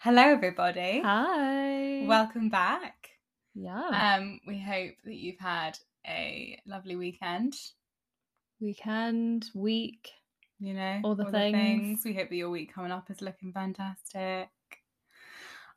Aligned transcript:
Hello, 0.00 0.22
everybody. 0.22 1.00
Hi. 1.04 2.04
Welcome 2.06 2.50
back. 2.50 3.10
yeah. 3.52 4.18
Um, 4.18 4.38
we 4.46 4.56
hope 4.56 4.94
that 5.04 5.16
you've 5.16 5.40
had 5.40 5.76
a 6.06 6.56
lovely 6.66 6.94
weekend. 6.94 7.54
Weekend, 8.60 9.46
week. 9.56 10.10
You 10.60 10.74
know, 10.74 11.00
All 11.02 11.16
the 11.16 11.24
things. 11.24 12.02
We 12.04 12.14
hope 12.14 12.28
that 12.28 12.36
your 12.36 12.50
week 12.50 12.72
coming 12.72 12.92
up 12.92 13.10
is 13.10 13.20
looking 13.20 13.52
fantastic. 13.52 14.48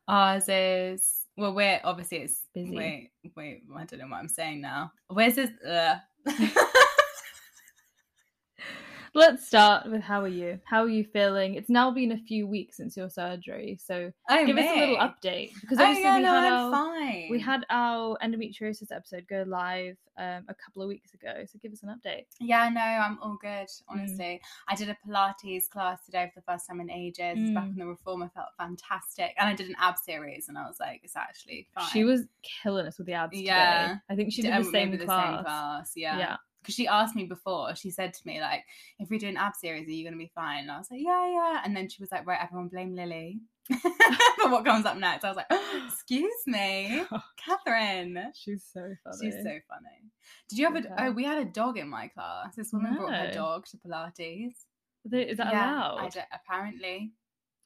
Ours 0.08 0.46
is 0.48 1.24
well, 1.36 1.56
we're 1.56 1.82
obviously 1.84 2.20
it's 2.20 2.42
Busy. 2.54 2.76
Wait, 2.76 3.12
wait, 3.36 3.64
I 3.76 3.86
don't 3.86 4.02
know 4.02 4.08
what 4.08 4.18
I'm 4.18 4.28
saying 4.28 4.62
now. 4.62 4.92
Where's 5.08 5.34
this? 5.34 5.50
Uh, 5.68 5.98
Let's 9.14 9.46
start 9.46 9.92
with 9.92 10.02
how 10.02 10.22
are 10.22 10.28
you? 10.30 10.58
How 10.64 10.84
are 10.84 10.90
you 10.90 11.04
feeling? 11.04 11.56
It's 11.56 11.70
now 11.70 11.92
been 11.92 12.14
a 12.14 12.18
few 12.18 12.48
weeks 12.48 12.78
since 12.78 12.96
your 12.96 13.10
surgery, 13.10 13.78
so 13.84 14.10
oh, 14.30 14.46
give 14.46 14.58
us 14.58 14.64
a 14.74 14.80
little 14.80 14.96
update 14.96 15.52
because 15.60 15.80
Oh, 15.80 15.84
obviously 15.84 16.04
yeah, 16.04 16.16
we 16.16 16.24
no, 16.24 16.30
had 16.30 16.44
I'm 16.46 16.54
our 16.54 16.72
fine. 16.72 17.28
we 17.30 17.38
had 17.42 17.66
our 17.70 18.18
endometriosis 18.24 18.90
episode 18.90 19.26
go 19.30 19.44
live 19.46 19.98
um, 20.18 20.46
a 20.48 20.54
couple 20.56 20.82
of 20.82 20.88
weeks 20.88 21.14
ago. 21.14 21.44
So 21.46 21.60
give 21.62 21.74
us 21.74 21.84
an 21.84 21.90
update. 21.90 22.24
Yeah, 22.40 22.70
no, 22.70 22.80
I'm 22.80 23.20
all 23.22 23.38
good, 23.42 23.50
Mm. 23.68 23.82
honestly. 23.90 24.40
I 24.70 24.76
did 24.76 24.88
a 24.88 24.96
Pilates 25.06 25.70
class 25.70 26.06
today 26.06 26.32
for 26.34 26.40
the 26.40 26.46
first 26.50 26.66
time 26.70 26.80
in 26.80 26.90
ages. 26.90 27.36
It's 27.38 27.52
Back 27.52 27.66
Mm. 27.66 27.74
in 27.74 27.80
the 27.80 27.88
reform, 27.88 28.24
I 28.24 28.30
felt 28.30 28.48
fantastic. 28.58 29.32
And 29.38 29.50
I 29.50 29.54
did 29.54 29.68
an 29.68 29.76
ab 29.78 29.98
series, 29.98 30.48
and 30.48 30.58
I 30.58 30.66
was 30.66 30.78
like, 30.80 31.02
it's 31.04 31.18
actually 31.18 31.68
fine. 31.76 31.90
She 31.92 32.06
was 32.06 32.22
killing 32.64 32.88
us 32.88 32.98
with 32.98 33.08
the 33.08 33.14
abs 33.14 33.38
Yeah. 33.42 33.88
today. 33.90 34.00
I 34.10 34.16
think 34.16 34.32
she 34.32 34.42
did 34.42 34.52
Um, 34.54 34.64
the 34.64 34.72
same 34.72 34.92
maybe 34.92 35.04
class. 35.04 35.42
class, 35.44 35.94
yeah. 35.98 36.18
yeah. 36.18 36.38
Because 36.62 36.76
she 36.76 36.88
asked 36.88 37.16
me 37.16 37.26
before, 37.26 37.76
she 37.76 37.90
said 37.90 38.14
to 38.14 38.22
me, 38.26 38.40
like, 38.40 38.64
if 39.00 39.10
we 39.10 39.18
do 39.18 39.28
an 39.28 39.38
ab 39.38 39.54
series, 39.56 39.88
are 39.88 39.92
you 39.92 40.04
going 40.04 40.14
to 40.14 40.18
be 40.18 40.32
fine? 40.36 40.60
And 40.64 40.72
I 40.72 40.78
was 40.78 40.92
like, 40.92 41.02
yeah, 41.04 41.28
yeah. 41.32 41.62
And 41.66 41.76
then 41.76 41.90
she 41.90 42.02
was 42.02 42.12
like, 42.12 42.28
right, 42.28 42.40
everyone 42.42 42.68
blame 42.68 42.96
Lily 42.96 43.40
for 43.82 44.50
what 44.50 44.64
comes 44.64 44.86
up 44.86 44.98
next. 44.98 45.24
I 45.24 45.30
was 45.30 45.38
like, 45.38 45.52
excuse 45.88 46.32
me, 46.46 47.04
Catherine. 47.46 48.32
She's 48.36 48.64
so 48.72 48.94
funny. 49.04 49.18
She's 49.22 49.44
so 49.44 49.58
funny. 49.68 50.12
Did 50.50 50.60
you 50.60 50.68
a? 50.68 50.82
girl. 50.82 50.96
Oh, 50.98 51.12
we 51.12 51.24
had 51.24 51.40
a 51.40 51.46
dog 51.46 51.78
in 51.78 51.90
my 51.90 52.08
class. 52.10 52.56
This 52.56 52.72
woman 52.72 52.96
brought 52.96 53.14
her 53.14 53.32
dog 53.32 53.66
to 53.68 53.78
Pilates. 53.78 54.54
Is 55.12 55.38
that 55.38 55.52
Yeah, 55.52 55.80
allowed? 55.80 56.16
Apparently. 56.32 57.12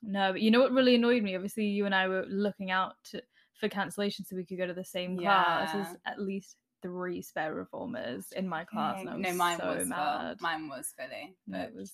No, 0.02 0.32
but 0.32 0.42
you 0.42 0.52
know 0.52 0.62
what 0.62 0.72
really 0.72 0.96
annoyed 0.96 1.24
me? 1.24 1.36
Obviously, 1.36 1.66
you 1.66 1.86
and 1.86 1.96
I 1.96 2.08
were 2.08 2.26
looking 2.30 2.72
out 2.72 2.94
to, 3.12 3.22
for 3.60 3.68
cancellation 3.70 4.24
so 4.24 4.36
we 4.36 4.46
could 4.46 4.58
go 4.58 4.68
to 4.68 4.74
the 4.74 4.86
same 4.86 5.18
class. 5.18 5.74
Yeah. 5.74 5.94
at 6.06 6.22
least 6.22 6.58
three 6.86 7.22
spare 7.22 7.54
reformers 7.56 8.32
in 8.32 8.48
my 8.48 8.64
class, 8.64 8.98
and 9.02 9.10
I 9.10 9.16
was 9.16 9.24
no, 9.24 9.34
mine 9.34 9.58
so 9.58 9.76
was 9.76 9.88
mad. 9.88 10.42
Mine 10.42 10.70
was. 10.70 10.94
But 10.98 11.12
it 11.12 11.76
was 11.76 11.92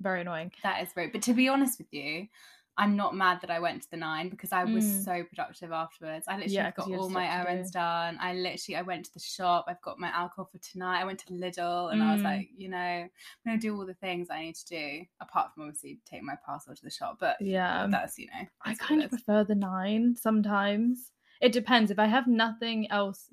very 0.00 0.20
annoying. 0.20 0.52
that 0.62 0.82
is 0.82 0.90
rude. 0.96 1.12
But 1.12 1.22
to 1.22 1.34
be 1.34 1.48
honest 1.48 1.78
with 1.78 1.92
you, 1.92 2.28
I'm 2.76 2.94
not 2.94 3.16
mad 3.16 3.40
that 3.40 3.50
I 3.50 3.58
went 3.58 3.82
to 3.82 3.90
the 3.90 3.96
nine 3.96 4.28
because 4.28 4.52
I 4.52 4.64
was 4.64 4.84
Mm. 4.84 5.04
so 5.04 5.24
productive 5.24 5.72
afterwards. 5.72 6.26
I 6.28 6.34
literally 6.34 6.54
Yeah, 6.54 6.70
got 6.70 6.88
all 6.92 7.08
my 7.08 7.26
errands 7.26 7.72
do. 7.72 7.78
done. 7.80 8.16
I 8.20 8.34
literally 8.34 8.76
I 8.76 8.82
went 8.82 9.06
to 9.06 9.12
the 9.14 9.18
shop. 9.18 9.64
I've 9.66 9.82
got 9.82 9.98
my 9.98 10.10
alcohol 10.10 10.44
for 10.52 10.58
tonight. 10.58 11.00
I 11.00 11.04
went 11.04 11.18
to 11.20 11.32
Lidl 11.32 11.92
and 11.92 12.00
I 12.00 12.12
was 12.12 12.20
Mm. 12.20 12.24
like, 12.24 12.48
you 12.56 12.68
know, 12.68 12.78
I'm 12.78 13.10
gonna 13.44 13.58
do 13.58 13.74
all 13.76 13.84
the 13.84 13.94
things 13.94 14.30
I 14.30 14.42
need 14.42 14.54
to 14.54 14.66
do 14.66 15.04
apart 15.20 15.52
from 15.52 15.64
obviously 15.64 15.98
take 16.04 16.22
my 16.22 16.36
parcel 16.46 16.72
to 16.76 16.84
the 16.84 16.90
shop. 16.90 17.16
But 17.18 17.40
Yeah, 17.40 17.88
that's 17.90 18.16
you 18.16 18.26
know, 18.28 18.46
I 18.62 18.68
that's 18.68 18.80
what 18.80 18.88
kind 18.88 19.02
of 19.02 19.10
prefer 19.10 19.42
the 19.42 19.56
nine 19.56 20.14
sometimes. 20.14 21.10
It 21.40 21.50
depends. 21.52 21.90
If 21.90 21.98
I 21.98 22.06
have 22.06 22.28
nothing 22.28 22.88
else 22.92 23.28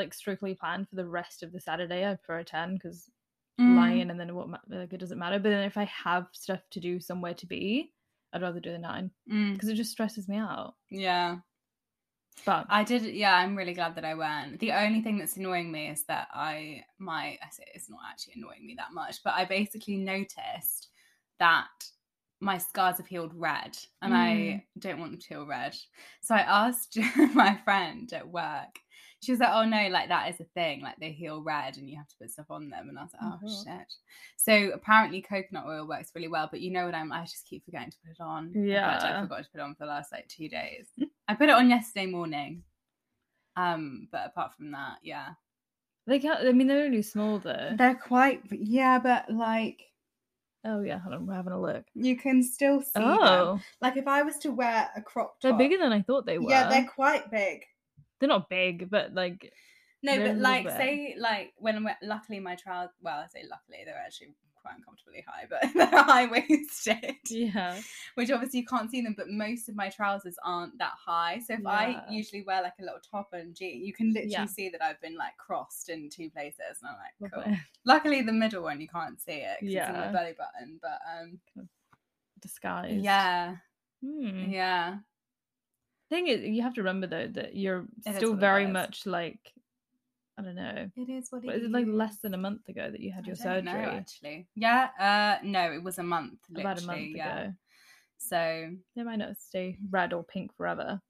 like 0.00 0.14
strictly 0.14 0.54
planned 0.54 0.88
for 0.88 0.96
the 0.96 1.06
rest 1.06 1.42
of 1.42 1.52
the 1.52 1.60
Saturday, 1.60 2.04
I 2.04 2.14
prefer 2.14 2.38
a 2.38 2.44
ten 2.44 2.74
because 2.74 3.10
Mm. 3.58 3.76
lying 3.76 4.10
and 4.10 4.18
then 4.18 4.34
what 4.34 4.48
like 4.68 4.92
it 4.92 4.98
doesn't 4.98 5.18
matter. 5.18 5.38
But 5.38 5.50
then 5.50 5.64
if 5.64 5.76
I 5.76 5.84
have 5.84 6.28
stuff 6.32 6.60
to 6.70 6.80
do 6.80 6.98
somewhere 6.98 7.34
to 7.34 7.46
be, 7.46 7.92
I'd 8.32 8.40
rather 8.40 8.58
do 8.60 8.72
the 8.72 8.78
nine 8.78 9.10
Mm. 9.30 9.52
because 9.52 9.68
it 9.68 9.74
just 9.74 9.90
stresses 9.92 10.28
me 10.28 10.38
out. 10.38 10.76
Yeah. 10.90 11.40
But 12.46 12.66
I 12.70 12.84
did, 12.84 13.02
yeah. 13.02 13.34
I'm 13.34 13.54
really 13.56 13.74
glad 13.74 13.96
that 13.96 14.04
I 14.04 14.14
went. 14.14 14.60
The 14.60 14.72
only 14.72 15.02
thing 15.02 15.18
that's 15.18 15.36
annoying 15.36 15.70
me 15.70 15.88
is 15.88 16.04
that 16.04 16.28
I, 16.32 16.84
my, 16.98 17.38
I 17.42 17.50
say 17.50 17.64
it's 17.74 17.90
not 17.90 18.00
actually 18.08 18.34
annoying 18.36 18.66
me 18.66 18.74
that 18.78 18.94
much, 18.94 19.22
but 19.22 19.34
I 19.34 19.44
basically 19.44 19.98
noticed 19.98 20.88
that 21.38 21.68
my 22.40 22.56
scars 22.56 22.96
have 22.96 23.06
healed 23.06 23.34
red, 23.34 23.76
and 24.00 24.14
I 24.14 24.30
Mm. 24.30 24.62
don't 24.80 24.98
want 25.00 25.12
them 25.12 25.20
to 25.20 25.28
heal 25.28 25.46
red. 25.46 25.76
So 26.22 26.34
I 26.34 26.40
asked 26.40 26.96
my 27.34 27.58
friend 27.64 28.10
at 28.14 28.26
work. 28.26 28.78
She 29.22 29.32
was 29.32 29.40
like, 29.40 29.50
"Oh 29.52 29.64
no, 29.64 29.88
like 29.88 30.08
that 30.08 30.30
is 30.30 30.40
a 30.40 30.44
thing. 30.54 30.80
Like 30.82 30.96
they 30.98 31.12
heal 31.12 31.42
red, 31.42 31.76
and 31.76 31.88
you 31.88 31.96
have 31.96 32.08
to 32.08 32.16
put 32.20 32.30
stuff 32.30 32.50
on 32.50 32.70
them." 32.70 32.88
And 32.88 32.98
I 32.98 33.02
was 33.02 33.10
like, 33.12 33.22
Oh, 33.22 33.38
"Oh, 33.42 33.46
God. 33.46 33.64
shit." 33.80 33.92
So 34.36 34.70
apparently, 34.74 35.20
coconut 35.20 35.64
oil 35.66 35.86
works 35.86 36.12
really 36.14 36.28
well, 36.28 36.48
but 36.50 36.60
you 36.60 36.70
know 36.72 36.86
what? 36.86 36.94
I'm. 36.94 37.12
I 37.12 37.22
just 37.24 37.46
keep 37.46 37.64
forgetting 37.64 37.90
to 37.90 37.96
put 38.04 38.12
it 38.12 38.20
on. 38.22 38.52
Yeah. 38.54 38.98
fact, 38.98 39.04
I 39.04 39.20
forgot 39.22 39.44
to 39.44 39.50
put 39.50 39.60
it 39.60 39.64
on 39.64 39.74
for 39.74 39.84
the 39.84 39.90
last 39.90 40.10
like 40.12 40.28
two 40.28 40.48
days. 40.48 40.86
I 41.28 41.34
put 41.34 41.48
it 41.48 41.54
on 41.54 41.68
yesterday 41.68 42.06
morning. 42.06 42.62
Um, 43.56 44.08
but 44.10 44.26
apart 44.26 44.54
from 44.56 44.70
that, 44.72 44.98
yeah. 45.02 45.30
they 46.06 46.18
can't. 46.18 46.40
I 46.46 46.52
mean, 46.52 46.66
they're 46.66 46.84
only 46.84 47.02
small 47.02 47.38
though. 47.38 47.74
They're 47.76 47.94
quite 47.94 48.42
yeah, 48.50 48.98
but 48.98 49.30
like 49.30 49.82
Oh 50.64 50.82
yeah, 50.82 50.98
hold 50.98 51.14
on, 51.14 51.26
we're 51.26 51.34
having 51.34 51.52
a 51.52 51.60
look. 51.60 51.84
you 51.94 52.16
can 52.16 52.42
still 52.42 52.82
see 52.82 52.90
them. 52.94 53.18
Oh, 53.20 53.60
Like 53.80 53.96
if 53.96 54.06
I 54.06 54.22
was 54.22 54.36
to 54.38 54.50
wear 54.50 54.90
a 54.94 55.00
crop 55.00 55.40
top. 55.40 55.42
they're 55.42 55.58
bigger 55.58 55.78
than 55.78 55.92
I 55.92 56.02
thought 56.02 56.26
they 56.26 56.38
were. 56.38 56.50
Yeah, 56.50 56.68
they're 56.68 56.86
quite 56.86 57.30
big. 57.30 57.62
They're 58.20 58.28
not 58.28 58.48
big, 58.48 58.90
but 58.90 59.14
like 59.14 59.52
No, 60.02 60.18
but 60.20 60.38
like 60.38 60.64
bit. 60.64 60.72
say 60.76 61.14
like 61.18 61.52
when 61.58 61.76
I'm 61.76 61.88
luckily 62.02 62.38
my 62.40 62.54
trousers 62.54 62.94
well, 63.02 63.18
I 63.18 63.26
say 63.26 63.44
luckily 63.50 63.78
they're 63.84 63.96
actually 63.96 64.34
quite 64.62 64.74
uncomfortably 64.76 65.24
high, 65.26 65.46
but 65.48 65.62
they're 65.74 66.02
high 66.04 66.26
waisted. 66.26 67.16
yeah, 67.30 67.80
Which 68.14 68.30
obviously 68.30 68.60
you 68.60 68.66
can't 68.66 68.90
see 68.90 69.00
them, 69.00 69.14
but 69.16 69.28
most 69.30 69.68
of 69.70 69.74
my 69.74 69.88
trousers 69.88 70.36
aren't 70.44 70.76
that 70.78 70.92
high. 71.02 71.38
So 71.38 71.54
if 71.54 71.66
I 71.66 72.02
usually 72.10 72.42
wear 72.42 72.62
like 72.62 72.74
a 72.78 72.82
little 72.82 73.00
top 73.10 73.30
and 73.32 73.54
jean, 73.54 73.82
you 73.84 73.92
can 73.94 74.08
literally 74.08 74.30
Yeah. 74.30 74.46
see 74.46 74.68
that 74.68 74.82
I've 74.82 75.00
been 75.00 75.16
like 75.16 75.36
crossed 75.38 75.88
in 75.88 76.10
two 76.10 76.28
places. 76.28 76.82
And 76.82 76.90
I'm 76.90 76.96
like, 76.98 77.32
cool. 77.32 77.56
Luckily, 77.86 78.20
the 78.20 78.32
middle 78.32 78.62
one 78.62 78.80
you 78.82 78.88
can't 78.88 79.18
see 79.18 79.32
it 79.32 79.58
'cause 79.60 79.68
it's 79.68 79.72
in 79.72 79.72
Yeah. 79.72 79.92
my 79.92 80.12
belly 80.12 80.34
button. 80.36 80.78
But 80.82 80.98
um, 81.10 81.40
disguised. 82.40 83.04
yeah, 83.04 83.56
Hmm. 84.02 84.50
yeah, 84.50 84.98
Thing 86.10 86.26
is, 86.26 86.40
you 86.42 86.62
have 86.62 86.74
to 86.74 86.82
remember 86.82 87.06
though 87.06 87.28
that 87.28 87.56
you're 87.56 87.86
It 88.04 88.16
still 88.16 88.34
very 88.34 88.66
much 88.66 89.06
like 89.06 89.38
I 90.38 90.42
don't 90.42 90.56
know. 90.56 90.90
it 90.96 91.08
is 91.08 91.28
what 91.30 91.44
it 91.44 91.48
is 91.54 91.64
it 91.64 91.70
like 91.70 91.86
less 91.86 92.16
than 92.18 92.34
a 92.34 92.38
month 92.38 92.68
ago 92.68 92.90
that 92.90 93.00
you 93.00 93.12
had 93.12 93.24
I 93.24 93.26
your 93.28 93.36
don't 93.36 93.64
know, 93.64 93.72
surgery? 93.72 93.84
actually, 93.96 94.46
yeah. 94.56 94.88
Uh, 94.98 95.44
no, 95.44 95.70
it 95.72 95.82
was 95.82 95.98
a 95.98 96.02
month. 96.02 96.38
About 96.56 96.82
a 96.82 96.86
month 96.86 97.00
yeah. 97.14 97.40
ago. 97.42 97.52
So 98.18 98.70
They 98.96 99.02
might 99.02 99.16
not 99.18 99.36
stay 99.38 99.78
red 99.90 100.12
or 100.12 100.24
pink 100.24 100.54
forever. 100.56 101.00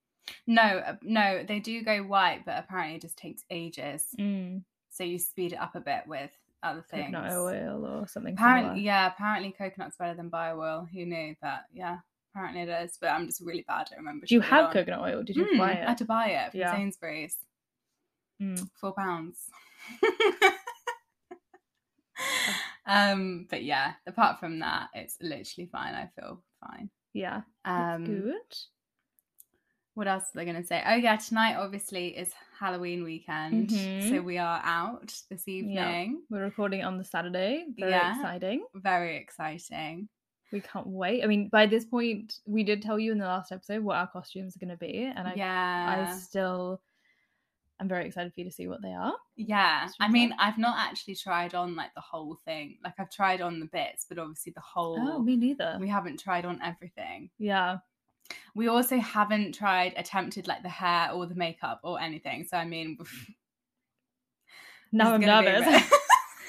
no, 0.47 0.63
uh, 0.63 0.97
no, 1.03 1.45
they 1.47 1.61
do 1.61 1.83
go 1.83 1.99
white, 2.03 2.45
but 2.45 2.59
apparently 2.59 2.97
it 2.97 3.03
just 3.03 3.17
takes 3.17 3.43
ages. 3.51 4.07
Mm. 4.19 4.63
So 4.91 5.05
you 5.05 5.19
speed 5.19 5.53
it 5.53 5.61
up 5.61 5.75
a 5.77 5.81
bit 5.81 6.03
with 6.07 6.31
other 6.63 6.85
things. 6.91 7.07
Coconut 7.15 7.33
oil 7.33 7.87
or 7.87 8.07
something. 8.09 8.35
Apparently, 8.35 8.69
similar. 8.71 8.83
yeah, 8.83 9.07
apparently 9.07 9.53
coconut's 9.57 9.97
better 9.97 10.15
than 10.15 10.29
bio 10.29 10.61
oil. 10.61 10.89
Who 10.93 11.07
knew? 11.07 11.35
But 11.41 11.61
yeah, 11.73 11.99
apparently 12.33 12.63
it 12.63 12.69
is. 12.69 12.97
But 13.01 13.11
I'm 13.11 13.27
just 13.27 13.41
really 13.41 13.65
bad 13.67 13.89
at 13.93 13.99
remember. 13.99 14.27
Do 14.27 14.35
you 14.35 14.41
have 14.41 14.73
coconut 14.73 15.01
oil? 15.01 15.23
Did 15.23 15.37
you 15.37 15.47
Mm, 15.47 15.59
buy 15.59 15.71
I 15.71 15.75
it? 15.75 15.89
had 15.89 15.99
to 15.99 16.05
buy 16.05 16.27
it 16.29 16.51
from 16.53 16.61
Yeah. 16.61 16.73
Sainsbury's. 16.73 17.37
Mm. 18.41 18.69
Four 18.81 18.93
pounds. 18.95 19.39
um, 22.87 23.47
but 23.51 23.63
yeah, 23.65 23.93
apart 24.07 24.39
from 24.41 24.59
that, 24.61 24.89
it's 24.95 25.17
literally 25.21 25.69
fine. 25.71 25.95
I 25.95 26.09
feel 26.19 26.43
fine. 26.61 26.91
Yeah. 27.13 27.43
Um, 27.65 28.05
good. 28.05 28.35
what 29.95 30.07
else 30.09 30.25
was 30.33 30.41
I 30.41 30.45
going 30.45 30.61
to 30.61 30.67
say? 30.67 30.83
Oh 30.87 30.95
yeah, 30.95 31.17
tonight 31.17 31.57
obviously 31.57 32.09
is 32.17 32.33
Halloween 32.59 33.03
weekend, 33.05 33.71
so 33.71 33.77
Mhm. 33.77 34.25
we 34.25 34.39
are 34.39 34.61
out 34.65 35.13
this 35.31 35.47
evening. 35.49 36.23
We're 36.31 36.45
recording 36.45 36.85
on 36.85 36.99
the 36.99 37.05
Saturday. 37.05 37.67
Very 37.77 37.91
Yeah. 37.93 38.15
exciting. 38.17 38.65
Very 38.75 39.17
exciting. 39.17 40.09
We 40.53 40.61
can't 40.61 40.87
wait. 40.87 41.23
I 41.23 41.27
mean, 41.27 41.49
by 41.49 41.67
this 41.67 41.85
point, 41.85 42.41
we 42.45 42.65
did 42.65 42.83
tell 42.83 42.99
you 42.99 43.13
in 43.13 43.19
the 43.19 43.27
last 43.27 43.53
episode 43.53 43.83
what 43.85 43.97
our 43.97 44.09
costumes 44.09 44.57
are 44.57 44.59
going 44.59 44.71
to 44.71 44.77
be, 44.77 45.11
and 45.15 45.29
I, 45.29 45.35
yeah, 45.37 46.07
I 46.09 46.17
still, 46.19 46.81
I'm 47.79 47.89
very 47.89 48.07
excited 48.07 48.35
for 48.35 48.41
you 48.41 48.47
to 48.47 48.53
see 48.53 48.67
what 48.67 48.83
they 48.83 48.93
are. 48.93 49.15
yeah. 49.37 49.89
I 50.01 50.09
mean? 50.09 50.35
I've 50.39 50.59
not 50.59 50.77
actually 50.79 51.15
tried 51.15 51.55
on 51.55 51.77
like 51.77 51.95
the 51.95 52.01
whole 52.01 52.37
thing. 52.45 52.79
Like 52.83 52.95
I've 52.99 53.11
tried 53.11 53.41
on 53.41 53.61
the 53.61 53.67
bits, 53.67 54.07
but 54.09 54.19
obviously 54.19 54.53
the 54.55 54.61
whole. 54.61 54.97
Oh, 54.99 55.19
me 55.21 55.37
neither. 55.37 55.77
we 55.81 55.89
haven't 55.89 56.19
tried 56.21 56.45
on 56.45 56.61
everything. 56.63 57.31
yeah, 57.39 57.79
We 58.55 58.67
also 58.69 58.99
haven't 58.99 59.55
tried 59.55 59.95
attempted 59.97 60.49
like 60.49 60.63
the 60.63 60.69
hair 60.69 61.11
or 61.13 61.27
the 61.27 61.37
makeup 61.37 61.81
or 61.85 62.01
anything. 62.01 62.45
So 62.45 62.57
I 62.57 62.65
mean, 62.65 62.99
now 64.93 65.15
I'm 65.15 65.21
this 65.21 65.29
is 65.29 65.33
gonna 65.33 65.43
be 65.43 65.49
a 65.57 65.61
nervous. 65.61 65.93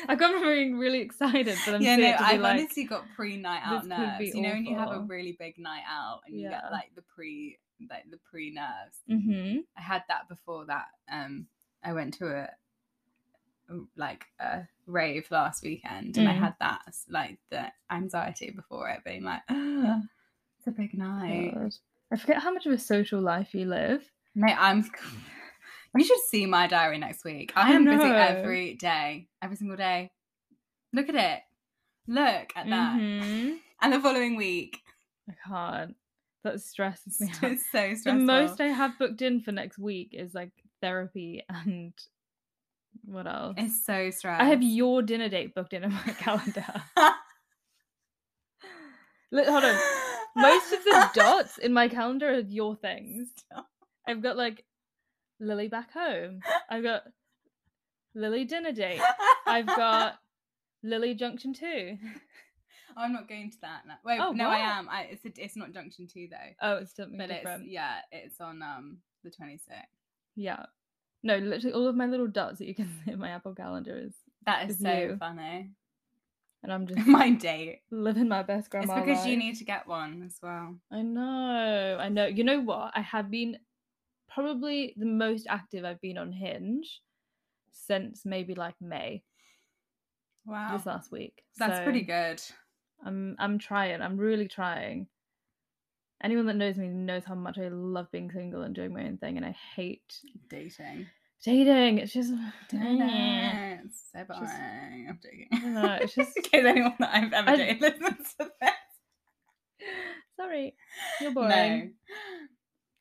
I've 0.07 0.19
gone 0.19 0.33
really, 0.41 0.73
really 0.73 0.99
excited, 0.99 1.57
but 1.65 1.75
I'm 1.75 1.81
yeah, 1.81 1.95
no, 1.95 2.15
I've 2.19 2.43
honestly 2.43 2.83
got 2.83 3.09
pre-night 3.15 3.61
out 3.63 3.87
nerves. 3.87 4.33
You 4.35 4.41
know, 4.41 4.49
when 4.49 4.65
you 4.65 4.77
have 4.77 4.91
a 4.91 4.99
really 5.07 5.35
big 5.39 5.57
night 5.57 5.83
out 5.89 6.21
and 6.27 6.35
you 6.35 6.43
Yeah. 6.43 6.61
get 6.61 6.71
like 6.71 6.91
the 6.95 7.01
pre, 7.03 7.57
like 7.89 8.09
the 8.09 8.17
pre-nerves. 8.29 8.99
hmm 9.07 9.57
I 9.77 9.81
had 9.81 10.03
that 10.09 10.27
before 10.27 10.65
that. 10.65 10.87
Um, 11.11 11.47
I 11.83 11.93
went 11.93 12.13
to 12.15 12.27
a 12.27 12.49
like 13.95 14.25
a 14.39 14.67
rave 14.85 15.27
last 15.31 15.63
weekend, 15.63 16.17
and 16.17 16.27
I 16.27 16.33
Mm. 16.33 16.39
had 16.39 16.55
that 16.59 16.81
like 17.09 17.39
the 17.49 17.71
anxiety 17.89 18.51
before 18.51 18.89
it 18.89 19.03
being 19.05 19.23
like, 19.23 19.41
"Ah, 19.49 20.01
it's 20.57 20.67
a 20.67 20.71
big 20.71 20.93
night. 20.93 21.53
I 22.11 22.17
forget 22.17 22.41
how 22.41 22.51
much 22.51 22.65
of 22.65 22.73
a 22.73 22.77
social 22.77 23.21
life 23.21 23.53
you 23.53 23.65
live. 23.65 24.03
Mate, 24.35 24.57
I'm. 24.59 24.83
You 25.95 26.03
should 26.05 26.19
see 26.29 26.45
my 26.45 26.67
diary 26.67 26.97
next 26.97 27.25
week. 27.25 27.51
I 27.55 27.71
I 27.71 27.75
am 27.75 27.83
busy 27.85 28.03
every 28.03 28.75
day, 28.75 29.27
every 29.41 29.57
single 29.57 29.75
day. 29.77 30.11
Look 30.93 31.09
at 31.09 31.15
it. 31.15 31.39
Look 32.07 32.51
at 32.55 32.67
that. 32.69 32.99
Mhm. 32.99 33.57
And 33.83 33.93
the 33.93 33.99
following 33.99 34.35
week, 34.35 34.77
I 35.27 35.33
can't. 35.47 35.95
That 36.43 36.61
stresses 36.61 37.19
me 37.19 37.29
out. 37.43 37.51
it's 37.51 37.71
so 37.71 37.93
The 38.11 38.13
most 38.13 38.61
I 38.61 38.67
have 38.67 38.97
booked 38.99 39.21
in 39.23 39.41
for 39.41 39.51
next 39.51 39.79
week 39.79 40.09
is 40.13 40.33
like 40.35 40.51
therapy 40.81 41.43
and 41.49 41.93
what 43.05 43.25
else? 43.27 43.55
It's 43.57 43.85
so 43.85 44.11
stressful. 44.11 44.45
I 44.45 44.49
have 44.49 44.61
your 44.61 45.01
dinner 45.01 45.29
date 45.29 45.55
booked 45.55 45.73
in 45.73 45.83
on 45.83 45.93
my 45.93 46.13
calendar. 46.19 46.65
Look, 49.31 49.47
hold 49.47 49.63
on. 49.63 49.79
Most 50.35 50.73
of 50.73 50.83
the 50.83 51.09
dots 51.13 51.57
in 51.57 51.73
my 51.73 51.87
calendar 51.87 52.29
are 52.29 52.39
your 52.39 52.75
things. 52.75 53.29
I've 54.07 54.21
got 54.21 54.37
like 54.37 54.63
Lily 55.41 55.67
back 55.67 55.91
home. 55.91 56.39
I've 56.69 56.83
got 56.83 57.03
Lily 58.15 58.45
dinner 58.45 58.71
date. 58.71 59.01
I've 59.47 59.67
got 59.67 60.13
Lily 60.83 61.13
Junction 61.15 61.53
2. 61.53 61.97
I'm 62.95 63.11
not 63.13 63.27
going 63.27 63.49
to 63.51 63.57
that. 63.61 63.81
No. 63.87 63.93
Wait, 64.05 64.19
Oh, 64.21 64.31
no, 64.33 64.49
I 64.49 64.57
am. 64.57 64.87
I, 64.89 65.03
it's 65.11 65.25
a, 65.25 65.43
it's 65.43 65.55
not 65.55 65.73
Junction 65.73 66.07
Two 66.07 66.27
though, 66.29 66.37
Oh, 66.61 66.75
it's 66.77 66.95
something 66.95 67.17
but 67.17 67.29
different. 67.29 67.63
it's 67.63 67.71
yeah, 67.71 67.95
it's 68.11 68.39
on 68.41 68.61
um 68.61 68.97
the 69.23 69.29
26th. 69.31 69.59
Yeah. 70.35 70.65
No, 71.23 71.37
literally 71.37 71.73
all 71.73 71.87
of 71.87 71.95
my 71.95 72.05
little 72.07 72.27
dots 72.27 72.59
that 72.59 72.67
you 72.67 72.75
can 72.75 72.89
see 73.05 73.11
in 73.11 73.19
my 73.19 73.29
Apple 73.29 73.53
calendar 73.55 73.97
is, 73.97 74.13
That 74.45 74.65
is 74.65 74.75
It's 74.75 74.81
so 74.83 74.91
you. 74.93 75.15
funny. 75.19 75.71
and 76.63 76.73
I'm 76.73 76.85
just 76.87 77.07
My 77.07 77.29
date. 77.29 77.81
living 77.91 78.27
my 78.27 78.43
best 78.43 78.69
grandma 78.69 78.93
it's 78.97 79.05
because 79.05 79.25
you 79.25 79.37
need 79.37 79.55
to 79.57 79.63
get 79.63 79.87
one 79.87 80.23
as 80.25 80.37
well. 80.43 80.75
I 80.91 81.01
know, 81.01 81.97
I 81.99 82.09
know. 82.09 82.25
You 82.25 82.43
know 82.43 82.59
what? 82.59 82.91
I 82.95 83.01
have 83.01 83.31
been 83.31 83.57
probably 84.33 84.93
the 84.97 85.05
most 85.05 85.45
active 85.49 85.83
I've 85.85 86.01
been 86.01 86.17
on 86.17 86.31
Hinge 86.31 87.01
since 87.71 88.21
maybe 88.25 88.55
like 88.55 88.75
May 88.81 89.23
Wow, 90.45 90.75
this 90.75 90.85
last 90.85 91.11
week. 91.11 91.43
that's 91.57 91.77
So 91.77 91.83
pretty 91.83 92.01
good. 92.01 92.41
I'm 93.05 93.35
I'm 93.39 93.57
trying. 93.59 94.01
I'm 94.01 94.17
really 94.17 94.47
trying. 94.47 95.07
Anyone 96.23 96.45
that 96.47 96.55
knows 96.55 96.77
me 96.77 96.87
knows 96.87 97.23
how 97.25 97.33
much 97.35 97.57
I 97.57 97.67
love 97.69 98.11
being 98.11 98.29
single 98.31 98.61
and 98.61 98.75
doing 98.75 98.93
my 98.93 99.03
own 99.05 99.17
thing, 99.17 99.37
and 99.37 99.45
I 99.45 99.55
hate 99.75 100.13
Dating. 100.49 101.07
dating. 101.43 101.97
It's 101.97 102.13
just 102.13 102.31
Dating. 102.69 103.01
It's 103.01 104.11
so 104.13 104.19
Just- 104.27 104.43
I'm 104.53 105.19
joking. 105.23 105.77
I 105.77 105.97
it's 105.97 106.13
just- 106.15 106.37
in 106.37 106.43
case 106.43 106.65
anyone 106.65 106.93
that 106.99 107.09
I've 107.13 107.33
ever 107.33 107.49
I- 107.49 107.55
dated 107.55 107.81
listens 108.01 108.35
to 108.39 108.51
this. 108.61 108.71
sorry, 110.37 110.75
you're 111.19 111.31
No. 111.31 111.41
boring. 111.41 111.93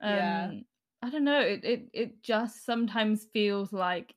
Yeah. 0.02 0.44
Um, 0.50 0.64
I 1.02 1.10
don't 1.10 1.24
know. 1.24 1.40
It 1.40 1.64
it 1.64 1.90
it 1.92 2.22
just 2.22 2.64
sometimes 2.64 3.26
feels 3.32 3.72
like 3.72 4.14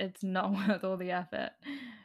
it's 0.00 0.22
not 0.22 0.52
worth 0.68 0.84
all 0.84 0.96
the 0.96 1.10
effort, 1.12 1.50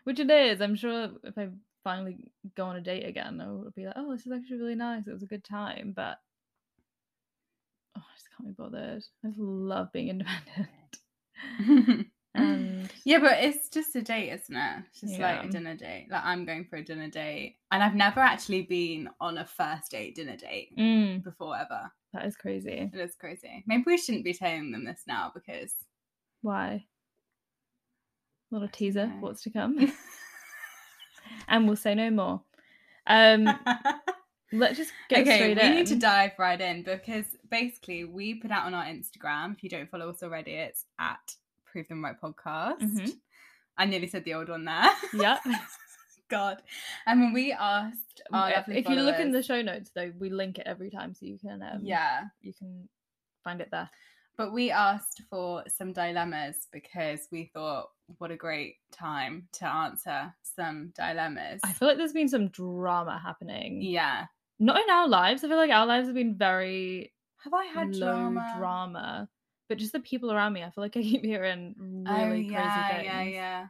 which 0.03 0.19
it 0.19 0.29
is. 0.29 0.61
I'm 0.61 0.75
sure 0.75 1.09
if 1.23 1.37
I 1.37 1.49
finally 1.83 2.31
go 2.55 2.65
on 2.65 2.75
a 2.77 2.81
date 2.81 3.05
again, 3.05 3.41
I 3.41 3.47
will 3.47 3.71
be 3.75 3.85
like, 3.85 3.95
oh, 3.97 4.11
this 4.11 4.25
is 4.25 4.31
actually 4.31 4.57
really 4.57 4.75
nice. 4.75 5.07
It 5.07 5.13
was 5.13 5.23
a 5.23 5.27
good 5.27 5.43
time, 5.43 5.93
but 5.95 6.19
oh, 7.97 8.01
I 8.05 8.15
just 8.15 8.29
can't 8.35 8.47
be 8.49 8.53
bothered. 8.63 9.03
I 9.23 9.27
just 9.27 9.39
love 9.39 9.91
being 9.91 10.09
independent. 11.59 12.09
and 12.35 12.91
yeah, 13.05 13.19
but 13.19 13.43
it's 13.43 13.69
just 13.69 13.95
a 13.95 14.01
date, 14.01 14.31
isn't 14.31 14.55
it? 14.55 14.83
It's 14.89 15.01
just 15.01 15.19
like 15.19 15.43
a 15.45 15.47
dinner 15.47 15.75
date. 15.75 16.07
Like 16.11 16.23
I'm 16.23 16.45
going 16.45 16.65
for 16.65 16.77
a 16.77 16.83
dinner 16.83 17.09
date, 17.09 17.57
and 17.71 17.83
I've 17.83 17.95
never 17.95 18.19
actually 18.19 18.63
been 18.63 19.09
on 19.21 19.37
a 19.37 19.45
first 19.45 19.91
date 19.91 20.15
dinner 20.15 20.35
date 20.37 20.69
Mm, 20.77 21.23
before 21.23 21.55
ever. 21.57 21.91
that 22.13 22.25
is 22.25 22.35
crazy. 22.35 22.89
It 22.93 22.99
is 22.99 23.15
crazy. 23.15 23.63
Maybe 23.67 23.83
we 23.85 23.97
shouldn't 23.97 24.23
be 24.25 24.33
telling 24.33 24.71
them 24.71 24.85
this 24.85 25.03
now 25.07 25.31
because 25.33 25.73
Why? 26.41 26.85
Little 28.51 28.67
teaser, 28.69 29.07
know. 29.07 29.13
what's 29.19 29.41
to 29.43 29.49
come, 29.49 29.77
and 31.47 31.65
we'll 31.67 31.75
say 31.75 31.95
no 31.95 32.09
more. 32.11 32.41
Um, 33.07 33.45
let's 34.51 34.77
just 34.77 34.91
get 35.09 35.21
okay, 35.21 35.35
straight 35.37 35.57
we 35.57 35.63
in. 35.63 35.73
need 35.75 35.87
to 35.87 35.95
dive 35.95 36.31
right 36.37 36.59
in 36.61 36.83
because 36.83 37.25
basically 37.49 38.03
we 38.05 38.35
put 38.35 38.51
out 38.51 38.65
on 38.65 38.73
our 38.73 38.85
Instagram. 38.85 39.55
If 39.55 39.63
you 39.63 39.69
don't 39.69 39.89
follow 39.89 40.09
us 40.09 40.21
already, 40.23 40.51
it's 40.51 40.85
at 40.99 41.35
Prove 41.73 41.87
Them 41.89 42.03
Right 42.05 42.15
Podcast. 42.21 42.79
Mhm. 42.81 43.11
I 43.77 43.85
nearly 43.85 44.07
said 44.07 44.23
the 44.23 44.35
old 44.35 44.47
one 44.49 44.63
there. 44.65 44.89
Yeah. 45.13 45.39
God. 46.29 46.61
And 47.07 47.19
when 47.19 47.33
we 47.33 47.51
asked 47.51 48.21
our 48.31 48.47
Uh, 48.49 48.51
lovely 48.57 48.77
if 48.77 48.87
you 48.87 48.95
look 48.95 49.19
in 49.19 49.31
the 49.31 49.43
show 49.43 49.61
notes, 49.61 49.91
though, 49.95 50.11
we 50.19 50.29
link 50.29 50.57
it 50.59 50.67
every 50.67 50.89
time, 50.89 51.13
so 51.13 51.25
you 51.25 51.37
can 51.37 51.61
um, 51.61 51.81
yeah, 51.83 52.25
you 52.41 52.53
can 52.53 52.87
find 53.43 53.59
it 53.61 53.69
there. 53.71 53.89
but 54.37 54.51
we 54.53 54.71
asked 54.71 55.21
for 55.29 55.63
some 55.67 55.91
dilemmas 55.93 56.67
because 56.71 57.27
we 57.31 57.51
thought 57.53 57.89
what 58.19 58.31
a 58.31 58.35
great 58.37 58.75
time 58.91 59.47
to 59.53 59.65
answer 59.67 60.33
some 60.55 60.93
dilemmas. 60.95 61.59
I 61.63 61.73
feel 61.73 61.87
like 61.87 61.97
there's 61.97 62.13
been 62.13 62.29
some 62.29 62.47
drama 62.49 63.19
happening. 63.19 63.81
yeah. 63.81 64.25
Not 64.59 64.77
in 64.81 64.89
our 64.89 65.07
lives. 65.07 65.43
I 65.43 65.47
feel 65.49 65.57
like 65.57 65.71
our 65.71 65.85
lives 65.87 66.07
have 66.07 66.15
been 66.15 66.35
very 66.37 67.11
Have 67.43 67.53
I 67.53 67.65
had 67.65 67.91
drama? 67.91 68.53
drama. 68.57 69.29
But 69.73 69.79
just 69.79 69.91
the 69.93 69.99
people 70.01 70.31
around 70.31 70.53
me, 70.53 70.61
I 70.63 70.69
feel 70.69 70.83
like 70.83 70.95
I 70.95 71.01
keep 71.01 71.23
hearing 71.25 71.73
Oh, 72.07 72.13
really 72.27 72.41
yeah, 72.47 72.61
crazy 72.91 72.93
things. 72.93 73.05
yeah, 73.07 73.23
yeah. 73.23 73.67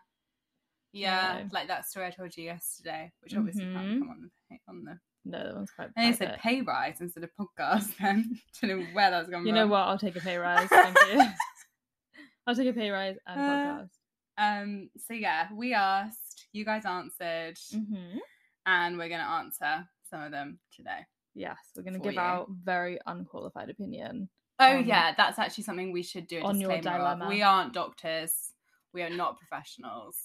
Yeah, 0.92 1.38
So- 1.44 1.50
like 1.54 1.68
that 1.70 1.86
story 1.86 2.08
I 2.08 2.10
told 2.12 2.36
you 2.36 2.44
yesterday, 2.44 3.14
which 3.22 3.34
obviously 3.38 3.64
Mhm. 3.64 3.74
can't 3.74 4.00
come 4.00 4.10
on 4.10 4.22
the 4.50 4.58
on 4.68 4.84
the. 4.84 5.00
No, 5.24 5.44
that 5.46 5.56
one's 5.56 5.72
quite 5.72 5.92
And 5.96 6.14
it 6.14 6.18
said 6.18 6.38
pay 6.40 6.62
rise 6.62 7.00
instead 7.00 7.24
of 7.24 7.30
podcast. 7.40 7.96
Then 8.00 8.38
don't 8.62 8.70
know 8.82 8.86
where 8.92 9.12
that's 9.12 9.30
gone. 9.30 9.48
You 9.48 9.54
know 9.54 9.68
what? 9.68 9.80
I'll 9.88 9.98
take 9.98 10.18
a 10.18 10.20
pay 10.20 10.36
rise. 10.38 10.68
Thank 10.70 10.98
you. 11.14 11.22
I'll 12.48 12.56
take 12.56 12.68
a 12.68 12.74
pay 12.74 12.90
rise 12.90 13.16
and 13.26 13.40
Uh, 13.40 13.48
podcast. 13.48 13.90
Um. 14.38 14.90
So 14.98 15.14
yeah, 15.14 15.48
we 15.54 15.74
asked, 15.74 16.48
you 16.52 16.66
guys 16.66 16.84
answered, 16.86 17.58
hmm 17.72 18.18
and 18.66 18.98
we're 18.98 19.08
gonna 19.10 19.24
answer 19.24 19.88
some 20.10 20.22
of 20.22 20.32
them 20.32 20.60
today. 20.76 21.06
Yes, 21.34 21.58
we're 21.78 21.84
going 21.84 21.96
to 21.96 22.00
give 22.00 22.14
you. 22.14 22.20
our 22.20 22.46
very 22.50 23.00
unqualified 23.08 23.70
opinion. 23.70 24.30
Oh 24.60 24.78
On- 24.78 24.86
yeah, 24.86 25.14
that's 25.16 25.40
actually 25.40 25.64
something 25.64 25.92
we 25.92 26.04
should 26.04 26.28
do 26.28 26.40
a 26.40 26.44
on 26.44 26.60
your 26.60 26.72
disclaimer 26.72 27.00
of. 27.24 27.28
We 27.28 27.42
aren't 27.42 27.74
doctors. 27.74 28.52
We 28.94 29.02
are 29.02 29.10
not 29.10 29.38
professionals. 29.38 30.18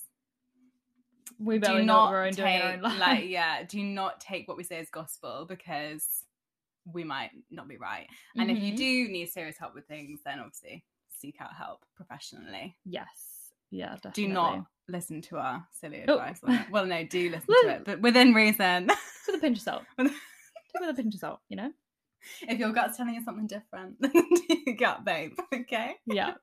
We 1.39 1.59
do 1.59 1.83
not 1.83 2.13
own 2.15 2.33
doing 2.33 2.61
our 2.61 2.73
take 2.73 2.83
like 2.99 3.29
yeah. 3.29 3.63
Do 3.63 3.83
not 3.83 4.21
take 4.21 4.49
what 4.49 4.57
we 4.57 4.65
say 4.65 4.79
as 4.79 4.91
gospel 4.91 5.47
because 5.49 6.25
we 6.93 7.05
might 7.05 7.31
not 7.51 7.69
be 7.69 7.77
right. 7.77 8.07
And 8.37 8.51
if 8.51 8.59
you 8.63 8.73
Mhm. 8.73 8.77
do 8.77 9.09
need 9.09 9.27
serious 9.29 9.57
help 9.59 9.75
with 9.75 9.87
things, 9.87 10.21
then 10.25 10.39
obviously 10.41 10.85
seek 11.11 11.37
out 11.41 11.55
help 11.55 11.85
professionally. 11.97 12.77
Yes. 12.85 13.51
Yeah, 13.71 13.95
definitely. 13.97 14.25
Do 14.25 14.29
not 14.33 14.67
listen 14.89 15.21
to 15.23 15.37
our 15.37 15.67
silly 15.71 16.03
Oh. 16.09 16.15
advice. 16.19 16.41
Well, 16.71 16.87
no, 16.87 17.05
do 17.05 17.29
listen 17.31 17.55
to 17.63 17.69
it, 17.77 17.85
but 17.85 18.01
within 18.01 18.33
reason. 18.33 18.87
With 19.27 19.37
a 19.37 19.39
pinch 19.39 19.59
of 19.59 19.63
salt. 19.65 19.85
Take 19.99 20.11
with 20.81 20.89
a 20.91 20.95
pinch 20.95 21.15
of 21.15 21.21
salt, 21.21 21.41
you 21.51 21.57
know? 21.57 21.71
if 22.49 22.59
your 22.59 22.73
gut's 22.73 22.97
telling 22.97 23.15
you 23.15 23.23
something 23.25 23.47
different, 23.47 23.97
then 24.01 24.13
do 24.13 24.57
your 24.67 24.77
gut, 24.77 25.05
babe. 25.05 25.33
Okay. 25.55 25.95
Yeah. 26.07 26.35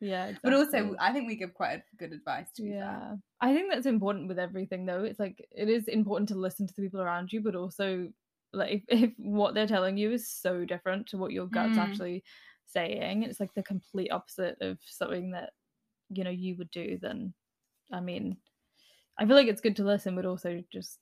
Yeah. 0.00 0.32
But 0.42 0.52
also. 0.54 0.94
I 0.98 1.12
think 1.12 1.26
we 1.26 1.36
give 1.36 1.54
quite 1.54 1.78
a 1.78 1.96
good 1.96 2.12
advice. 2.12 2.48
To 2.56 2.62
be 2.62 2.70
fair. 2.70 2.78
yeah. 2.78 3.14
I 3.40 3.54
think 3.54 3.72
that's 3.72 3.86
important 3.86 4.28
with 4.28 4.38
everything, 4.38 4.84
though. 4.86 5.04
It's 5.04 5.18
like, 5.20 5.46
it 5.50 5.68
is 5.68 5.88
important 5.88 6.28
to 6.30 6.34
listen 6.34 6.66
to 6.66 6.74
the 6.74 6.82
people 6.82 7.00
around 7.00 7.32
you, 7.32 7.40
but 7.40 7.54
also, 7.54 8.08
like, 8.52 8.84
if, 8.88 9.02
if 9.02 9.10
what 9.16 9.54
they're 9.54 9.66
telling 9.66 9.96
you 9.96 10.12
is 10.12 10.28
so 10.28 10.64
different 10.64 11.06
to 11.08 11.16
what 11.18 11.32
your 11.32 11.46
gut's 11.46 11.76
Mm. 11.78 11.82
actually 11.82 12.24
saying, 12.66 13.22
it's 13.22 13.40
like 13.40 13.54
the 13.54 13.62
complete 13.62 14.10
opposite 14.10 14.56
of 14.60 14.78
something 14.84 15.30
that, 15.32 15.50
you 16.10 16.24
know, 16.24 16.30
you 16.30 16.56
would 16.56 16.70
do, 16.70 16.98
then, 17.00 17.32
I 17.92 18.00
mean, 18.00 18.36
I 19.18 19.26
feel 19.26 19.36
like 19.36 19.46
it's 19.48 19.60
good 19.60 19.76
to 19.76 19.84
listen, 19.84 20.16
but 20.16 20.26
also 20.26 20.62
just 20.72 20.98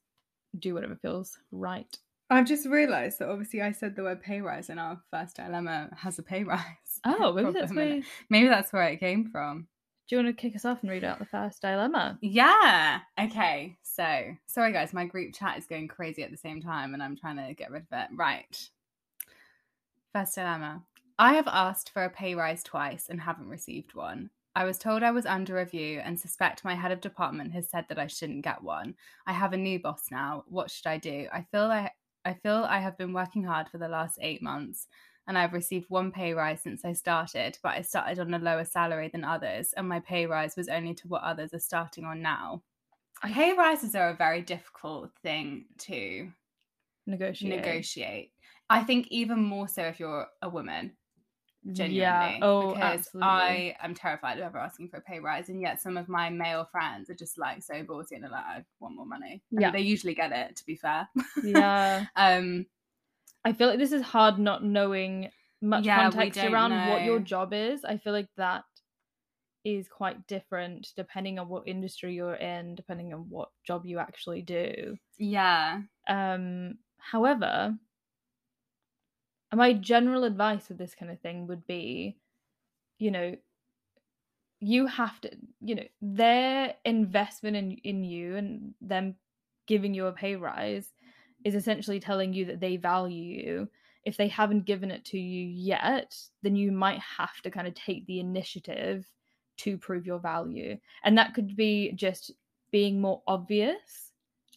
do 0.58 0.74
whatever 0.74 0.96
feels 0.96 1.38
right. 1.50 1.96
I've 2.32 2.46
just 2.46 2.66
realised 2.66 3.18
that 3.18 3.28
obviously 3.28 3.60
I 3.60 3.72
said 3.72 3.94
the 3.94 4.04
word 4.04 4.22
pay 4.22 4.40
rise 4.40 4.70
and 4.70 4.80
our 4.80 4.98
first 5.10 5.36
dilemma 5.36 5.90
has 5.96 6.18
a 6.18 6.22
pay 6.22 6.44
rise. 6.44 6.62
Oh, 7.04 7.32
maybe 7.32 7.52
that's 7.52 7.74
where. 7.74 7.98
it. 7.98 8.04
Maybe 8.30 8.48
that's 8.48 8.72
where 8.72 8.84
it 8.84 9.00
came 9.00 9.28
from. 9.30 9.66
Do 10.08 10.16
you 10.16 10.24
want 10.24 10.36
to 10.36 10.40
kick 10.40 10.56
us 10.56 10.64
off 10.64 10.82
and 10.82 10.90
read 10.90 11.04
out 11.04 11.18
the 11.18 11.26
first 11.26 11.60
dilemma? 11.60 12.18
Yeah. 12.22 13.00
Okay. 13.20 13.76
So 13.82 14.34
sorry 14.46 14.72
guys, 14.72 14.94
my 14.94 15.04
group 15.04 15.34
chat 15.34 15.58
is 15.58 15.66
going 15.66 15.88
crazy 15.88 16.22
at 16.22 16.30
the 16.30 16.36
same 16.38 16.62
time 16.62 16.94
and 16.94 17.02
I'm 17.02 17.16
trying 17.16 17.36
to 17.36 17.54
get 17.54 17.70
rid 17.70 17.82
of 17.82 17.98
it. 17.98 18.08
Right. 18.16 18.68
First 20.14 20.34
dilemma. 20.34 20.84
I 21.18 21.34
have 21.34 21.48
asked 21.48 21.90
for 21.90 22.02
a 22.02 22.10
pay 22.10 22.34
rise 22.34 22.62
twice 22.62 23.08
and 23.10 23.20
haven't 23.20 23.48
received 23.48 23.94
one. 23.94 24.30
I 24.54 24.64
was 24.64 24.78
told 24.78 25.02
I 25.02 25.10
was 25.10 25.24
under 25.24 25.54
review 25.54 26.00
and 26.04 26.18
suspect 26.18 26.64
my 26.64 26.74
head 26.74 26.92
of 26.92 27.00
department 27.00 27.52
has 27.52 27.68
said 27.70 27.86
that 27.88 27.98
I 27.98 28.06
shouldn't 28.06 28.44
get 28.44 28.62
one. 28.62 28.94
I 29.26 29.32
have 29.32 29.52
a 29.52 29.58
new 29.58 29.78
boss 29.78 30.06
now. 30.10 30.44
What 30.46 30.70
should 30.70 30.86
I 30.86 30.98
do? 30.98 31.26
I 31.32 31.46
feel 31.50 31.64
I 31.64 31.90
I 32.24 32.34
feel 32.34 32.64
I 32.64 32.78
have 32.80 32.96
been 32.98 33.12
working 33.12 33.44
hard 33.44 33.68
for 33.68 33.78
the 33.78 33.88
last 33.88 34.18
8 34.20 34.42
months 34.42 34.86
and 35.26 35.38
I've 35.38 35.52
received 35.52 35.88
one 35.88 36.10
pay 36.12 36.34
rise 36.34 36.60
since 36.62 36.84
I 36.84 36.92
started, 36.94 37.58
but 37.62 37.76
I 37.76 37.82
started 37.82 38.18
on 38.18 38.34
a 38.34 38.38
lower 38.38 38.64
salary 38.64 39.08
than 39.08 39.24
others 39.24 39.72
and 39.72 39.88
my 39.88 40.00
pay 40.00 40.26
rise 40.26 40.56
was 40.56 40.68
only 40.68 40.94
to 40.94 41.08
what 41.08 41.22
others 41.22 41.54
are 41.54 41.60
starting 41.60 42.04
on 42.04 42.22
now. 42.22 42.62
Pay 43.22 43.52
rises 43.54 43.94
are 43.96 44.10
a 44.10 44.14
very 44.14 44.42
difficult 44.42 45.10
thing 45.22 45.66
to 45.78 46.32
Negotiate. 47.06 47.50
negotiate. 47.50 48.32
I 48.70 48.84
think 48.84 49.08
even 49.08 49.42
more 49.42 49.68
so 49.68 49.82
if 49.84 50.00
you're 50.00 50.28
a 50.40 50.48
woman, 50.48 50.96
genuinely. 51.70 51.98
Yeah. 51.98 52.38
Oh, 52.42 52.74
because 52.74 53.00
absolutely. 53.00 53.22
I 53.28 53.76
am 53.80 53.94
terrified 53.94 54.38
of 54.38 54.44
ever 54.44 54.58
asking 54.58 54.88
for 54.88 54.96
a 54.96 55.00
pay 55.00 55.20
rise, 55.20 55.48
and 55.48 55.60
yet 55.60 55.80
some 55.80 55.96
of 55.96 56.08
my 56.08 56.30
male 56.30 56.68
friends 56.70 57.08
are 57.10 57.14
just 57.14 57.38
like 57.38 57.62
so 57.62 57.74
ballsy 57.84 58.12
and 58.12 58.24
they're 58.24 58.30
like, 58.30 58.44
I 58.44 58.64
want 58.80 58.96
more 58.96 59.06
money. 59.06 59.42
And 59.52 59.60
Yeah. 59.60 59.70
they 59.70 59.80
usually 59.80 60.14
get 60.14 60.32
it. 60.32 60.56
To 60.56 60.66
be 60.66 60.76
fair. 60.76 61.08
Yeah. 61.44 62.06
um. 62.16 62.66
I 63.44 63.52
feel 63.52 63.68
like 63.68 63.78
this 63.78 63.92
is 63.92 64.02
hard 64.02 64.38
not 64.38 64.64
knowing 64.64 65.30
much 65.60 65.84
Yeah, 65.84 66.10
context 66.10 66.38
around 66.44 66.70
what 66.90 67.02
your 67.04 67.18
job 67.18 67.52
is. 67.52 67.84
I 67.84 67.96
feel 67.96 68.12
like 68.12 68.28
that 68.36 68.64
is 69.64 69.88
quite 69.88 70.26
different 70.26 70.88
depending 70.96 71.38
on 71.38 71.48
what 71.48 71.66
industry 71.66 72.14
you're 72.14 72.34
in, 72.34 72.74
depending 72.74 73.12
on 73.14 73.26
what 73.28 73.48
job 73.66 73.84
you 73.86 73.98
actually 73.98 74.42
do. 74.42 74.96
Yeah. 75.18 75.82
Um, 76.08 76.78
however, 76.98 77.74
my 79.54 79.72
general 79.74 80.24
advice 80.24 80.68
with 80.68 80.78
this 80.78 80.94
kind 80.94 81.10
of 81.10 81.20
thing 81.20 81.46
would 81.46 81.66
be, 81.66 82.16
you 82.98 83.10
know, 83.10 83.36
you 84.60 84.86
have 84.86 85.20
to, 85.20 85.30
you 85.60 85.74
know, 85.74 85.84
their 86.00 86.74
investment 86.84 87.56
in 87.56 87.72
in 87.84 88.04
you 88.04 88.36
and 88.36 88.74
them 88.80 89.16
giving 89.66 89.94
you 89.94 90.06
a 90.06 90.12
pay 90.12 90.36
rise 90.36 90.92
is 91.44 91.54
essentially 91.54 92.00
telling 92.00 92.32
you 92.32 92.44
that 92.46 92.60
they 92.60 92.76
value 92.76 93.42
you. 93.44 93.68
If 94.04 94.16
they 94.16 94.28
haven't 94.28 94.64
given 94.64 94.90
it 94.90 95.04
to 95.06 95.18
you 95.18 95.46
yet, 95.46 96.16
then 96.42 96.56
you 96.56 96.72
might 96.72 97.00
have 97.00 97.40
to 97.42 97.50
kind 97.50 97.66
of 97.66 97.74
take 97.74 98.06
the 98.06 98.20
initiative 98.20 99.06
to 99.58 99.78
prove 99.78 100.06
your 100.06 100.18
value. 100.18 100.78
And 101.04 101.16
that 101.18 101.34
could 101.34 101.56
be 101.56 101.92
just 101.92 102.32
being 102.70 103.00
more 103.00 103.22
obvious 103.26 104.12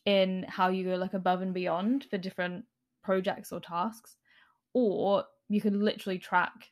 in 0.06 0.46
how 0.48 0.70
you 0.70 0.86
go 0.86 0.96
like 0.96 1.14
above 1.14 1.42
and 1.42 1.54
beyond 1.54 2.06
for 2.06 2.18
different 2.18 2.66
projects 3.04 3.52
or 3.52 3.60
tasks 3.60 4.18
or 4.76 5.24
you 5.50 5.62
could 5.62 5.74
literally 5.76 6.20
track 6.20 6.70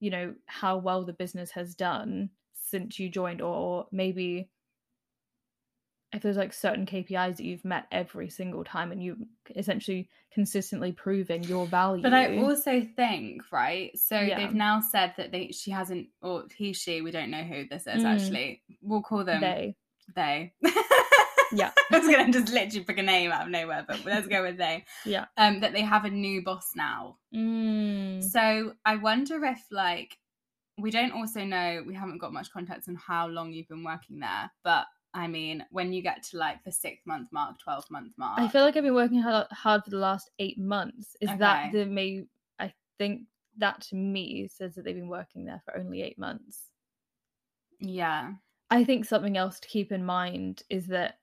you 0.00 0.10
know 0.10 0.34
how 0.46 0.76
well 0.76 1.04
the 1.04 1.12
business 1.14 1.50
has 1.52 1.74
done 1.74 2.28
since 2.52 2.98
you 2.98 3.08
joined 3.08 3.40
or 3.40 3.86
maybe 3.92 4.50
if 6.12 6.22
there's 6.22 6.36
like 6.36 6.52
certain 6.52 6.86
KPIs 6.86 7.36
that 7.36 7.44
you've 7.44 7.64
met 7.64 7.86
every 7.92 8.28
single 8.30 8.64
time 8.64 8.90
and 8.92 9.02
you 9.02 9.16
essentially 9.54 10.08
consistently 10.32 10.92
proving 10.92 11.42
your 11.44 11.66
value 11.66 12.02
But 12.02 12.14
I 12.14 12.38
also 12.38 12.82
think, 12.96 13.42
right? 13.52 13.96
So 13.98 14.18
Yeah. 14.20 14.36
they've 14.36 14.54
now 14.54 14.80
said 14.80 15.14
that 15.16 15.30
they 15.32 15.48
she 15.48 15.70
hasn't, 15.70 16.08
or 16.22 16.44
he, 16.56 16.72
she, 16.72 17.00
we 17.02 17.10
don't 17.10 17.30
know 17.30 17.42
who 17.42 17.68
this 17.68 17.86
is 17.86 18.02
Mm. 18.02 18.04
actually. 18.04 18.62
We'll 18.82 19.02
call 19.02 19.24
them 19.24 19.40
they 19.40 19.76
they. 20.14 20.52
Yeah. 21.52 21.70
I 21.92 21.98
was 21.98 22.08
gonna 22.08 22.32
just 22.32 22.52
literally 22.52 22.84
pick 22.84 22.98
a 22.98 23.02
name 23.02 23.30
out 23.30 23.44
of 23.46 23.50
nowhere, 23.50 23.84
but 23.86 24.04
let's 24.04 24.26
go 24.26 24.42
with 24.42 24.56
they. 24.58 24.84
Yeah. 25.04 25.26
Um, 25.36 25.60
that 25.60 25.72
they 25.72 25.82
have 25.82 26.04
a 26.04 26.10
new 26.10 26.42
boss 26.42 26.72
now. 26.74 27.16
mm, 27.34 28.22
So 28.22 28.74
I 28.84 28.96
wonder 28.96 29.44
if 29.44 29.60
like 29.70 30.18
we 30.78 30.90
don't 30.90 31.12
also 31.12 31.44
know 31.44 31.82
we 31.86 31.94
haven't 31.94 32.18
got 32.18 32.32
much 32.32 32.52
context 32.52 32.88
on 32.88 32.96
how 32.96 33.26
long 33.28 33.52
you've 33.52 33.68
been 33.68 33.84
working 33.84 34.20
there, 34.20 34.50
but 34.62 34.86
I 35.14 35.26
mean 35.26 35.64
when 35.70 35.92
you 35.92 36.02
get 36.02 36.22
to 36.24 36.36
like 36.38 36.62
the 36.64 36.72
six 36.72 37.06
month 37.06 37.28
mark, 37.32 37.58
twelve 37.58 37.90
month 37.90 38.12
mark, 38.18 38.38
I 38.38 38.48
feel 38.48 38.62
like 38.62 38.76
I've 38.76 38.82
been 38.82 38.94
working 38.94 39.20
hard, 39.20 39.46
hard 39.50 39.84
for 39.84 39.90
the 39.90 39.98
last 39.98 40.30
8 40.38 40.58
months 40.58 41.16
is 41.20 41.30
that 41.38 41.72
the 41.72 41.86
may 41.86 42.24
I 42.58 42.72
think 42.98 43.22
that 43.58 43.80
to 43.82 43.96
me 43.96 44.48
says 44.48 44.74
that 44.74 44.84
they've 44.84 44.94
been 44.94 45.08
working 45.08 45.46
there 45.46 45.62
for 45.64 45.78
only 45.78 46.02
8 46.02 46.18
months 46.18 46.60
yeah, 47.80 48.32
I 48.70 48.84
think 48.84 49.04
something 49.04 49.36
else 49.36 49.60
to 49.60 49.68
keep 49.68 49.92
in 49.92 50.04
mind 50.04 50.62
is 50.70 50.86
that 50.86 51.18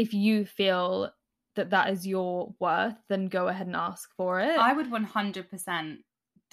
if 0.00 0.14
you 0.14 0.44
feel 0.46 1.10
that 1.56 1.70
that 1.70 1.90
is 1.90 2.06
your 2.06 2.54
worth, 2.60 2.96
then 3.08 3.28
go 3.28 3.48
ahead 3.48 3.66
and 3.66 3.76
ask 3.76 4.08
for 4.16 4.40
it. 4.40 4.58
I 4.58 4.72
would 4.72 4.90
one 4.90 5.04
hundred 5.04 5.50
percent. 5.50 5.98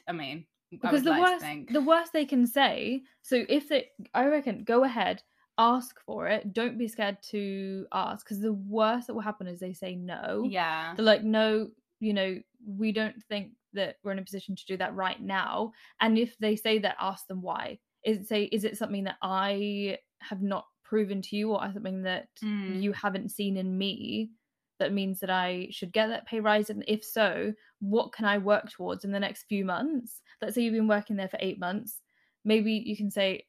I 0.08 0.12
mean, 0.12 0.46
I 0.74 0.76
because 0.76 0.92
would 0.92 1.04
the 1.04 1.10
like 1.12 1.22
worst, 1.22 1.46
think. 1.46 1.72
the 1.72 1.82
worst 1.82 2.14
they 2.14 2.26
can 2.26 2.46
say. 2.48 3.02
So 3.22 3.46
if 3.48 3.70
they, 3.70 3.90
I 4.14 4.26
reckon, 4.28 4.64
go 4.64 4.84
ahead, 4.84 5.22
ask 5.58 6.00
for 6.06 6.28
it. 6.28 6.54
Don't 6.54 6.78
be 6.78 6.88
scared 6.88 7.18
to 7.32 7.86
ask, 7.92 8.26
because 8.26 8.42
the 8.42 8.54
worst 8.54 9.08
that 9.08 9.14
will 9.14 9.22
happen 9.22 9.48
is 9.48 9.60
they 9.60 9.74
say 9.74 9.96
no. 9.96 10.46
yeah, 10.50 10.94
They're 10.96 11.06
like, 11.06 11.24
no, 11.24 11.70
you 12.00 12.14
know, 12.14 12.40
we 12.66 12.92
don't 12.92 13.22
think 13.30 13.52
that 13.74 13.98
we're 14.04 14.14
in 14.14 14.20
a 14.20 14.24
position 14.24 14.56
to 14.56 14.66
do 14.66 14.78
that 14.78 14.96
right 14.96 15.22
now. 15.22 15.72
And 16.02 16.18
if 16.18 16.38
they 16.40 16.56
say 16.56 16.80
that, 16.80 16.96
ask 17.00 17.28
them 17.28 17.42
why. 17.42 17.80
Is 18.04 18.18
it 18.20 18.28
say 18.28 18.44
is 18.44 18.64
it 18.64 18.78
something 18.78 19.06
that 19.06 19.18
I 19.22 19.98
have 20.22 20.42
not 20.42 20.66
proven 20.90 21.22
to 21.24 21.36
you, 21.36 21.54
or 21.54 21.72
something 21.74 22.04
that 22.04 22.30
Mm. 22.44 22.82
you 22.82 22.94
haven't 22.94 23.30
seen 23.32 23.58
in 23.58 23.78
me 23.78 24.32
that 24.80 24.94
means 24.94 25.20
that 25.20 25.30
I 25.30 25.68
should 25.72 25.92
get 25.92 26.08
that 26.08 26.28
pay 26.28 26.40
rise? 26.40 26.70
And 26.70 26.84
if 26.88 27.04
so, 27.04 27.54
what 27.80 28.14
can 28.14 28.26
I 28.26 28.38
work 28.38 28.70
towards 28.70 29.04
in 29.06 29.12
the 29.12 29.20
next 29.20 29.44
few 29.50 29.66
months? 29.66 30.22
Let's 30.42 30.56
say 30.56 30.62
you've 30.62 30.74
been 30.74 30.88
working 30.88 31.16
there 31.18 31.30
for 31.30 31.40
eight 31.42 31.60
months. 31.60 32.02
Maybe 32.46 32.74
you 32.74 32.96
can 32.96 33.12
say, 33.12 33.46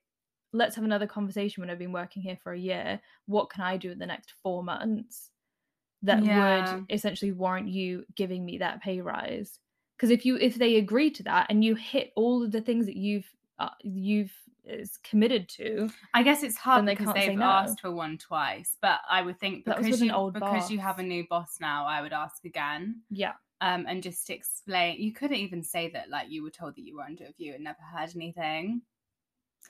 let's 0.52 0.76
have 0.76 0.84
another 0.84 1.06
conversation 1.06 1.60
when 1.60 1.70
I've 1.70 1.78
been 1.78 1.92
working 1.92 2.22
here 2.22 2.38
for 2.42 2.52
a 2.52 2.58
year. 2.58 3.00
What 3.26 3.50
can 3.50 3.62
I 3.62 3.76
do 3.76 3.90
in 3.92 3.98
the 3.98 4.06
next 4.06 4.32
four 4.42 4.64
months 4.64 5.30
that 6.02 6.24
Yeah. 6.24 6.34
would 6.34 6.86
essentially 6.90 7.32
warrant 7.32 7.68
you 7.68 8.04
giving 8.14 8.44
me 8.44 8.58
that 8.58 8.82
pay 8.82 9.00
rise? 9.00 9.58
Because 9.96 10.10
if 10.10 10.24
you 10.24 10.36
if 10.36 10.54
they 10.56 10.76
agree 10.76 11.10
to 11.10 11.22
that 11.24 11.46
and 11.50 11.64
you 11.64 11.74
hit 11.74 12.12
all 12.16 12.42
of 12.42 12.52
the 12.52 12.60
things 12.60 12.86
that 12.86 12.96
you've 12.96 13.28
uh, 13.58 13.70
you've 13.82 14.32
is 14.68 14.98
committed 15.02 15.48
to, 15.50 15.90
I 16.14 16.22
guess 16.22 16.42
it's 16.42 16.56
hard 16.56 16.86
they 16.86 16.94
because 16.94 17.14
they've 17.14 17.36
no. 17.36 17.44
asked 17.44 17.80
for 17.80 17.90
one 17.90 18.18
twice. 18.18 18.76
But 18.80 19.00
I 19.10 19.22
would 19.22 19.38
think 19.40 19.64
That 19.64 19.78
because 19.78 20.00
you 20.00 20.30
because 20.32 20.70
you 20.70 20.78
have 20.78 20.98
a 20.98 21.02
new 21.02 21.26
boss 21.28 21.56
now, 21.60 21.86
I 21.86 22.00
would 22.02 22.12
ask 22.12 22.44
again. 22.44 23.02
yeah, 23.10 23.32
Um, 23.60 23.86
and 23.88 24.02
just 24.02 24.28
explain. 24.30 25.00
You 25.00 25.12
couldn't 25.12 25.36
even 25.38 25.62
say 25.62 25.90
that 25.92 26.10
like 26.10 26.30
you 26.30 26.42
were 26.42 26.50
told 26.50 26.76
that 26.76 26.82
you 26.82 26.96
were 26.96 27.02
under 27.02 27.24
review 27.24 27.54
and 27.54 27.64
never 27.64 27.82
heard 27.82 28.10
anything. 28.14 28.82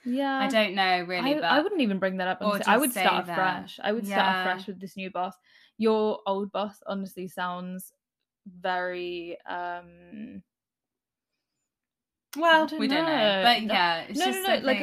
yeah. 0.04 0.38
I 0.38 0.48
don't 0.48 0.74
know 0.74 1.02
really, 1.04 1.34
I, 1.34 1.40
but 1.40 1.44
I 1.44 1.60
wouldn't 1.60 1.80
even 1.80 1.98
bring 1.98 2.18
that 2.18 2.28
up. 2.28 2.38
I 2.66 2.76
would 2.76 2.90
start 2.92 3.26
that. 3.26 3.32
afresh. 3.32 3.80
I 3.82 3.92
would 3.92 4.06
start 4.06 4.20
Yeah. 4.26 4.40
afresh 4.42 4.66
with 4.66 4.80
this 4.80 4.96
new 4.96 5.10
boss. 5.10 5.34
Your 5.78 6.20
old 6.26 6.52
boss 6.52 6.82
honestly 6.86 7.28
sounds 7.28 7.92
very 8.60 9.36
um 9.48 10.42
well, 12.36 12.66
don't 12.66 12.80
we 12.80 12.88
don't 12.88 13.04
know. 13.04 13.16
know. 13.16 13.42
But 13.42 13.62
No- 13.62 13.74
yeah, 13.74 14.00
it's 14.08 14.18
no 14.18 14.26
just 14.26 14.42
no 14.42 14.58
no 14.60 14.66
like 14.66 14.80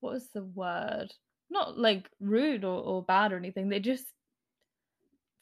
what 0.00 0.12
was 0.14 0.28
the 0.34 0.44
word? 0.44 1.12
Not 1.50 1.78
like 1.78 2.08
rude 2.20 2.64
or, 2.64 2.82
or 2.82 3.02
bad 3.02 3.32
or 3.32 3.36
anything. 3.36 3.68
They 3.68 3.80
just 3.80 4.06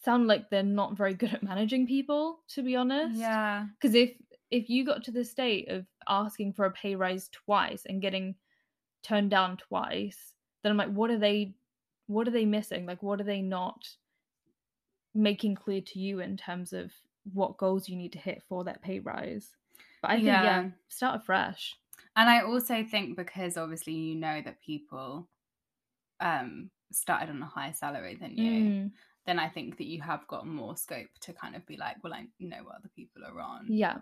sound 0.04 0.26
like 0.26 0.50
they're 0.50 0.62
not 0.62 0.96
very 0.96 1.14
good 1.14 1.35
at 1.35 1.42
managing 1.42 1.87
people, 1.87 2.40
to 2.50 2.62
be 2.62 2.76
honest. 2.76 3.18
yeah, 3.18 3.66
Because 3.80 3.94
if 3.94 4.12
if 4.50 4.70
you 4.70 4.85
got 4.85 5.04
to 5.04 5.11
the 5.11 5.25
state 5.25 5.68
of 5.68 5.85
asking 6.08 6.52
for 6.52 6.64
a 6.66 6.70
pay 6.70 6.94
rise 6.94 7.28
twice 7.32 7.82
and 7.87 8.00
getting 8.00 8.37
turned 9.02 9.30
down 9.30 9.56
twice, 9.56 10.32
then 10.62 10.70
I'm 10.70 10.78
like, 10.78 10.92
what 10.92 11.11
are 11.11 11.18
they 11.18 11.54
what 12.06 12.28
are 12.28 12.32
they 12.32 12.44
missing? 12.44 12.87
Like 12.87 13.02
what 13.02 13.20
are 13.20 13.25
they 13.25 13.42
not 13.42 13.88
making 15.14 15.54
clear 15.56 15.80
to 15.80 15.99
you 15.99 16.20
in 16.20 16.37
terms 16.37 16.73
of 16.73 16.92
what 17.32 17.56
goals 17.56 17.88
you 17.88 17.96
need 17.96 18.12
to 18.12 18.18
hit 18.18 18.42
for 18.49 18.64
that 18.64 18.82
pay 18.82 19.00
rise? 19.00 19.50
But 20.02 20.10
I 20.12 20.14
think 20.16 20.26
yeah, 20.26 20.42
Yeah. 20.44 20.70
start 20.88 21.16
afresh. 21.20 21.74
and 22.16 22.28
I 22.30 22.40
also 22.42 22.84
think 22.84 23.16
because 23.16 23.56
obviously 23.56 23.94
you 23.94 24.14
know 24.14 24.40
that 24.42 24.60
people 24.60 25.28
um 26.20 26.70
started 26.92 27.30
on 27.30 27.42
a 27.42 27.46
higher 27.46 27.72
salary 27.72 28.16
than 28.20 28.36
you. 28.36 28.52
Mm, 28.52 28.90
then 29.26 29.38
I 29.38 29.48
think 29.48 29.76
that 29.78 29.86
you 29.86 30.00
have 30.02 30.26
got 30.28 30.46
more 30.46 30.76
scope 30.76 31.08
to 31.22 31.32
kind 31.32 31.56
of 31.56 31.66
be 31.66 31.76
like, 31.76 31.96
well, 32.02 32.14
I 32.14 32.26
know 32.38 32.62
what 32.62 32.76
other 32.76 32.90
people 32.94 33.22
are 33.24 33.40
on. 33.40 33.66
yeah. 33.68 33.98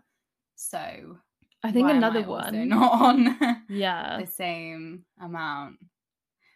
So 0.57 1.19
I 1.63 1.73
think 1.73 1.89
another 1.91 2.21
I 2.21 2.25
also 2.25 2.51
one. 2.53 2.69
not 2.69 2.93
on 3.03 3.65
Yeah. 3.71 4.21
the 4.21 4.27
same 4.27 5.05
amount. 5.21 5.79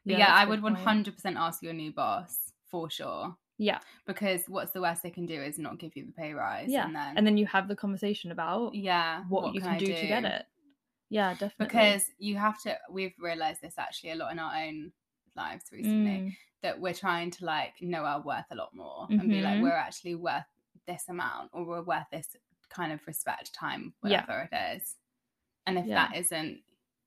But 0.04 0.12
Yeah, 0.12 0.18
yeah, 0.18 0.34
I 0.34 0.44
would 0.44 0.60
100% 0.60 1.36
ask 1.36 1.62
your 1.62 1.72
new 1.72 1.92
boss 1.92 2.52
for 2.70 2.90
sure. 2.90 3.36
Yeah. 3.58 3.80
Because 4.06 4.48
what's 4.48 4.72
the 4.72 4.80
worst 4.80 5.02
they 5.02 5.10
can 5.10 5.26
do 5.26 5.40
is 5.42 5.58
not 5.58 5.78
give 5.78 5.96
you 5.96 6.06
the 6.06 6.12
pay 6.12 6.32
rise. 6.32 6.70
Yeah. 6.70 6.86
And 6.86 6.94
then, 6.94 7.16
And 7.16 7.26
then 7.26 7.36
you 7.36 7.46
have 7.46 7.68
the 7.68 7.76
conversation 7.76 8.30
about 8.30 8.74
yeah, 8.74 9.24
what, 9.28 9.54
you 9.54 9.60
can, 9.60 9.70
I 9.70 9.78
do, 9.78 9.86
to 9.94 10.06
get 10.06 10.24
it. 10.24 10.46
Yeah, 11.10 11.34
definitely. 11.34 11.66
Because 11.66 12.10
you 12.18 12.36
have 12.36 12.60
to, 12.62 12.78
we've 12.90 13.14
realized 13.18 13.60
this 13.60 13.78
actually 13.78 14.10
a 14.12 14.16
lot 14.16 14.32
in 14.32 14.38
our 14.38 14.54
own 14.54 14.92
lives 15.34 15.66
recently. 15.72 16.24
Mm, 16.24 16.36
that 16.60 16.80
we're 16.80 16.92
trying 16.94 17.30
to 17.30 17.44
like 17.44 17.80
know 17.80 18.04
our 18.04 18.20
worth 18.20 18.46
a 18.50 18.56
lot 18.56 18.74
more 18.74 19.10
and 19.16 19.30
be 19.30 19.40
like 19.40 19.60
Mhm. 19.60 19.62
we're 19.62 19.70
actually 19.70 20.16
worth 20.16 20.42
this 20.88 21.08
amount 21.08 21.50
or 21.52 21.64
we're 21.64 21.82
worth 21.82 22.06
this 22.10 22.34
kind 22.68 22.90
of 22.92 23.06
respect 23.06 23.52
time 23.54 23.94
Yeah. 24.02 24.26
whatever 24.26 24.48
it 24.50 24.56
is 24.76 24.96
and 25.66 25.78
if 25.78 25.86
Yeah. 25.86 25.94
that 25.94 26.16
isn't 26.16 26.62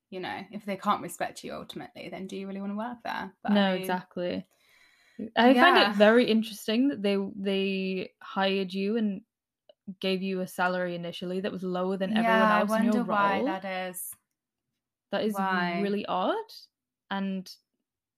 you 0.09 0.19
know 0.21 0.45
if 0.51 0.65
they 0.65 0.77
can't 0.77 1.01
respect 1.03 1.43
you 1.43 1.53
ultimately 1.53 2.09
then 2.09 2.27
do 2.27 2.37
you 2.37 2.47
really 2.47 2.61
want 2.61 2.71
to 2.73 2.77
work 2.77 2.99
there 3.03 3.33
But 3.43 3.53
I 3.53 3.55
no, 3.55 3.65
mean, 3.67 3.81
exactly. 3.81 4.47
I 5.35 5.53
find 5.53 5.77
it 5.77 5.95
very 5.95 6.25
interesting 6.29 6.89
that 6.89 7.01
they 7.01 7.17
they 7.35 8.11
hired 8.21 8.73
you 8.73 8.97
and 8.97 9.21
gave 9.99 10.21
you 10.21 10.41
a 10.41 10.47
salary 10.47 10.95
initially 10.95 11.41
that 11.41 11.51
was 11.51 11.63
lower 11.63 11.97
than 11.97 12.15
everyone 12.15 12.51
else 12.51 12.71
I 12.71 12.77
in 12.79 12.85
wonder 12.85 12.97
your 12.97 13.05
why 13.05 13.37
role. 13.37 13.45
that 13.45 13.65
is 13.65 14.11
that 15.11 15.23
is 15.23 15.33
why. 15.33 15.79
really 15.81 16.05
odd. 16.05 16.35
And 17.09 17.49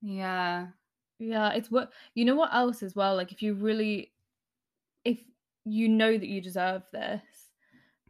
yeah 0.01 0.67
yeah, 1.19 1.51
it's 1.53 1.71
what 1.71 1.91
you 2.15 2.25
know 2.25 2.35
what 2.35 2.53
else 2.53 2.83
as 2.83 2.95
well? 2.95 3.15
Like 3.15 3.31
if 3.31 3.41
you 3.41 3.53
really 3.53 4.11
if 5.05 5.19
you 5.65 5.89
know 5.89 6.17
that 6.17 6.27
you 6.27 6.41
deserve 6.41 6.83
this, 6.91 7.21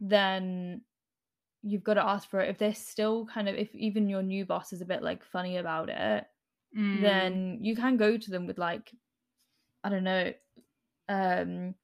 then 0.00 0.82
you've 1.62 1.84
got 1.84 1.94
to 1.94 2.04
ask 2.04 2.28
for 2.28 2.40
it. 2.40 2.50
If 2.50 2.58
they're 2.58 2.74
still 2.74 3.26
kind 3.26 3.48
of, 3.48 3.54
if 3.54 3.74
even 3.74 4.08
your 4.08 4.22
new 4.22 4.44
boss 4.44 4.72
is 4.72 4.80
a 4.80 4.86
bit 4.86 5.02
like 5.02 5.24
funny 5.24 5.56
about 5.56 5.88
it, 5.88 6.24
Mm. 6.76 7.00
then 7.02 7.58
you 7.62 7.76
can 7.76 7.96
go 7.96 8.16
to 8.16 8.30
them 8.30 8.46
with 8.46 8.58
like, 8.58 8.90
I 9.84 9.88
don't 9.90 10.04
know, 10.04 10.32
um, 11.08 11.74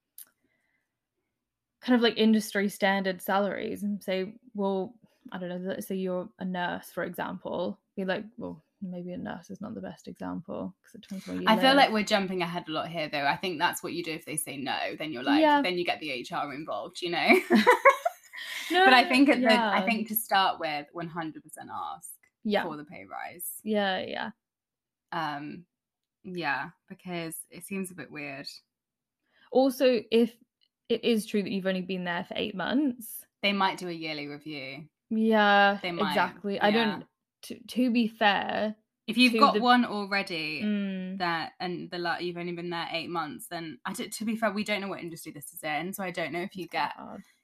kind 1.81 1.95
of 1.97 2.01
like 2.01 2.17
industry 2.19 2.69
standard 2.69 3.23
salaries 3.23 3.83
and 3.83 4.03
say, 4.03 4.35
well, 4.55 4.95
I 5.33 5.39
don't 5.39 5.49
know, 5.49 5.61
let's 5.63 5.87
say 5.87 5.95
you're 5.97 6.29
a 6.39 6.45
nurse, 6.45 6.91
for 6.91 7.05
example, 7.05 7.79
be 7.97 8.05
like, 8.05 8.25
well, 8.37 8.63
maybe 8.83 9.13
a 9.13 9.17
nurse 9.19 9.51
is 9.51 9.61
not 9.61 9.75
the 9.75 9.81
best 9.81 10.09
example 10.09 10.75
because 10.83 10.95
it 10.95 11.03
depends 11.03 11.27
where 11.27 11.37
you 11.37 11.45
I 11.47 11.57
feel 11.57 11.75
like 11.75 11.93
we're 11.93 12.03
jumping 12.03 12.43
ahead 12.43 12.65
a 12.69 12.73
lot 12.73 12.89
here, 12.89 13.09
though. 13.09 13.27
I 13.27 13.37
think 13.37 13.59
that's 13.59 13.83
what 13.83 13.93
you 13.93 14.03
do 14.03 14.13
if 14.13 14.25
they 14.25 14.37
say 14.37 14.57
no. 14.57 14.97
Then 14.99 15.13
you're 15.13 15.23
like, 15.23 15.41
Yeah. 15.41 15.63
then 15.63 15.79
you 15.79 15.85
get 15.85 16.01
the 16.01 16.27
HR 16.29 16.53
involved, 16.53 17.01
you 17.03 17.11
know. 17.11 17.29
no, 18.71 18.85
but 18.85 18.95
I 18.95 19.05
think 19.09 19.29
at 19.29 19.41
the, 19.41 19.53
I 19.53 19.83
think 19.83 20.09
to 20.09 20.17
start 20.17 20.59
with, 20.59 20.87
100% 20.95 21.35
ask 21.73 22.11
yeah, 22.43 22.63
for 22.63 22.77
the 22.77 22.85
pay 22.85 23.05
rise. 23.05 23.53
yeah, 23.63 23.99
yeah. 24.01 24.31
Um, 25.13 25.65
yeah, 26.25 26.71
because 26.89 27.37
it 27.51 27.65
seems 27.65 27.91
a 27.91 27.95
bit 27.95 28.11
weird. 28.11 28.47
Also, 29.53 30.01
if 30.11 30.33
it 30.89 31.05
is 31.05 31.27
true 31.27 31.43
that 31.43 31.51
you've 31.51 31.67
only 31.67 31.81
been 31.83 32.05
there 32.05 32.25
for 32.25 32.35
eight 32.37 32.55
months, 32.55 33.25
They 33.43 33.53
might 33.53 33.79
do 33.79 33.89
a 33.89 33.93
yearly 33.93 34.27
review. 34.27 34.85
yeah, 35.11 35.79
They 35.83 35.93
might, 35.93 36.11
exactly. 36.11 36.61
I 36.61 36.71
don't. 36.71 37.05
To, 37.45 37.59
to 37.69 37.91
be 37.91 38.07
fair, 38.07 38.77
If 39.07 39.17
you've 39.17 39.41
got 39.41 39.55
the- 39.55 39.61
one 39.61 39.85
already, 39.87 40.63
mm, 40.63 41.19
that 41.19 41.53
and 41.59 41.91
the 41.91 41.99
lot 41.99 42.23
you've 42.23 42.37
only 42.37 42.53
been 42.53 42.71
there 42.71 42.87
eight 42.93 43.09
months, 43.09 43.47
then 43.49 43.79
I 43.87 43.93
to 43.95 44.25
be 44.25 44.37
fair, 44.37 44.51
we 44.53 44.63
don't 44.63 44.81
know 44.83 44.89
what 44.89 45.01
industry 45.01 45.33
this 45.33 45.53
is 45.55 45.63
in, 45.65 45.93
so 45.95 46.03
I 46.05 46.11
don't 46.11 46.33
know 46.33 46.43
if 46.43 46.55
you 46.55 46.69
get 46.69 46.93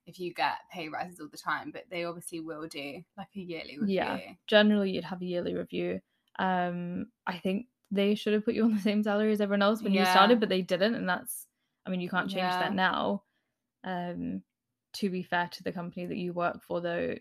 if 0.06 0.20
you 0.20 0.32
get 0.35 0.52
pay 0.70 0.88
rises 0.88 1.18
all 1.18 1.28
the 1.28 1.38
time, 1.38 1.70
but 1.73 1.85
they 1.90 2.04
obviously 2.04 2.38
will 2.40 2.68
do 2.68 3.02
like 3.16 3.26
a 3.35 3.40
yearly 3.40 3.78
review. 3.78 3.94
Yeah. 3.96 4.18
generally 4.46 4.90
you'd 4.92 5.02
have 5.04 5.20
a 5.23 5.25
yearly 5.25 5.54
review. 5.54 6.00
Um, 6.38 7.07
I 7.26 7.38
think 7.38 7.66
they 7.90 8.14
should 8.14 8.33
have 8.35 8.45
put 8.45 8.55
you 8.55 8.64
on 8.64 8.75
the 8.75 8.81
same 8.81 9.02
salary 9.02 9.33
as 9.33 9.40
everyone 9.40 9.62
else 9.62 9.83
when 9.83 9.93
you 9.93 10.05
started, 10.05 10.40
but 10.40 10.49
they 10.49 10.62
didn't, 10.62 10.95
and 10.95 11.09
that's. 11.09 11.47
I 11.87 11.90
mean, 11.90 12.00
you 12.00 12.09
can't 12.11 12.28
change 12.28 12.38
Yeah. 12.43 12.59
that 12.59 12.75
now. 12.75 13.23
Um, 13.85 14.43
to 14.95 15.11
be 15.11 15.23
fair 15.23 15.49
to 15.52 15.62
the 15.62 15.73
company 15.73 16.07
that 16.07 16.16
you 16.16 16.33
work 16.33 16.62
for, 16.66 16.81
though, 16.81 17.14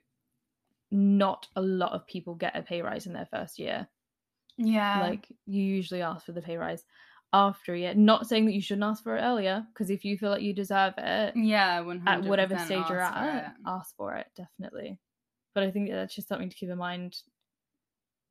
not 0.91 1.47
a 1.55 1.61
lot 1.61 1.91
of 1.93 2.07
people 2.07 2.35
get 2.35 2.55
a 2.55 2.61
pay 2.63 2.81
rise 2.81 3.05
in 3.05 3.13
their 3.13 3.27
first 3.31 3.59
year. 3.59 3.87
Yeah. 4.57 5.01
like 5.01 5.27
you 5.45 5.61
usually 5.61 6.01
ask 6.01 6.25
for 6.25 6.31
the 6.31 6.41
pay 6.41 6.55
rise 6.57 6.85
after 7.33 7.73
a 7.73 7.79
year. 7.79 7.93
Not 7.93 8.25
saying 8.25 8.45
that 8.45 8.53
you 8.53 8.61
shouldn't 8.61 8.85
ask 8.85 9.03
for 9.03 9.17
it 9.17 9.21
earlier, 9.21 9.65
because 9.73 9.89
if 9.89 10.05
you 10.05 10.17
feel 10.17 10.29
like 10.29 10.41
you 10.41 10.53
deserve 10.53 10.93
it, 10.97 11.35
yeah, 11.35 11.83
at 12.07 12.23
whatever 12.23 12.57
stage 12.57 12.85
you're 12.89 13.01
at, 13.01 13.53
ask 13.67 13.93
for 13.97 14.15
it 14.15 14.27
definitely. 14.35 14.97
But 15.53 15.63
I 15.65 15.71
think 15.71 15.89
that's 15.91 16.15
just 16.15 16.27
something 16.29 16.49
to 16.49 16.55
keep 16.55 16.69
in 16.69 16.77
mind 16.77 17.17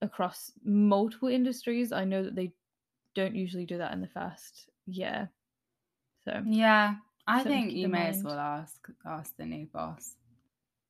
across 0.02 0.52
multiple 0.64 1.28
industries. 1.28 1.92
I 1.92 2.04
know 2.04 2.22
that 2.22 2.34
they 2.34 2.52
don't 3.14 3.34
usually 3.34 3.64
do 3.66 3.78
that 3.78 3.92
in 3.92 4.00
the 4.00 4.08
first 4.08 4.68
year. 4.86 5.30
So 6.24 6.42
Yeah. 6.46 6.96
I 7.26 7.42
think 7.42 7.72
you 7.72 7.88
may 7.88 8.08
as 8.08 8.22
well 8.22 8.38
ask 8.38 8.86
ask 9.06 9.34
the 9.36 9.46
new 9.46 9.66
boss. 9.66 10.16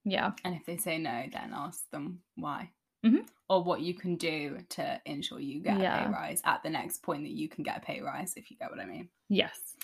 yeah, 0.04 0.32
And 0.44 0.54
if 0.54 0.66
they 0.66 0.76
say 0.76 0.98
no, 0.98 1.24
then 1.32 1.52
ask 1.54 1.88
them 1.90 2.20
why. 2.34 2.70
Mhm. 3.04 3.28
Or 3.48 3.62
what 3.62 3.80
you 3.82 3.94
can 3.94 4.16
do 4.16 4.58
to 4.70 5.00
ensure 5.06 5.38
you 5.38 5.60
get 5.60 5.76
a 5.76 5.80
pay 5.80 6.10
rise 6.10 6.40
at 6.44 6.62
the 6.62 6.70
next 6.70 7.02
point 7.02 7.22
that 7.22 7.30
you 7.32 7.48
can 7.48 7.62
get 7.62 7.76
a 7.76 7.80
pay 7.80 8.00
rise, 8.00 8.34
if 8.36 8.50
you 8.50 8.56
get 8.56 8.70
what 8.70 8.80
I 8.80 8.86
mean. 8.86 9.08
yes. 9.28 9.76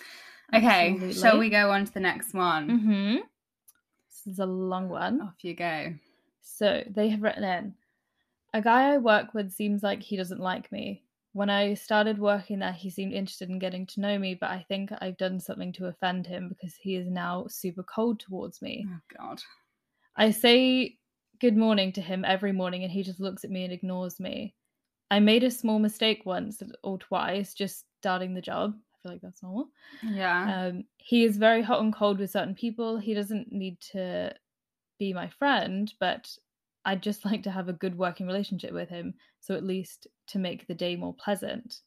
Okay, 0.53 1.13
shall 1.13 1.39
we 1.39 1.49
go 1.49 1.71
on 1.71 1.85
to 1.85 1.93
the 1.93 2.01
next 2.01 2.35
one? 2.35 2.69
Mm-hmm. 2.69 3.17
This 4.09 4.27
is 4.27 4.39
a 4.41 4.47
long 4.47 4.89
one. 4.89 5.21
Off 5.21 5.45
you 5.45 5.55
go. 5.55 5.95
So 6.43 6.83
they 6.89 7.09
have 7.11 7.23
written 7.23 7.45
in 7.45 7.75
a 8.53 8.63
guy 8.63 8.95
I 8.95 8.99
work 8.99 9.35
with 9.35 9.53
seems 9.53 9.83
like 9.83 10.03
he 10.03 10.17
doesn't 10.17 10.41
like 10.41 10.71
me. 10.73 11.03
When 11.33 11.51
I 11.51 11.75
started 11.75 12.19
working 12.19 12.59
there, 12.59 12.73
he 12.73 12.91
seemed 12.91 13.13
interested 13.13 13.51
in 13.51 13.61
getting 13.61 13.87
to 13.87 14.01
know 14.01 14.19
me, 14.19 14.35
but 14.35 14.51
I 14.51 14.65
think 14.67 14.91
I've 15.01 15.17
done 15.17 15.39
something 15.39 15.73
to 15.75 15.87
offend 15.87 16.27
him 16.27 16.49
because 16.49 16.75
he 16.75 16.97
is 16.97 17.09
now 17.09 17.47
super 17.49 17.85
cold 17.85 18.19
towards 18.19 18.61
me. 18.61 18.85
Oh 18.89 18.99
God. 19.17 19.41
I 20.17 20.33
say 20.33 20.99
good 21.41 21.57
morning 21.57 21.93
to 21.93 22.01
him 22.01 22.25
every 22.25 22.53
morning 22.53 22.83
and 22.83 22.93
he 22.93 23.03
just 23.03 23.21
looks 23.21 23.45
at 23.45 23.51
me 23.51 23.65
and 23.65 23.73
ignores 23.73 24.19
me. 24.19 24.55
I 25.11 25.21
made 25.21 25.45
a 25.45 25.51
small 25.51 25.79
mistake 25.79 26.23
once 26.25 26.63
or 26.83 26.99
twice 26.99 27.55
just 27.55 27.85
starting 28.01 28.35
the 28.35 28.41
job. 28.41 28.75
I 28.77 28.97
feel 29.03 29.13
like 29.13 29.23
that's 29.23 29.43
normal. 29.43 29.69
Yeah. 30.03 30.67
Um, 30.67 30.85
he 30.99 31.25
is 31.25 31.37
very 31.37 31.63
hot 31.63 31.81
and 31.81 31.95
cold 31.95 32.19
with 32.19 32.31
certain 32.31 32.55
people. 32.55 32.99
He 32.99 33.15
doesn't 33.15 33.53
need 33.53 33.81
to 33.93 34.35
be 34.99 35.13
my 35.13 35.29
friend, 35.29 35.93
but 36.01 36.29
I'd 36.85 37.03
just 37.03 37.25
like 37.25 37.43
to 37.45 37.51
have 37.51 37.69
a 37.69 37.75
good 37.75 37.97
working 37.97 38.27
relationship 38.27 38.73
with 38.73 38.89
him. 38.89 39.15
So 39.41 39.55
at 39.55 39.65
least 39.65 40.07
to 40.29 40.39
make 40.39 40.67
the 40.67 40.75
day 40.75 40.97
more 40.97 41.15
pleasant. 41.15 41.81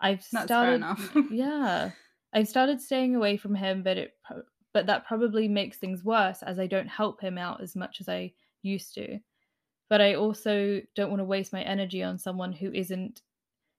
I've 0.00 0.26
That's 0.32 0.32
fair 0.32 0.46
started. 0.46 0.74
enough. 0.76 1.16
yeah, 1.30 1.90
I've 2.32 2.48
started 2.48 2.80
staying 2.80 3.16
away 3.16 3.36
from 3.36 3.54
him, 3.54 3.82
but 3.82 3.96
it 3.96 4.12
but 4.74 4.86
that 4.86 5.06
probably 5.06 5.48
makes 5.48 5.78
things 5.78 6.04
worse 6.04 6.42
as 6.42 6.58
I 6.58 6.66
don't 6.66 6.88
help 6.88 7.18
him 7.22 7.38
out 7.38 7.62
as 7.62 7.74
much 7.74 7.98
as 8.00 8.10
I 8.10 8.32
used 8.62 8.92
to. 8.94 9.18
But 9.88 10.02
I 10.02 10.14
also 10.14 10.82
don't 10.94 11.08
want 11.08 11.20
to 11.20 11.24
waste 11.24 11.52
my 11.52 11.62
energy 11.62 12.02
on 12.02 12.18
someone 12.18 12.52
who 12.52 12.70
isn't 12.72 13.22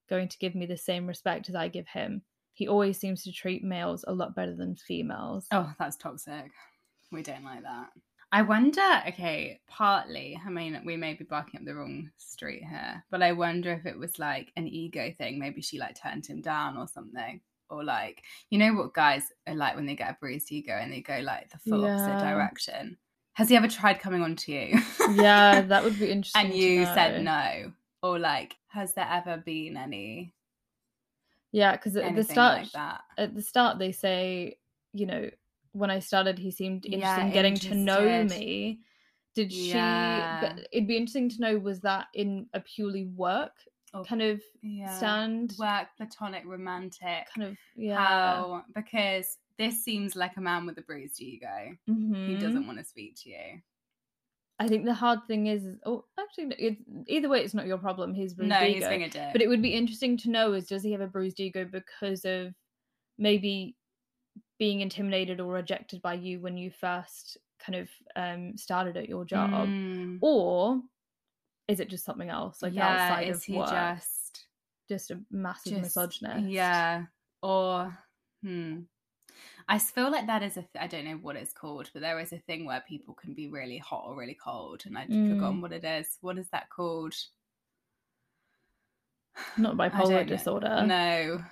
going 0.09 0.27
to 0.27 0.37
give 0.39 0.55
me 0.55 0.65
the 0.65 0.77
same 0.77 1.05
respect 1.05 1.49
as 1.49 1.55
I 1.55 1.67
give 1.67 1.87
him. 1.87 2.23
He 2.53 2.67
always 2.67 2.97
seems 2.97 3.23
to 3.23 3.31
treat 3.31 3.63
males 3.63 4.05
a 4.07 4.13
lot 4.13 4.35
better 4.35 4.55
than 4.55 4.75
females. 4.75 5.45
Oh, 5.51 5.71
that's 5.77 5.97
toxic. 5.97 6.49
We 7.11 7.21
don't 7.21 7.43
like 7.43 7.61
that. 7.61 7.89
I 8.31 8.41
wonder, 8.41 8.81
okay, 9.07 9.59
partly, 9.67 10.39
I 10.45 10.49
mean, 10.49 10.81
we 10.85 10.97
may 10.97 11.13
be 11.13 11.23
barking 11.23 11.59
up 11.61 11.65
the 11.65 11.75
wrong 11.75 12.11
street 12.17 12.63
here, 12.69 13.03
but 13.09 13.21
I 13.21 13.31
wonder 13.31 13.71
if 13.71 13.85
it 13.85 13.97
was 13.97 14.19
like 14.19 14.51
an 14.57 14.67
ego 14.67 15.13
thing. 15.17 15.39
Maybe 15.39 15.61
she 15.61 15.79
like 15.79 15.99
turned 16.01 16.25
him 16.25 16.41
down 16.41 16.77
or 16.77 16.87
something. 16.87 17.39
Or 17.69 17.83
like, 17.83 18.23
you 18.49 18.59
know 18.59 18.73
what 18.73 18.93
guys 18.93 19.23
are 19.45 19.55
like 19.55 19.75
when 19.75 19.85
they 19.85 19.95
get 19.95 20.09
a 20.11 20.17
bruised 20.19 20.51
ego 20.51 20.73
and 20.73 20.91
they 20.91 21.01
go 21.01 21.19
like 21.19 21.49
the 21.49 21.57
full 21.57 21.85
opposite 21.85 22.19
direction. 22.19 22.97
Has 23.33 23.49
he 23.49 23.55
ever 23.55 23.67
tried 23.67 23.99
coming 23.99 24.21
on 24.21 24.35
to 24.37 24.51
you? 24.51 24.79
yeah, 25.11 25.61
that 25.67 25.83
would 25.83 25.97
be 25.99 26.09
interesting. 26.09 26.45
and 26.47 26.53
you 26.53 26.85
said 26.85 27.23
no. 27.23 27.71
Or 28.01 28.19
like, 28.19 28.55
has 28.69 28.93
there 28.93 29.07
ever 29.09 29.37
been 29.37 29.77
any 29.77 30.33
Yeah, 31.51 31.73
because 31.73 31.95
at 31.95 32.15
the 32.15 32.23
start, 32.23 32.59
like 32.59 32.71
that? 32.73 33.01
at 33.17 33.35
the 33.35 33.41
start 33.41 33.79
they 33.79 33.91
say, 33.91 34.57
you 34.93 35.05
know, 35.05 35.29
when 35.73 35.89
I 35.91 35.99
started, 35.99 36.37
he 36.39 36.51
seemed 36.51 36.85
interested 36.85 37.01
Yeah, 37.21 37.25
in 37.25 37.31
getting 37.33 37.55
to 37.55 37.75
know 37.75 38.23
me. 38.23 38.79
Did 39.35 39.51
she? 39.51 39.69
Yeah. 39.69 40.41
But 40.41 40.67
it'd 40.71 40.87
be 40.87 40.97
interesting 40.97 41.29
to 41.29 41.39
know 41.41 41.57
was 41.59 41.79
that 41.81 42.07
in 42.13 42.47
a 42.53 42.59
purely 42.59 43.05
work 43.05 43.51
Or- 43.93 44.03
kind 44.03 44.21
of 44.21 44.41
yeah. 44.61 44.97
stand? 44.97 45.53
Work, 45.59 45.87
platonic, 45.97 46.43
romantic. 46.45 47.27
Kind 47.35 47.49
of 47.49 47.57
yeah. 47.75 47.97
how 48.03 48.63
because 48.73 49.37
this 49.57 49.83
seems 49.83 50.15
like 50.15 50.37
a 50.37 50.41
man 50.41 50.65
with 50.65 50.77
a 50.79 50.81
bruised 50.81 51.21
ego. 51.21 51.75
He 51.85 51.91
Mhm. 51.91 52.39
doesn't 52.39 52.65
want 52.67 52.79
to 52.79 52.83
speak 52.83 53.15
to 53.23 53.29
you. 53.29 53.61
I 54.59 54.67
think 54.67 54.85
the 54.85 54.93
hard 54.93 55.19
thing 55.27 55.45
is, 55.47 55.75
oh, 55.85 56.05
actually, 56.19 56.45
no, 56.45 56.55
it, 56.57 56.77
either 57.05 57.29
way, 57.29 57.41
it's 57.43 57.53
not 57.53 57.67
your 57.67 57.77
problem. 57.77 58.15
His 58.15 58.33
bruised 58.33 58.49
no, 58.49 58.61
ego. 58.63 58.73
he's 58.73 58.87
being 58.87 59.03
a 59.03 59.09
dick. 59.09 59.29
But 59.31 59.43
it 59.43 59.47
would 59.47 59.61
be 59.61 59.73
interesting 59.75 60.17
to 60.17 60.31
know 60.31 60.53
is 60.53 60.65
does 60.65 60.81
he 60.81 60.91
have 60.93 61.01
a 61.01 61.05
bruised 61.07 61.39
ego 61.39 61.63
because 61.63 62.25
of 62.25 62.55
maybe 63.19 63.75
being 64.59 64.81
intimidated 64.81 65.39
or 65.39 65.53
rejected 65.53 66.01
by 66.01 66.13
you 66.15 66.39
when 66.39 66.57
you 66.57 66.71
first 66.71 67.37
kind 67.59 67.75
of 67.75 67.89
um 68.15 68.57
started 68.57 68.97
at 68.97 69.09
your 69.09 69.25
job? 69.25 69.51
Mm, 69.51 70.19
Or 70.21 70.81
is 71.67 71.79
it 71.79 71.89
just 71.89 72.05
something 72.05 72.29
else, 72.29 72.61
like 72.61 72.73
yeah, 72.73 72.93
outside 72.93 73.29
is 73.29 73.37
of 73.37 73.45
he 73.45 73.57
work? 73.57 73.69
just 73.69 74.47
Just 74.89 75.11
a 75.11 75.21
massive 75.31 75.73
just 75.73 75.81
misogynist. 75.81 76.47
Yeah, 76.49 77.05
or 77.41 77.97
hmm. 78.43 78.81
I 79.67 79.79
feel 79.79 80.11
like 80.11 80.27
that 80.27 80.43
is 80.43 80.57
a. 80.57 80.61
Th- 80.61 80.69
I 80.83 80.87
don't 80.87 81.05
know 81.05 81.17
what 81.17 81.35
it's 81.35 81.53
called, 81.53 81.89
but 81.93 82.01
there 82.01 82.19
is 82.19 82.33
a 82.33 82.39
thing 82.39 82.65
where 82.65 82.81
people 82.87 83.13
can 83.13 83.33
be 83.33 83.47
really 83.49 83.77
hot 83.77 84.05
or 84.07 84.15
really 84.17 84.35
cold, 84.35 84.85
and 84.85 84.97
I've 84.97 85.09
Mm. 85.09 85.29
forgotten 85.29 85.61
what 85.61 85.73
it 85.73 85.83
is. 85.85 86.17
What 86.21 86.37
is 86.37 86.49
that 86.51 86.69
called? 86.69 87.15
Not 89.57 89.75
bipolar 89.75 90.25
disorder. 90.25 90.85
No. 90.85 91.43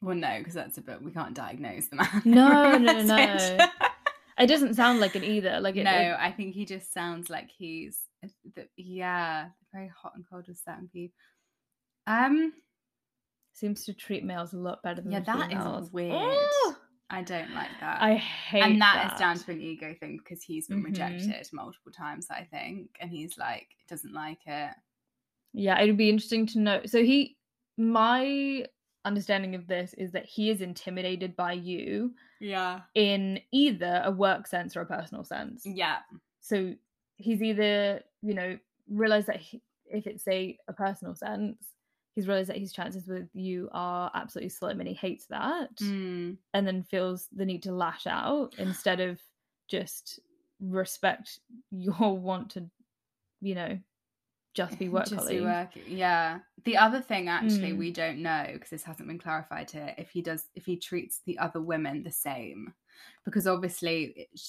Well, 0.00 0.14
no, 0.16 0.38
because 0.38 0.54
that's 0.54 0.78
a 0.78 0.80
bit. 0.82 1.02
We 1.02 1.10
can't 1.10 1.34
diagnose 1.34 1.88
the 1.88 1.96
man. 1.96 2.22
No, 2.24 2.78
no, 2.78 2.92
no, 2.92 3.02
no. 3.02 3.16
it. 3.18 3.70
It 4.38 4.46
doesn't 4.46 4.74
sound 4.74 5.00
like 5.00 5.16
it 5.16 5.24
either. 5.24 5.58
Like 5.60 5.76
it, 5.76 5.82
no, 5.84 5.90
it- 5.90 6.16
I 6.18 6.30
think 6.30 6.54
he 6.54 6.64
just 6.64 6.92
sounds 6.94 7.28
like 7.28 7.50
he's 7.50 7.98
the, 8.54 8.68
yeah, 8.76 9.48
very 9.72 9.88
hot 9.88 10.12
and 10.14 10.24
cold 10.30 10.46
with 10.46 10.60
certain 10.64 10.88
people. 10.92 11.14
Um, 12.06 12.52
seems 13.52 13.84
to 13.86 13.92
treat 13.92 14.24
males 14.24 14.52
a 14.52 14.58
lot 14.58 14.82
better 14.84 15.00
than 15.00 15.10
yeah, 15.10 15.20
that 15.20 15.48
females. 15.50 15.86
is 15.88 15.92
weird. 15.92 16.12
Oh, 16.14 16.76
I 17.10 17.22
don't 17.22 17.52
like 17.54 17.70
that. 17.80 18.00
I 18.00 18.14
hate 18.14 18.62
and 18.62 18.80
that 18.80 18.94
that 19.08 19.12
is 19.14 19.18
down 19.18 19.38
to 19.38 19.50
an 19.50 19.60
ego 19.60 19.94
thing 19.98 20.18
because 20.18 20.42
he's 20.42 20.68
been 20.68 20.82
Mhm. 20.82 20.86
rejected 20.86 21.48
multiple 21.52 21.90
times, 21.90 22.28
I 22.30 22.44
think, 22.44 22.90
and 23.00 23.10
he's 23.10 23.36
like 23.36 23.66
doesn't 23.88 24.12
like 24.14 24.46
it. 24.46 24.70
Yeah, 25.54 25.80
it'd 25.80 25.96
be 25.96 26.10
interesting 26.10 26.46
to 26.48 26.60
know. 26.60 26.80
So 26.86 27.02
he, 27.02 27.36
my 27.76 28.66
understanding 29.04 29.54
of 29.54 29.66
this 29.66 29.94
is 29.94 30.12
that 30.12 30.26
he 30.26 30.50
is 30.50 30.60
intimidated 30.60 31.34
by 31.36 31.52
you 31.52 32.14
Yeah. 32.40 32.80
in 32.94 33.40
either 33.52 34.02
a 34.04 34.10
work 34.10 34.46
sense 34.46 34.76
or 34.76 34.80
a 34.82 34.86
personal 34.86 35.24
sense. 35.24 35.64
Yeah. 35.64 35.98
So 36.40 36.74
he's 37.16 37.42
either, 37.42 38.02
you 38.22 38.34
know, 38.34 38.58
realized 38.88 39.26
that 39.28 39.36
he, 39.40 39.62
if 39.86 40.06
it's 40.06 40.26
a, 40.28 40.58
a 40.68 40.72
personal 40.72 41.14
sense, 41.14 41.56
he's 42.14 42.26
realized 42.28 42.48
that 42.50 42.58
his 42.58 42.72
chances 42.72 43.06
with 43.06 43.28
you 43.34 43.68
are 43.72 44.10
absolutely 44.14 44.48
slim 44.50 44.80
and 44.80 44.88
he 44.88 44.94
hates 44.94 45.26
that 45.26 45.74
Mm. 45.76 46.36
and 46.52 46.66
then 46.66 46.82
feels 46.82 47.28
the 47.32 47.44
need 47.44 47.62
to 47.64 47.72
lash 47.72 48.06
out 48.06 48.54
instead 48.58 49.00
of 49.00 49.20
just 49.68 50.20
respect 50.60 51.38
your 51.70 52.16
want 52.18 52.50
to, 52.50 52.68
you 53.40 53.54
know, 53.54 53.78
just 54.54 54.78
be 54.78 54.88
work 54.88 55.04
Just 55.06 55.16
colleagues. 55.16 55.40
be 55.40 55.44
work. 55.46 55.68
Yeah. 55.86 56.38
The 56.64 56.76
other 56.76 57.00
thing, 57.00 57.28
actually, 57.28 57.72
Mm. 57.72 57.78
we 57.78 57.92
don't 57.92 58.18
know 58.22 58.46
because 58.52 58.70
this 58.70 58.82
hasn't 58.84 59.08
been 59.08 59.18
clarified 59.18 59.70
here. 59.70 59.94
If 59.98 60.10
he 60.10 60.22
does, 60.22 60.46
if 60.54 60.64
he 60.66 60.76
treats 60.76 61.20
the 61.26 61.38
other 61.38 61.60
women 61.60 62.02
the 62.02 62.10
same, 62.10 62.72
because 63.24 63.46
obviously 63.46 64.12
it, 64.16 64.40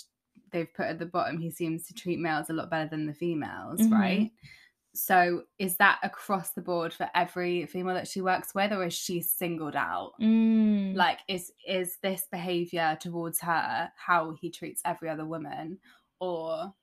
they've 0.51 0.73
put 0.73 0.87
at 0.87 0.99
the 0.99 1.05
bottom, 1.05 1.37
he 1.37 1.51
seems 1.51 1.85
to 1.87 1.93
treat 1.93 2.19
males 2.19 2.49
a 2.49 2.53
lot 2.53 2.69
better 2.71 2.89
than 2.89 3.05
the 3.05 3.13
females, 3.13 3.79
Mhm. 3.79 3.91
right? 3.91 4.31
So 4.95 5.43
is 5.59 5.77
that 5.77 5.99
across 6.01 6.51
the 6.53 6.61
board 6.61 6.91
for 6.93 7.07
every 7.13 7.67
female 7.67 7.93
that 7.93 8.07
she 8.07 8.21
works 8.21 8.55
with, 8.55 8.73
or 8.73 8.83
is 8.85 8.93
she 8.95 9.21
singled 9.21 9.75
out? 9.75 10.13
Mm. 10.19 10.95
Like, 10.95 11.19
is 11.27 11.51
is 11.67 11.97
this 12.01 12.27
behavior 12.31 12.97
towards 12.99 13.39
her 13.41 13.91
how 13.95 14.31
he 14.41 14.49
treats 14.49 14.81
every 14.83 15.07
other 15.09 15.25
woman, 15.25 15.77
or 16.19 16.73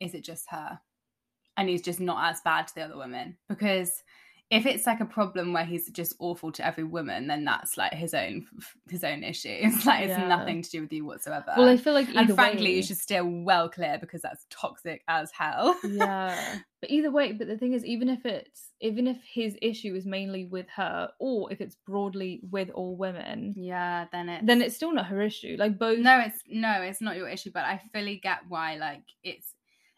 is 0.00 0.12
it 0.14 0.20
just 0.22 0.50
her? 0.50 0.78
And 1.56 1.68
he's 1.68 1.82
just 1.82 2.00
not 2.00 2.30
as 2.30 2.40
bad 2.42 2.66
to 2.68 2.74
the 2.74 2.82
other 2.82 2.96
women 2.98 3.36
because 3.48 4.02
if 4.48 4.64
it's 4.64 4.86
like 4.86 5.00
a 5.00 5.04
problem 5.06 5.52
where 5.52 5.64
he's 5.64 5.90
just 5.90 6.14
awful 6.20 6.52
to 6.52 6.64
every 6.64 6.84
woman, 6.84 7.26
then 7.26 7.44
that's 7.44 7.76
like 7.76 7.92
his 7.92 8.14
own 8.14 8.46
his 8.88 9.02
own 9.02 9.24
issue. 9.24 9.48
It's 9.62 9.84
like 9.86 10.02
it's 10.04 10.10
Yeah. 10.10 10.28
nothing 10.28 10.62
to 10.62 10.70
do 10.70 10.82
with 10.82 10.92
you 10.92 11.04
whatsoever. 11.04 11.52
well, 11.56 11.68
I 11.68 11.76
feel 11.76 11.94
like 11.94 12.08
either 12.10 12.18
and 12.20 12.34
frankly, 12.34 12.66
way, 12.66 12.76
you 12.76 12.82
should 12.82 12.98
steer 12.98 13.24
well 13.24 13.68
clear 13.68 13.98
because 14.00 14.22
that's 14.22 14.46
toxic 14.50 15.02
as 15.08 15.32
hell. 15.32 15.76
yeah 15.84 16.58
but 16.82 16.90
either 16.90 17.10
way 17.10 17.32
but 17.32 17.48
the 17.48 17.56
thing 17.56 17.72
is 17.72 17.84
even 17.86 18.08
if 18.08 18.24
it's 18.26 18.68
even 18.82 19.06
if 19.06 19.16
his 19.24 19.56
issue 19.62 19.94
is 19.94 20.04
mainly 20.04 20.44
with 20.44 20.66
her 20.76 21.08
or 21.18 21.50
if 21.50 21.60
it's 21.62 21.74
broadly 21.86 22.38
with 22.50 22.68
all 22.70 22.94
women 22.96 23.54
yeah, 23.56 24.04
then 24.12 24.28
it's 24.28 24.46
then 24.46 24.60
it's 24.62 24.76
still 24.76 24.92
not 24.92 25.06
her 25.06 25.22
issue 25.22 25.56
like 25.58 25.78
both 25.78 25.98
no, 25.98 26.20
it's 26.20 26.40
no, 26.46 26.82
it's 26.82 27.00
not 27.00 27.16
your 27.16 27.28
issue. 27.28 27.50
But 27.52 27.64
I 27.64 27.80
fully 27.92 28.20
get 28.22 28.40
why. 28.48 28.76
Like 28.76 29.02
it's 29.24 29.54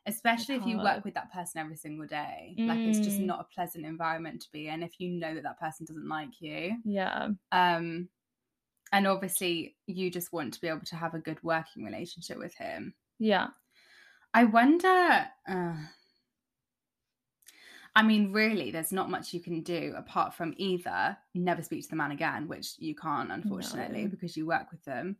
especially 0.08 0.56
if 0.56 0.66
you 0.66 0.76
work 0.78 1.04
with 1.04 1.14
that 1.14 1.32
person 1.32 1.60
every 1.60 1.76
single 1.76 2.06
day. 2.06 2.54
Like 2.66 2.80
it's 2.86 2.98
just 3.00 3.20
Mm. 3.20 3.26
not 3.26 3.40
a 3.40 3.54
pleasant 3.54 3.84
environment 3.86 4.40
to 4.42 4.48
be 4.52 4.68
in 4.68 4.82
if 4.82 4.98
you 4.98 5.10
know 5.10 5.34
that 5.34 5.42
that 5.44 5.60
person 5.60 5.86
doesn't 5.86 6.08
like 6.08 6.40
you. 6.40 6.76
yeah 6.84 7.28
Um, 7.52 8.08
and 8.92 9.06
obviously 9.06 9.76
you 9.86 10.10
just 10.10 10.32
want 10.32 10.54
to 10.54 10.60
be 10.60 10.68
able 10.68 10.86
to 10.86 10.96
have 10.96 11.14
a 11.14 11.18
good 11.18 11.42
working 11.42 11.84
relationship 11.84 12.38
with 12.38 12.54
him. 12.54 12.94
yeah 13.18 13.48
I 14.34 14.44
wonder. 14.44 15.26
Uh, 15.48 15.76
I 17.96 18.02
mean, 18.02 18.32
really, 18.32 18.70
there's 18.70 18.92
not 18.92 19.10
much 19.10 19.32
you 19.34 19.40
can 19.40 19.62
do 19.62 19.94
apart 19.96 20.34
from 20.34 20.54
either 20.56 21.16
never 21.34 21.62
speak 21.62 21.82
to 21.82 21.88
the 21.90 21.96
man 21.96 22.12
again, 22.12 22.46
which 22.46 22.74
you 22.78 22.94
can't, 22.94 23.32
unfortunately, 23.32 24.02
No. 24.02 24.08
because 24.08 24.36
you 24.36 24.46
work 24.46 24.70
with 24.70 24.84
them, 24.84 25.16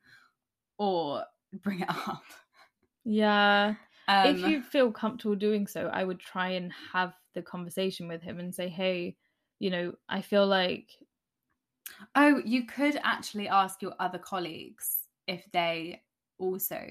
or 0.79 1.24
bring 1.62 1.81
it 1.81 1.88
up. 1.88 2.22
yeah 3.05 3.74
Um, 4.08 4.30
if 4.30 4.46
you 4.46 4.62
feel 4.62 4.90
comfortable 4.90 5.36
doing 5.36 5.66
so 5.66 5.88
i 5.88 6.02
would 6.04 6.20
try 6.20 6.50
and 6.50 6.72
have 6.92 7.14
the 7.34 7.42
conversation 7.42 8.08
with 8.08 8.22
him 8.22 8.40
and 8.40 8.54
say 8.54 8.68
hey 8.68 9.16
you 9.58 9.70
know 9.70 9.92
i 10.08 10.20
feel 10.22 10.46
like 10.46 10.90
oh, 12.14 12.40
you 12.44 12.66
could 12.66 12.98
actually 13.02 13.48
ask 13.48 13.82
your 13.82 13.94
other 13.98 14.18
colleagues 14.18 15.08
if 15.26 15.44
they 15.52 16.02
also 16.38 16.86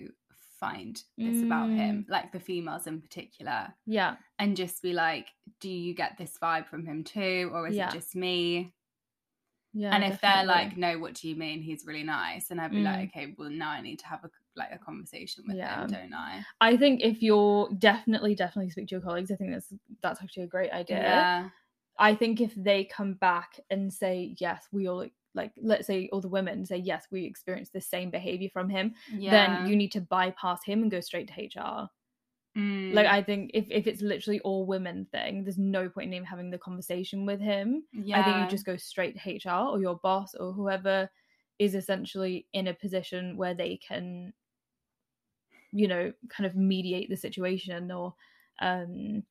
find 0.60 1.04
this 1.24 1.44
about 1.44 1.72
him, 1.74 2.06
like 2.10 2.32
the 2.32 2.40
females 2.40 2.88
in 2.88 3.02
particular, 3.02 3.74
yeah 3.86 4.18
and 4.40 4.58
just 4.58 4.82
be 4.84 4.94
like, 4.94 5.30
do 5.60 5.70
you 5.70 5.94
get 5.94 6.18
this 6.18 6.38
vibe 6.42 6.68
from 6.68 6.86
him 6.86 7.04
too, 7.04 7.50
or 7.54 7.68
is 7.68 7.78
Yeah. 7.78 7.90
it 7.90 7.92
just 7.92 8.16
me? 8.16 8.74
Yeah 9.78 9.94
and 9.96 10.04
if 10.04 10.20
they're 10.22 10.46
like 10.46 10.76
no 10.78 10.98
what 10.98 11.14
do 11.14 11.28
you 11.30 11.36
mean? 11.36 11.62
He's 11.62 11.86
really 11.86 12.04
nice. 12.04 12.52
And 12.52 12.60
i'd 12.60 12.72
be 12.72 12.80
like 12.80 13.00
mm. 13.00 13.08
okay 13.08 13.36
well 13.38 13.50
now 13.50 13.70
i 13.70 13.82
need 13.82 14.00
to 14.00 14.08
have 14.08 14.24
a 14.24 14.30
like 14.56 14.70
a 14.74 14.78
conversation 14.78 15.44
with 15.48 15.58
Yeah. 15.58 15.82
him 15.82 15.92
don't 15.92 16.14
i? 16.14 16.44
I 16.62 16.78
think 16.78 17.02
if 17.04 17.22
you're 17.22 17.70
definitely 17.78 18.34
definitely 18.36 18.72
speak 18.72 18.88
to 18.88 18.96
your 18.96 19.02
colleagues 19.02 19.32
i 19.32 19.36
think 19.36 19.52
that's 19.52 19.72
that's 20.02 20.22
actually 20.22 20.44
a 20.44 20.48
great 20.48 20.72
idea. 20.72 21.02
Yeah. 21.02 21.50
I 22.00 22.16
think 22.16 22.42
if 22.42 22.54
they 22.56 22.86
come 22.86 23.14
back 23.14 23.60
and 23.70 23.92
say 23.92 24.36
yes, 24.40 24.68
we 24.72 24.88
all 24.88 25.06
like 25.34 25.52
let's 25.62 25.88
say 25.88 26.10
all 26.12 26.22
the 26.22 26.28
women 26.28 26.66
say 26.66 26.78
yes, 26.78 27.08
we 27.12 27.26
experienced 27.26 27.74
the 27.74 27.82
same 27.82 28.10
behavior 28.10 28.50
from 28.52 28.70
him, 28.70 28.94
yeah. 29.12 29.32
then 29.32 29.68
you 29.68 29.76
need 29.76 29.92
to 29.94 30.02
bypass 30.02 30.64
him 30.64 30.82
and 30.82 30.92
go 30.92 31.00
straight 31.00 31.28
to 31.30 31.60
HR. 31.60 31.90
Mm. 32.58 32.94
Like 32.94 33.08
I 33.08 33.22
think 33.22 33.52
if 33.54 33.68
if 33.70 33.88
it's 33.88 34.02
literally 34.02 34.40
all 34.42 34.66
women 34.66 35.06
thing, 35.12 35.44
there's 35.44 35.58
no 35.58 35.90
point 35.90 36.08
in 36.08 36.14
even 36.14 36.26
having 36.26 36.52
the 36.52 36.58
conversation 36.58 37.26
with 37.26 37.42
him. 37.42 37.86
yeah 37.92 38.14
I 38.14 38.24
think 38.24 38.38
you 38.38 38.48
just 38.48 38.66
go 38.66 38.78
straight 38.78 39.16
to 39.18 39.30
HR 39.30 39.68
or 39.68 39.80
your 39.80 39.98
boss 40.00 40.34
or 40.36 40.54
whoever 40.54 41.10
is 41.60 41.76
essentially 41.76 42.48
in 42.54 42.68
a 42.68 42.74
position 42.74 43.36
where 43.38 43.54
they 43.54 43.78
can 43.78 44.34
you 45.72 45.88
know 45.88 46.14
kind 46.30 46.46
of 46.48 46.56
mediate 46.56 47.10
the 47.10 47.18
situation 47.18 47.92
or 47.92 48.16
um 48.60 49.24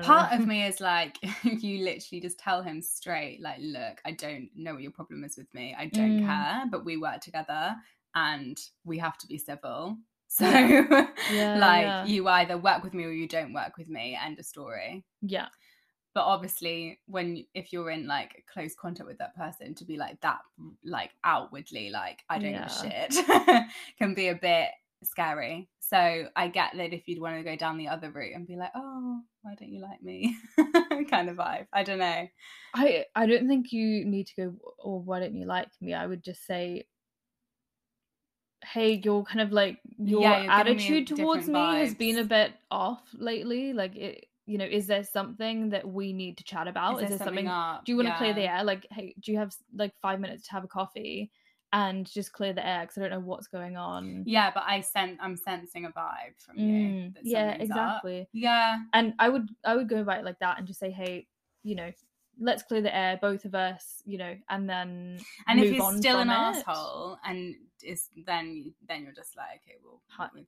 part 0.00 0.32
know. 0.32 0.32
of 0.32 0.46
me 0.46 0.64
is 0.64 0.80
like 0.80 1.18
you 1.42 1.84
literally 1.84 2.20
just 2.20 2.38
tell 2.38 2.62
him 2.62 2.80
straight 2.80 3.40
like 3.40 3.58
look 3.60 4.00
i 4.04 4.12
don't 4.12 4.50
know 4.54 4.74
what 4.74 4.82
your 4.82 4.92
problem 4.92 5.24
is 5.24 5.36
with 5.36 5.52
me 5.54 5.74
i 5.76 5.86
don't 5.86 6.16
Mm. 6.16 6.18
care 6.18 6.64
but 6.70 6.84
we 6.84 6.96
work 6.96 7.20
together 7.20 7.74
and 8.14 8.58
we 8.84 8.98
have 8.98 9.18
to 9.18 9.26
be 9.26 9.38
civil 9.38 9.96
so 10.30 10.46
Yeah, 10.46 11.56
like 11.58 11.82
yeah. 11.82 12.04
you 12.04 12.28
either 12.28 12.58
work 12.58 12.82
with 12.84 12.94
me 12.94 13.04
or 13.04 13.10
you 13.10 13.26
don't 13.26 13.52
work 13.52 13.76
with 13.78 13.88
me 13.88 14.18
end 14.22 14.38
of 14.38 14.44
story 14.44 15.04
yeah. 15.22 15.46
but 16.14 16.24
obviously 16.24 17.00
when 17.06 17.44
if 17.54 17.72
you're 17.72 17.90
in 17.90 18.06
like 18.06 18.44
close 18.52 18.74
contact 18.74 19.06
with 19.06 19.18
that 19.18 19.34
person 19.34 19.74
to 19.74 19.84
be 19.84 19.96
like 19.96 20.20
that 20.20 20.38
like 20.84 21.10
outwardly 21.24 21.90
like 21.90 22.22
i 22.28 22.38
don't 22.38 22.52
give 22.52 22.62
a 22.62 22.68
shit 22.68 23.64
can 23.98 24.14
be 24.14 24.28
a 24.28 24.34
bit 24.34 24.68
scary 25.02 25.68
so 25.80 26.26
i 26.36 26.48
get 26.48 26.72
that 26.76 26.92
if 26.92 27.06
you'd 27.06 27.20
want 27.20 27.36
to 27.36 27.42
go 27.44 27.56
down 27.56 27.78
the 27.78 27.88
other 27.88 28.10
route 28.10 28.34
and 28.34 28.48
be 28.48 28.56
like 28.56 28.72
oh 28.74 29.20
why 29.42 29.54
don't 29.54 29.72
you 29.72 29.80
like 29.80 30.02
me 30.02 30.36
kind 31.08 31.30
of 31.30 31.36
vibe 31.36 31.66
i 31.72 31.82
don't 31.82 32.00
know 32.00 32.26
I 32.74 33.04
I 33.14 33.26
don't 33.26 33.48
think 33.48 33.72
you 33.72 34.04
need 34.04 34.26
to 34.28 34.34
go 34.36 34.54
or 34.78 35.00
why 35.00 35.20
don't 35.20 35.34
you 35.34 35.46
like 35.46 35.68
me? 35.80 35.94
I 35.94 36.06
would 36.06 36.22
just 36.22 36.46
say 36.46 36.86
hey, 38.64 39.00
your 39.04 39.24
kind 39.24 39.40
of 39.40 39.52
like 39.52 39.78
your 39.98 40.22
Yeah, 40.22 40.46
attitude 40.48 41.06
towards 41.06 41.46
me 41.48 41.52
different 41.52 41.78
has 41.88 41.94
been 41.94 42.18
a 42.18 42.24
bit 42.24 42.52
off 42.70 43.02
lately. 43.16 43.72
Like 43.72 43.96
it 43.96 44.26
you 44.46 44.56
know, 44.56 44.64
is 44.64 44.86
there 44.86 45.04
something 45.04 45.68
that 45.70 45.86
we 45.86 46.14
need 46.14 46.38
to 46.38 46.44
chat 46.44 46.66
about? 46.68 47.02
Is, 47.02 47.10
there 47.10 47.18
something, 47.18 47.44
do 47.44 47.92
you 47.92 47.96
want 47.96 48.08
to 48.08 48.14
clear 48.14 48.32
the 48.32 48.50
air? 48.50 48.64
Like, 48.64 48.86
hey, 48.90 49.14
do 49.20 49.30
you 49.30 49.36
have 49.36 49.54
like 49.76 49.92
five 50.00 50.20
minutes 50.20 50.46
to 50.46 50.52
have 50.52 50.64
a 50.64 50.68
coffee 50.68 51.30
and 51.74 52.10
just 52.10 52.32
clear 52.32 52.54
the 52.54 52.66
air? 52.66 52.80
Because 52.80 52.96
I 52.96 53.00
don't 53.02 53.10
know 53.10 53.20
what's 53.26 53.46
going 53.46 53.76
on. 53.76 54.22
yeah 54.26 54.50
but 54.54 54.62
i 54.66 54.80
sense 54.80 55.18
i'm 55.20 55.36
sensing 55.36 55.84
a 55.84 55.90
vibe 55.90 56.34
from 56.38 56.56
you 56.58 56.72
Mm, 56.72 57.14
that 57.14 57.26
yeah, 57.26 57.50
something's 57.50 57.70
up. 57.70 58.02
exactly. 58.02 58.28
yeah 58.32 58.78
and 58.94 59.12
i 59.18 59.28
would 59.28 59.48
i 59.64 59.76
would 59.76 59.88
go 59.88 59.98
about 60.00 60.18
it 60.20 60.24
like 60.24 60.38
that 60.38 60.58
and 60.58 60.66
just 60.66 60.80
say 60.80 60.90
hey 60.90 61.26
you 61.62 61.74
know 61.74 61.90
let's 62.40 62.62
clear 62.62 62.80
the 62.80 62.94
air 62.94 63.18
both 63.20 63.44
of 63.44 63.54
us 63.54 64.02
you 64.04 64.18
know 64.18 64.34
and 64.48 64.68
then 64.68 65.18
and 65.46 65.58
if 65.60 65.68
he's 65.70 65.96
still 65.96 66.18
an 66.18 66.28
it. 66.28 66.32
asshole 66.32 67.18
and 67.24 67.54
is 67.82 68.08
then 68.26 68.72
then 68.88 69.02
you're 69.02 69.12
just 69.12 69.36
like 69.36 69.60
okay 69.66 69.76
well 69.84 70.00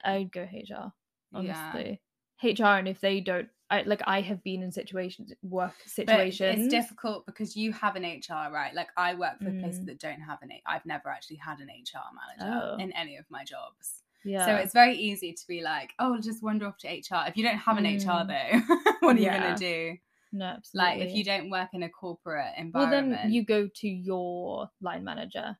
i'd 0.05 0.33
go 0.33 0.42
hr 0.42 0.46
yeah. 0.72 0.92
honestly 1.35 2.00
hr 2.42 2.64
and 2.79 2.88
if 2.88 3.00
they 3.00 3.20
don't 3.20 3.48
I, 3.70 3.83
like 3.83 4.03
i 4.07 4.20
have 4.20 4.42
been 4.42 4.62
in 4.62 4.72
situations 4.72 5.33
work 5.42 5.74
But 5.85 5.90
situations 5.90 6.59
it's 6.62 6.68
difficult 6.68 7.24
because 7.26 7.57
you 7.57 7.72
have 7.72 7.94
an 7.94 8.05
HR, 8.05 8.53
right? 8.53 8.74
Like 8.74 8.88
I 8.96 9.14
work 9.14 9.38
for 9.38 9.53
places 9.53 9.85
Mm. 9.85 9.87
that 9.87 10.00
don't 10.00 10.20
have 10.20 10.42
an. 10.42 10.50
I've 10.66 10.85
never 10.85 11.09
actually 11.09 11.37
had 11.37 11.61
an 11.61 11.68
HR 11.68 12.11
manager 12.12 12.76
Oh. 12.76 12.83
in 12.83 12.90
any 12.92 13.16
of 13.16 13.26
my 13.31 13.44
jobs, 13.44 14.03
yeah 14.24 14.44
so 14.44 14.57
it's 14.57 14.72
very 14.72 14.96
easy 14.96 15.33
to 15.33 15.46
be 15.46 15.62
like, 15.62 15.92
"Oh, 16.00 16.18
just 16.20 16.42
wander 16.42 16.66
off 16.66 16.79
to 16.79 16.88
HR." 16.88 17.29
If 17.29 17.37
you 17.37 17.44
don't 17.44 17.59
have 17.59 17.79
an 17.79 17.87
HR 17.87 18.24
Mm. 18.24 18.29
though, 18.29 18.74
what 19.07 19.16
are 19.16 19.20
you 19.20 19.31
gonna 19.31 19.57
do? 19.57 19.96
No 20.33 20.45
absolutely 20.45 21.01
Like 21.01 21.09
if 21.09 21.14
you 21.14 21.25
don't 21.25 21.51
work 21.51 21.71
in 21.73 21.83
a 21.83 21.88
corporate 21.88 22.53
environment, 22.57 23.11
well 23.11 23.19
then 23.23 23.33
you 23.33 23.45
go 23.45 23.69
to 23.77 23.88
your 23.88 24.71
line 24.81 25.05
manager 25.05 25.57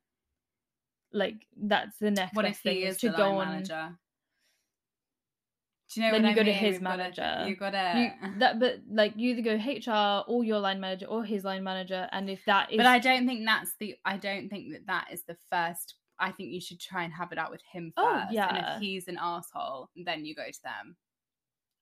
like 1.13 1.47
that's 1.61 1.99
the 1.99 2.11
next 2.11 2.35
what 2.35 2.45
if 2.45 2.61
he 2.61 2.71
thing 2.71 2.83
is 2.83 2.99
to 2.99 3.11
the 3.11 3.17
go 3.17 3.31
line 3.31 3.33
on 3.33 3.49
manager? 3.55 3.99
Do 5.93 6.01
you 6.01 6.07
know 6.07 6.13
Then 6.13 6.25
you 6.25 6.31
I 6.31 6.35
go 6.35 6.43
to 6.45 6.51
mean? 6.51 6.55
his 6.55 6.75
You've 6.75 6.83
gotta- 6.85 6.99
manager. 6.99 7.45
You 7.49 7.57
gotta. 7.57 8.15
you, 8.23 8.39
that 8.39 8.61
but 8.61 8.81
like 8.89 9.15
you 9.17 9.31
either 9.31 9.43
go 9.43 9.57
hr 9.57 10.25
or 10.31 10.45
your 10.45 10.61
line 10.61 10.79
manager 10.79 11.07
or 11.07 11.25
his 11.25 11.43
line 11.43 11.65
manager 11.65 12.09
and 12.13 12.31
if 12.31 12.45
that 12.47 12.71
is 12.71 12.77
but 12.77 12.87
I 12.87 13.01
don't 13.01 13.27
think 13.27 13.45
that's 13.45 13.73
the. 13.81 13.97
I 14.05 14.17
don't 14.17 14.49
think 14.49 14.73
that 14.73 14.87
that 14.87 15.09
is 15.13 15.25
the 15.25 15.37
first. 15.51 15.97
I 16.21 16.31
think 16.31 16.51
you 16.53 16.61
should 16.61 16.79
try 16.79 17.03
and 17.03 17.13
have 17.15 17.33
it 17.33 17.39
out 17.39 17.51
with 17.51 17.63
him 17.73 17.93
oh, 17.97 18.05
first. 18.05 18.27
Oh, 18.29 18.33
yeah. 18.33 18.49
And 18.49 18.77
if 18.77 18.83
he's 18.83 19.09
an 19.09 19.19
asshole, 19.21 19.89
then 20.05 20.25
you 20.25 20.35
go 20.35 20.45
to 20.45 20.63
them. 20.63 20.97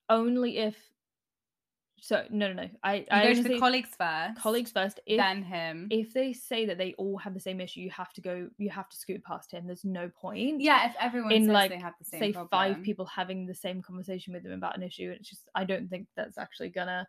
only 0.09 0.59
if 0.59 0.77
so 2.01 2.25
no, 2.31 2.53
no, 2.53 2.63
no. 2.65 2.69
I 2.83 3.05
I 3.11 3.25
go 3.25 3.35
to 3.35 3.43
the 3.43 3.59
colleagues 3.59 3.91
first. 3.99 4.39
colleagues 4.41 4.71
first. 4.73 5.01
If 5.07 5.19
then 5.19 5.43
him. 5.43 5.89
if 5.91 6.13
they 6.13 6.33
say 6.33 6.67
that 6.67 6.79
they 6.79 6.95
all 6.99 7.17
have 7.19 7.35
the 7.35 7.41
same 7.41 7.61
issue, 7.61 7.81
you 7.81 7.91
have 7.91 8.13
to 8.15 8.21
go. 8.21 8.49
You 8.59 8.71
have 8.71 8.89
to 8.89 8.97
scoot 8.97 9.23
past 9.25 9.53
him. 9.53 9.67
There's 9.67 9.85
no 9.85 10.09
point. 10.09 10.61
yeah, 10.61 10.89
if 10.89 10.95
everyone 11.01 11.33
in 11.33 11.45
says 11.45 11.53
like 11.53 11.71
they 11.71 11.79
have 11.79 11.95
the 11.99 12.05
same 12.05 12.21
say 12.21 12.33
problem. 12.33 12.49
five 12.51 12.83
people 12.83 13.05
having 13.07 13.47
the 13.47 13.55
same 13.55 13.83
conversation 13.83 14.33
with 14.33 14.43
them 14.43 14.53
about 14.53 14.77
an 14.77 14.83
issue. 14.83 15.11
It's 15.17 15.29
just 15.29 15.49
I 15.55 15.65
don't 15.65 15.89
think 15.89 16.07
that's 16.17 16.39
actually 16.39 16.71
gonna 16.71 17.07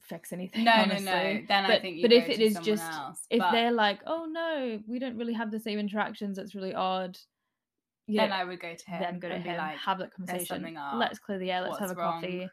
fix 0.00 0.32
anything. 0.32 0.64
No, 0.64 0.72
honestly. 0.72 1.04
no, 1.06 1.12
no. 1.12 1.42
Then 1.48 1.64
I 1.64 1.68
But- 1.68 1.82
think 1.82 1.96
you 1.96 2.02
but 2.02 2.10
go 2.10 2.16
if 2.16 2.28
it 2.28 2.36
to 2.36 2.42
is 2.44 2.58
just- 2.60 2.92
else. 2.92 3.26
if 3.30 3.38
But 3.38 3.52
they're 3.52 3.72
like, 3.72 4.00
oh 4.06 4.26
no, 4.26 4.80
we 4.86 4.98
don't 4.98 5.16
really 5.16 5.32
have 5.32 5.50
the 5.50 5.60
same 5.60 5.78
interactions. 5.78 6.36
That's 6.36 6.54
really 6.54 6.74
odd. 6.74 7.16
You 8.06 8.18
then 8.18 8.28
know, 8.30 8.36
I 8.36 8.44
would 8.44 8.60
go 8.60 8.74
to 8.74 8.90
him. 8.90 9.00
then 9.00 9.18
go 9.18 9.28
to 9.28 9.34
and 9.34 9.44
him, 9.44 9.54
be 9.54 9.58
like, 9.58 9.78
have 9.78 9.98
that 10.00 10.12
conversation. 10.12 10.76
up. 10.76 10.96
Let's 10.96 11.18
clear 11.18 11.38
the 11.38 11.50
air. 11.50 11.62
Let's 11.62 11.78
have 11.78 11.88
What's 11.88 11.92
a 11.98 12.02
coffee. 12.02 12.48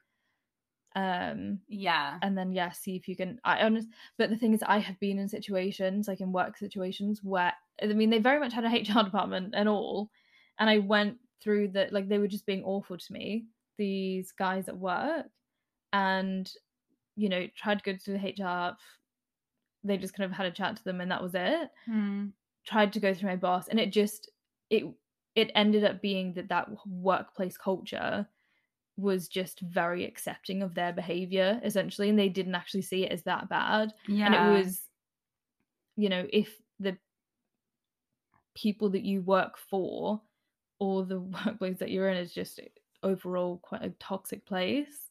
Um, 0.96 1.60
yeah, 1.68 2.18
and 2.22 2.38
then 2.38 2.52
yeah, 2.52 2.72
see 2.72 2.96
if 2.96 3.08
you 3.08 3.16
can. 3.16 3.40
I 3.44 3.64
honest, 3.64 3.88
but 4.18 4.30
the 4.30 4.36
thing 4.36 4.54
is, 4.54 4.64
I 4.66 4.80
have 4.80 5.00
been 5.00 5.20
in 5.20 5.30
situations 5.30 6.08
like 6.08 6.20
in 6.20 6.32
work 6.32 6.58
situations 6.58 7.22
where 7.24 7.54
I 7.82 7.88
mean 7.88 8.10
they 8.10 8.20
very 8.20 8.40
much 8.40 8.54
had 8.54 8.66
a 8.66 8.68
HR 9.02 9.04
department 9.04 9.54
and 9.56 9.70
all, 9.70 10.10
and 10.60 10.70
I 10.70 10.80
went 10.80 11.18
through 11.42 11.70
that 11.70 11.94
like 11.94 12.10
they 12.10 12.18
were 12.18 12.28
just 12.28 12.46
being 12.46 12.64
awful 12.64 12.98
to 12.98 13.14
me. 13.14 13.46
These 13.78 14.34
guys 14.34 14.68
at 14.68 14.78
work, 14.78 15.28
and 15.94 16.52
you 17.16 17.30
know 17.30 17.48
tried 17.56 17.80
to 17.84 17.94
go 17.94 17.98
to 17.98 18.12
the 18.12 18.44
HR. 18.44 18.76
They 19.84 19.98
just 19.98 20.14
kind 20.14 20.30
of 20.30 20.36
had 20.36 20.46
a 20.46 20.52
chat 20.52 20.76
to 20.76 20.84
them 20.84 21.02
and 21.02 21.10
that 21.10 21.24
was 21.24 21.34
it. 21.34 21.70
Hmm. 21.86 22.28
Tried 22.68 22.94
to 22.94 23.00
go 23.00 23.14
through 23.14 23.30
my 23.30 23.36
boss, 23.38 23.70
and 23.70 23.80
it 23.80 23.92
just 23.92 24.30
it 24.70 24.84
it 25.36 25.52
ended 25.56 25.86
up 25.86 26.02
being 26.02 26.34
that 26.34 26.50
that 26.50 26.68
workplace 26.86 27.58
culture 27.58 28.28
was 28.98 29.28
just 29.28 29.60
very 29.62 30.06
accepting 30.06 30.62
of 30.62 30.76
their 30.76 30.94
behavior 30.94 31.60
essentially 31.64 32.10
and 32.10 32.20
they 32.20 32.30
didn't 32.30 32.56
actually 32.56 32.82
see 32.82 33.06
it 33.06 33.12
as 33.12 33.24
that 33.24 33.50
bad. 33.50 33.94
Yeah, 34.08 34.26
and 34.26 34.36
it 34.36 34.44
was 34.44 34.90
you 35.96 36.10
know 36.10 36.28
if 36.32 36.62
the 36.80 36.98
people 38.54 38.90
that 38.90 39.04
you 39.04 39.22
work 39.22 39.58
for 39.58 40.22
or 40.80 41.06
the 41.06 41.20
workplace 41.46 41.80
that 41.80 41.92
you're 41.92 42.10
in 42.10 42.18
is 42.18 42.34
just 42.34 42.60
overall 43.04 43.58
quite 43.60 43.84
a 43.84 43.90
toxic 43.92 44.46
place 44.46 45.10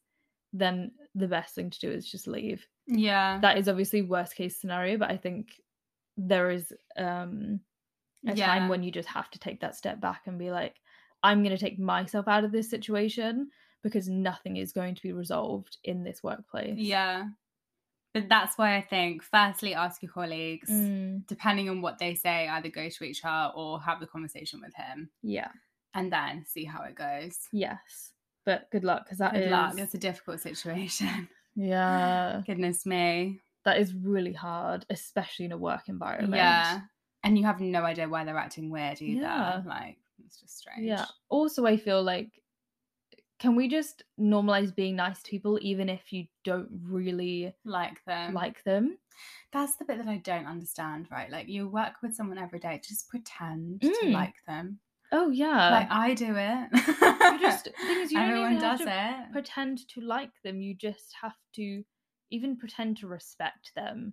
then 0.53 0.91
the 1.15 1.29
best 1.29 1.55
thing 1.55 1.71
to 1.71 1.79
do 1.79 1.91
is 1.93 2.11
just 2.11 2.27
leave. 2.27 2.67
Yeah, 2.87 3.43
that 3.43 3.57
is 3.59 3.69
obviously 3.69 4.03
worst 4.03 4.35
case 4.37 4.61
scenario 4.61 4.99
but 4.99 5.11
i 5.11 5.17
think 5.17 5.61
there 6.17 6.51
is 6.51 6.73
um 6.97 7.61
a 8.27 8.35
Yeah. 8.35 8.47
time 8.47 8.69
when 8.69 8.83
you 8.83 8.93
just 8.93 9.09
have 9.09 9.31
to 9.31 9.39
take 9.39 9.61
that 9.61 9.77
step 9.77 10.01
back 10.01 10.23
and 10.27 10.39
be 10.39 10.51
like 10.51 10.77
i'm 11.23 11.43
going 11.43 11.57
to 11.57 11.63
take 11.65 11.79
myself 11.79 12.29
out 12.29 12.45
of 12.45 12.53
this 12.53 12.71
situation 12.71 13.51
because 13.83 14.09
nothing 14.09 14.57
is 14.57 14.73
going 14.73 14.95
to 14.95 15.03
be 15.03 15.13
resolved 15.13 15.79
in 15.85 16.05
this 16.05 16.23
workplace 16.23 16.77
yeah. 16.79 17.25
But 18.13 18.29
that's 18.29 18.59
why 18.59 18.75
I 18.77 18.81
think, 18.83 19.23
firstly, 19.23 19.73
ask 19.73 20.03
your 20.03 20.11
colleagues. 20.11 20.69
Mm, 20.69 21.29
Depending 21.29 21.71
on 21.71 21.81
what 21.81 21.99
they 22.01 22.17
say, 22.17 22.49
either 22.49 22.69
go 22.69 22.89
to 22.89 23.05
HR 23.05 23.53
or 23.55 23.81
have 23.81 24.01
the 24.01 24.07
conversation 24.09 24.61
with 24.61 24.75
him, 24.75 25.11
yeah 25.23 25.51
and 25.95 26.13
then 26.13 26.45
see 26.47 26.65
how 26.65 26.83
it 26.83 26.95
goes. 26.95 27.37
yes 27.53 28.13
but 28.47 28.69
good 28.73 28.85
luck 28.85 29.05
because 29.05 29.19
that 29.19 29.35
is 29.37 29.43
Good 29.45 29.51
luck. 29.51 29.75
It's 29.79 29.95
a 29.95 29.99
difficult 29.99 30.41
situation. 30.41 31.29
yeah 31.55 32.43
Goodness 32.47 32.87
me. 32.87 33.41
that 33.65 33.79
is 33.79 33.93
really 33.95 34.33
hard 34.33 34.87
especially 34.91 35.45
in 35.47 35.53
a 35.53 35.59
work 35.59 35.89
environment 35.89 36.35
Yeah. 36.35 36.81
And 37.23 37.37
you 37.39 37.45
have 37.45 37.61
no 37.61 37.83
idea 37.83 38.09
why 38.09 38.25
they're 38.25 38.37
acting 38.39 38.71
weird 38.71 39.03
either. 39.03 39.21
Yeah. 39.21 39.61
Like, 39.67 39.99
it's 40.27 40.41
just 40.41 40.57
strange. 40.59 40.87
Yeah. 40.87 41.05
Also, 41.29 41.67
I 41.67 41.77
feel 41.77 42.03
like 42.03 42.31
can 43.41 43.57
we 43.57 43.67
just 43.69 44.03
normalize 44.21 44.75
being 44.75 44.95
nice 44.97 45.23
to 45.23 45.31
people 45.31 45.59
even 45.63 45.89
if 45.89 46.13
you 46.13 46.27
don't 46.45 46.69
really 46.85 47.55
Like 47.65 48.05
them. 48.05 48.35
like 48.35 48.63
them? 48.65 48.99
That's 49.53 49.77
the 49.77 49.85
bit 49.85 49.99
that 49.99 50.07
I 50.09 50.19
don't 50.19 50.47
understand, 50.47 51.09
right? 51.11 51.31
Like, 51.31 51.49
you 51.49 51.69
work 51.69 51.95
with 52.03 52.15
someone 52.15 52.39
every 52.39 52.59
day, 52.61 52.81
just 52.87 53.09
pretend 53.09 53.81
to 53.83 53.89
Mm. 54.05 54.13
like 54.13 54.37
them. 54.47 54.79
Oh 55.13 55.31
yeah. 55.31 55.71
like, 55.71 55.89
I 55.91 56.15
do 56.15 56.37
it. 56.37 56.69
you 57.33 57.41
just 57.41 57.65
the 57.65 57.71
thing 57.73 58.01
is 58.01 58.13
you 58.13 58.19
don't 58.19 58.29
Everyone 58.29 58.59
does 58.59 58.81
to 58.81 58.87
it. 58.89 59.33
pretend 59.33 59.89
to 59.89 60.01
like 60.03 60.31
them. 60.45 60.61
You 60.61 60.75
just 60.75 61.13
have 61.21 61.35
to 61.57 61.83
even 62.31 62.57
pretend 62.57 62.99
to 62.99 63.09
respect 63.09 63.73
them, 63.75 64.13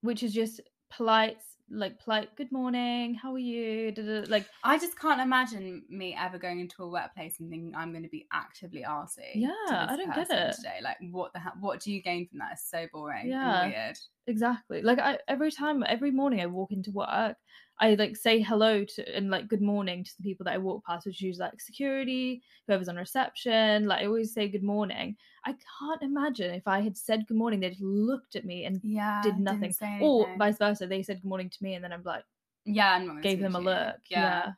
which 0.00 0.22
is 0.24 0.32
just 0.34 0.60
polite, 0.90 1.38
like 1.70 1.98
polite. 2.02 2.34
Good 2.36 2.52
morning. 2.52 3.14
How 3.14 3.32
are 3.32 3.38
you? 3.38 3.92
Like 4.28 4.46
I 4.62 4.78
just 4.78 4.98
can't 4.98 5.20
imagine 5.20 5.84
me 5.88 6.16
ever 6.18 6.38
going 6.38 6.60
into 6.60 6.82
a 6.82 6.88
workplace 6.88 7.40
and 7.40 7.50
thinking 7.50 7.74
I'm 7.74 7.92
going 7.92 8.04
to 8.04 8.08
be 8.08 8.26
actively 8.32 8.84
arsy. 8.88 9.34
Yeah, 9.34 9.50
I 9.70 9.96
don't 9.96 10.14
get 10.14 10.30
it. 10.30 10.54
Today, 10.56 10.78
like, 10.82 10.96
what 11.10 11.32
the 11.32 11.40
hell? 11.40 11.54
What 11.60 11.80
do 11.80 11.92
you 11.92 12.02
gain 12.02 12.28
from 12.28 12.38
that? 12.38 12.52
It's 12.52 12.70
so 12.70 12.86
boring. 12.92 13.28
Yeah. 13.28 13.62
and 13.62 13.72
weird. 13.72 13.98
exactly 14.26 14.82
like 14.82 14.98
i 14.98 15.18
every 15.28 15.50
time 15.50 15.84
every 15.86 16.10
morning 16.10 16.40
i 16.40 16.46
walk 16.46 16.72
into 16.72 16.90
work 16.90 17.36
i 17.80 17.94
like 17.94 18.16
say 18.16 18.40
hello 18.40 18.84
to 18.84 19.16
and 19.16 19.30
like 19.30 19.48
good 19.48 19.60
morning 19.62 20.02
to 20.04 20.10
the 20.16 20.22
people 20.22 20.44
that 20.44 20.54
i 20.54 20.58
walk 20.58 20.84
past 20.84 21.06
which 21.06 21.22
is 21.22 21.38
like 21.38 21.60
security 21.60 22.42
whoever's 22.66 22.88
on 22.88 22.96
reception 22.96 23.86
like 23.86 24.02
i 24.02 24.06
always 24.06 24.32
say 24.32 24.48
good 24.48 24.62
morning 24.62 25.16
i 25.44 25.52
can't 25.78 26.02
imagine 26.02 26.54
if 26.54 26.66
i 26.66 26.80
had 26.80 26.96
said 26.96 27.26
good 27.26 27.36
morning 27.36 27.60
they 27.60 27.70
just 27.70 27.82
looked 27.82 28.36
at 28.36 28.44
me 28.44 28.64
and 28.64 28.80
Yeah, 28.82 29.22
did 29.22 29.38
nothing 29.38 29.74
or 30.00 30.30
vice 30.36 30.58
versa 30.58 30.86
they 30.86 31.02
said 31.02 31.20
good 31.22 31.28
morning 31.28 31.50
to 31.50 31.62
me 31.62 31.74
and 31.74 31.84
then 31.84 31.92
i'm 31.92 32.02
like 32.02 32.24
yeah, 32.64 32.94
I'm 32.94 33.20
gave 33.22 33.40
them 33.40 33.54
a 33.54 33.60
look 33.60 33.96
yeah, 34.10 34.52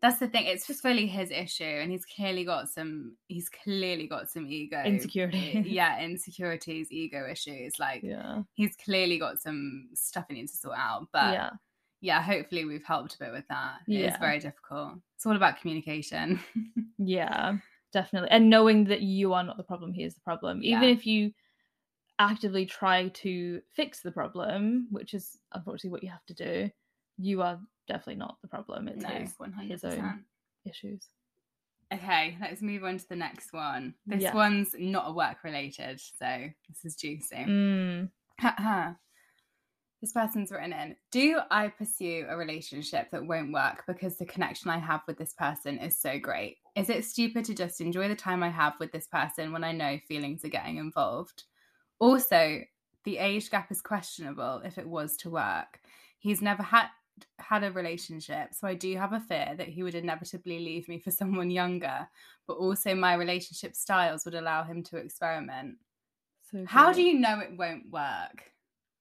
that's 0.00 0.20
the 0.20 0.28
thing. 0.28 0.46
It's 0.46 0.66
just 0.66 0.80
fully 0.82 1.06
his 1.06 1.30
issue, 1.30 1.64
and 1.64 1.90
he's 1.90 2.04
clearly 2.04 2.44
got 2.44 2.68
some. 2.68 3.16
He's 3.26 3.48
clearly 3.48 4.06
got 4.06 4.30
some 4.30 4.46
ego 4.46 4.76
eh, 4.78 4.88
Insecurity. 4.88 5.64
yeah, 5.64 6.00
insecurities, 6.00 6.92
ego 6.92 7.26
issues. 7.28 7.78
Like 7.80 8.00
yeah 8.04 8.42
he's 8.54 8.76
clearly 8.76 9.18
got 9.18 9.40
some 9.40 9.88
stuff 9.94 10.26
he 10.28 10.34
needs 10.34 10.52
to 10.52 10.58
sort 10.58 10.78
out. 10.78 11.08
But 11.12 11.32
yeah 11.32 11.50
yeah, 12.00 12.22
hopefully 12.22 12.64
we've 12.64 12.84
helped 12.84 13.14
a 13.14 13.18
bit 13.18 13.32
with 13.32 13.46
that. 13.48 13.80
It's 13.86 13.88
Yeah. 13.88 14.18
very 14.18 14.38
difficult. 14.38 14.94
It's 15.16 15.26
all 15.26 15.36
about 15.36 15.60
communication. 15.60 16.40
Yeah, 17.00 17.58
definitely. 17.92 18.30
And 18.32 18.50
knowing 18.50 18.84
that 18.86 19.02
you 19.02 19.32
are 19.32 19.44
not 19.44 19.56
the 19.56 19.62
problem, 19.62 19.92
he 19.92 20.02
is 20.02 20.14
the 20.16 20.20
problem. 20.20 20.62
Even 20.64 20.82
Yeah. 20.82 20.88
if 20.88 21.06
you 21.06 21.32
actively 22.18 22.66
try 22.66 23.08
to 23.08 23.62
fix 23.72 24.00
the 24.00 24.10
problem, 24.10 24.88
which 24.90 25.14
is 25.14 25.38
unfortunately 25.52 25.90
what 25.90 26.02
you 26.02 26.10
have 26.10 26.26
to 26.26 26.34
do, 26.34 26.68
you 27.16 27.40
are 27.42 27.60
definitely 27.86 28.16
not 28.16 28.38
the 28.42 28.48
problem. 28.48 28.88
It's 28.88 29.04
no, 29.04 29.10
his, 29.10 29.34
one 29.38 29.52
hundred 29.52 29.70
his 29.70 29.84
own 29.84 30.24
issues. 30.64 31.06
Okay, 31.92 32.36
let's 32.40 32.60
move 32.62 32.82
on 32.82 32.98
to 32.98 33.08
the 33.08 33.16
next 33.16 33.52
one. 33.52 33.94
This 34.06 34.24
Yeah. 34.24 34.34
one's 34.34 34.74
not 34.76 35.08
a 35.08 35.12
work 35.12 35.44
related, 35.44 36.00
so 36.00 36.48
this 36.68 36.84
is 36.84 36.96
juicy. 36.96 37.36
Mm. 37.36 38.10
This 40.00 40.12
person's 40.12 40.52
written 40.52 40.72
in 40.72 40.96
Do 41.10 41.40
I 41.50 41.68
pursue 41.68 42.26
a 42.28 42.36
relationship 42.36 43.10
that 43.10 43.26
won't 43.26 43.52
work 43.52 43.84
because 43.86 44.16
the 44.16 44.26
connection 44.26 44.70
I 44.70 44.78
have 44.78 45.02
with 45.06 45.18
this 45.18 45.34
person 45.34 45.78
is 45.78 45.98
so 45.98 46.18
great? 46.18 46.58
Is 46.76 46.90
it 46.90 47.04
stupid 47.04 47.44
to 47.46 47.54
just 47.54 47.80
enjoy 47.80 48.08
the 48.08 48.14
time 48.14 48.42
I 48.42 48.50
have 48.50 48.74
with 48.78 48.92
this 48.92 49.06
person 49.06 49.52
when 49.52 49.64
I 49.64 49.72
know 49.72 49.98
feelings 50.06 50.44
are 50.44 50.48
getting 50.48 50.76
involved? 50.76 51.44
Also, 51.98 52.60
the 53.04 53.18
age 53.18 53.50
gap 53.50 53.70
is 53.70 53.80
questionable 53.80 54.62
if 54.64 54.78
it 54.78 54.86
was 54.86 55.16
to 55.18 55.30
work. 55.30 55.80
He's 56.18 56.42
never 56.42 56.62
had 56.62 56.88
had 57.38 57.64
a 57.64 57.72
relationship, 57.72 58.54
so 58.54 58.68
I 58.68 58.74
do 58.74 58.96
have 58.96 59.12
a 59.12 59.18
fear 59.18 59.54
that 59.56 59.66
he 59.66 59.82
would 59.82 59.96
inevitably 59.96 60.60
leave 60.60 60.88
me 60.88 61.00
for 61.00 61.10
someone 61.10 61.50
younger, 61.50 62.08
but 62.46 62.54
also 62.54 62.94
my 62.94 63.14
relationship 63.14 63.74
styles 63.74 64.24
would 64.24 64.36
allow 64.36 64.62
him 64.62 64.84
to 64.84 64.96
experiment. 64.96 65.78
So 66.52 66.64
How 66.66 66.92
do 66.92 67.02
you 67.02 67.18
know 67.18 67.40
it 67.40 67.56
won't 67.58 67.90
work? 67.90 68.52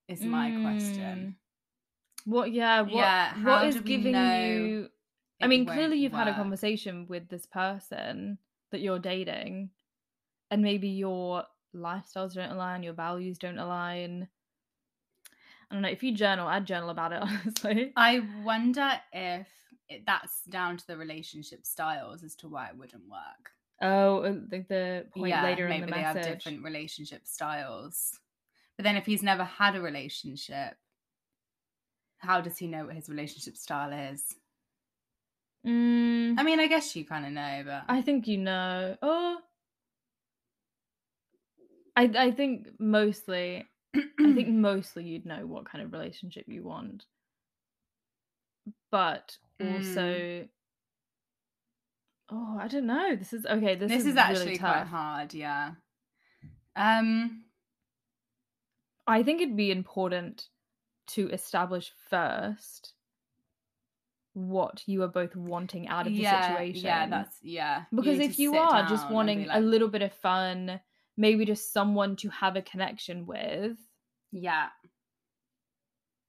Is 0.08 0.22
my 0.22 0.52
question. 0.62 1.36
What? 2.26 2.52
Yeah. 2.52 2.82
What, 2.82 2.94
Yeah, 2.94 3.44
what 3.44 3.66
is 3.66 3.82
giving 3.82 4.16
you? 4.16 4.90
I 5.42 5.48
mean, 5.48 5.66
clearly 5.66 5.98
you've 5.98 6.14
had 6.14 6.28
a 6.28 6.34
conversation 6.34 7.06
with 7.08 7.30
this 7.30 7.46
person 7.46 8.38
that 8.72 8.82
you're 8.82 9.00
dating, 9.00 9.70
and 10.50 10.62
maybe 10.62 10.90
your 10.90 11.44
lifestyles 11.76 12.34
don't 12.34 12.52
align, 12.52 12.84
your 12.84 12.94
values 12.94 13.38
don't 13.38 13.60
align. 13.60 14.28
I 15.70 15.76
don't 15.76 15.82
know. 15.82 15.90
If 15.90 16.02
you 16.02 16.14
journal, 16.14 16.48
I'd 16.48 16.66
journal 16.66 16.90
about 16.90 17.12
it, 17.12 17.22
honestly. 17.22 17.92
I 17.96 18.24
wonder 18.44 18.90
if 19.12 19.48
it, 19.90 20.06
that's 20.06 20.44
down 20.46 20.78
to 20.78 20.88
the 20.88 20.98
relationship 20.98 21.66
styles 21.66 22.24
as 22.24 22.36
to 22.36 22.48
why 22.48 22.68
it 22.68 22.78
wouldn't 22.78 23.08
work. 23.10 23.52
Oh, 23.82 24.20
uh, 24.22 24.34
the, 24.50 24.66
the 24.68 25.06
point 25.14 25.30
yeah, 25.30 25.44
later 25.44 25.68
in 25.68 25.82
the 25.82 25.88
message. 25.88 25.92
maybe 25.92 26.14
they 26.14 26.30
have 26.30 26.38
different 26.38 26.64
relationship 26.64 27.28
styles. 27.28 28.20
But 28.78 28.84
then 28.84 28.96
if 28.96 29.06
he's 29.06 29.24
never 29.24 29.44
had 29.44 29.76
a 29.76 29.82
relationship, 29.82 30.76
how 32.20 32.42
does 32.42 32.58
he 32.58 32.68
know 32.68 32.86
what 32.86 32.96
his 32.96 33.10
relationship 33.10 33.58
style 33.58 33.92
is? 33.92 34.36
Mm, 35.66 36.36
I 36.38 36.44
mean, 36.44 36.60
I 36.60 36.68
guess 36.68 36.96
you 36.96 37.04
kind 37.06 37.26
of 37.26 37.32
know, 37.32 37.64
but 37.66 37.84
I 37.90 38.02
think 38.02 38.28
you 38.28 38.38
know. 38.38 38.96
Oh, 39.02 39.38
I 41.96 42.04
I 42.16 42.32
think 42.32 42.68
mostly. 42.80 43.66
I 43.96 44.34
think 44.34 44.48
mostly 44.50 45.06
you'd 45.06 45.26
know 45.26 45.46
what 45.46 45.66
kind 45.66 45.84
of 45.84 45.92
relationship 45.92 46.46
you 46.48 46.64
want, 46.64 47.06
but 48.92 49.38
Mm. 49.60 49.74
also. 49.74 50.48
Oh, 52.30 52.58
I 52.60 52.68
don't 52.68 52.86
know. 52.86 53.16
This 53.16 53.34
is 53.34 53.46
okay. 53.46 53.76
This, 53.76 53.90
this, 53.90 54.02
is, 54.02 54.08
is, 54.08 54.18
actually 54.18 54.46
really 54.46 54.58
quite 54.58 54.84
hard. 54.84 55.34
Yeah. 55.34 55.72
Um, 56.76 57.46
I 59.08 59.24
think 59.24 59.42
it'd 59.42 59.56
be 59.56 59.72
important 59.72 60.50
to 61.08 61.30
establish 61.30 61.94
first 62.10 62.94
what 64.34 64.84
you 64.88 65.02
are 65.02 65.08
both 65.08 65.36
wanting 65.36 65.88
out 65.88 66.06
of 66.08 66.16
the 66.16 66.24
situation. 66.24 66.86
Yeah, 66.86 67.08
that's 67.08 67.38
yeah. 67.42 67.86
because 67.96 68.20
need 68.20 68.32
if 68.32 68.40
you 68.40 68.58
are 68.58 68.84
just 68.84 69.10
wanting 69.10 69.48
a 69.50 69.60
little 69.60 69.88
bit 69.88 70.02
of 70.04 70.14
fun, 70.14 70.80
maybe 71.16 71.46
just 71.46 71.74
someone 71.74 72.16
to 72.18 72.30
have 72.30 72.56
a 72.56 72.62
connection 72.62 73.26
with, 73.26 73.78
yeah, 74.32 74.70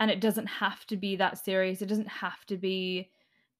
and 0.01 0.11
it 0.11 0.21
doesn't 0.21 0.47
have 0.47 0.87
to 0.87 0.97
be 0.97 1.17
that 1.17 1.39
serious. 1.39 1.83
It 1.83 1.87
doesn't 1.87 2.09
have 2.09 2.45
to 2.47 2.57
be, 2.57 3.11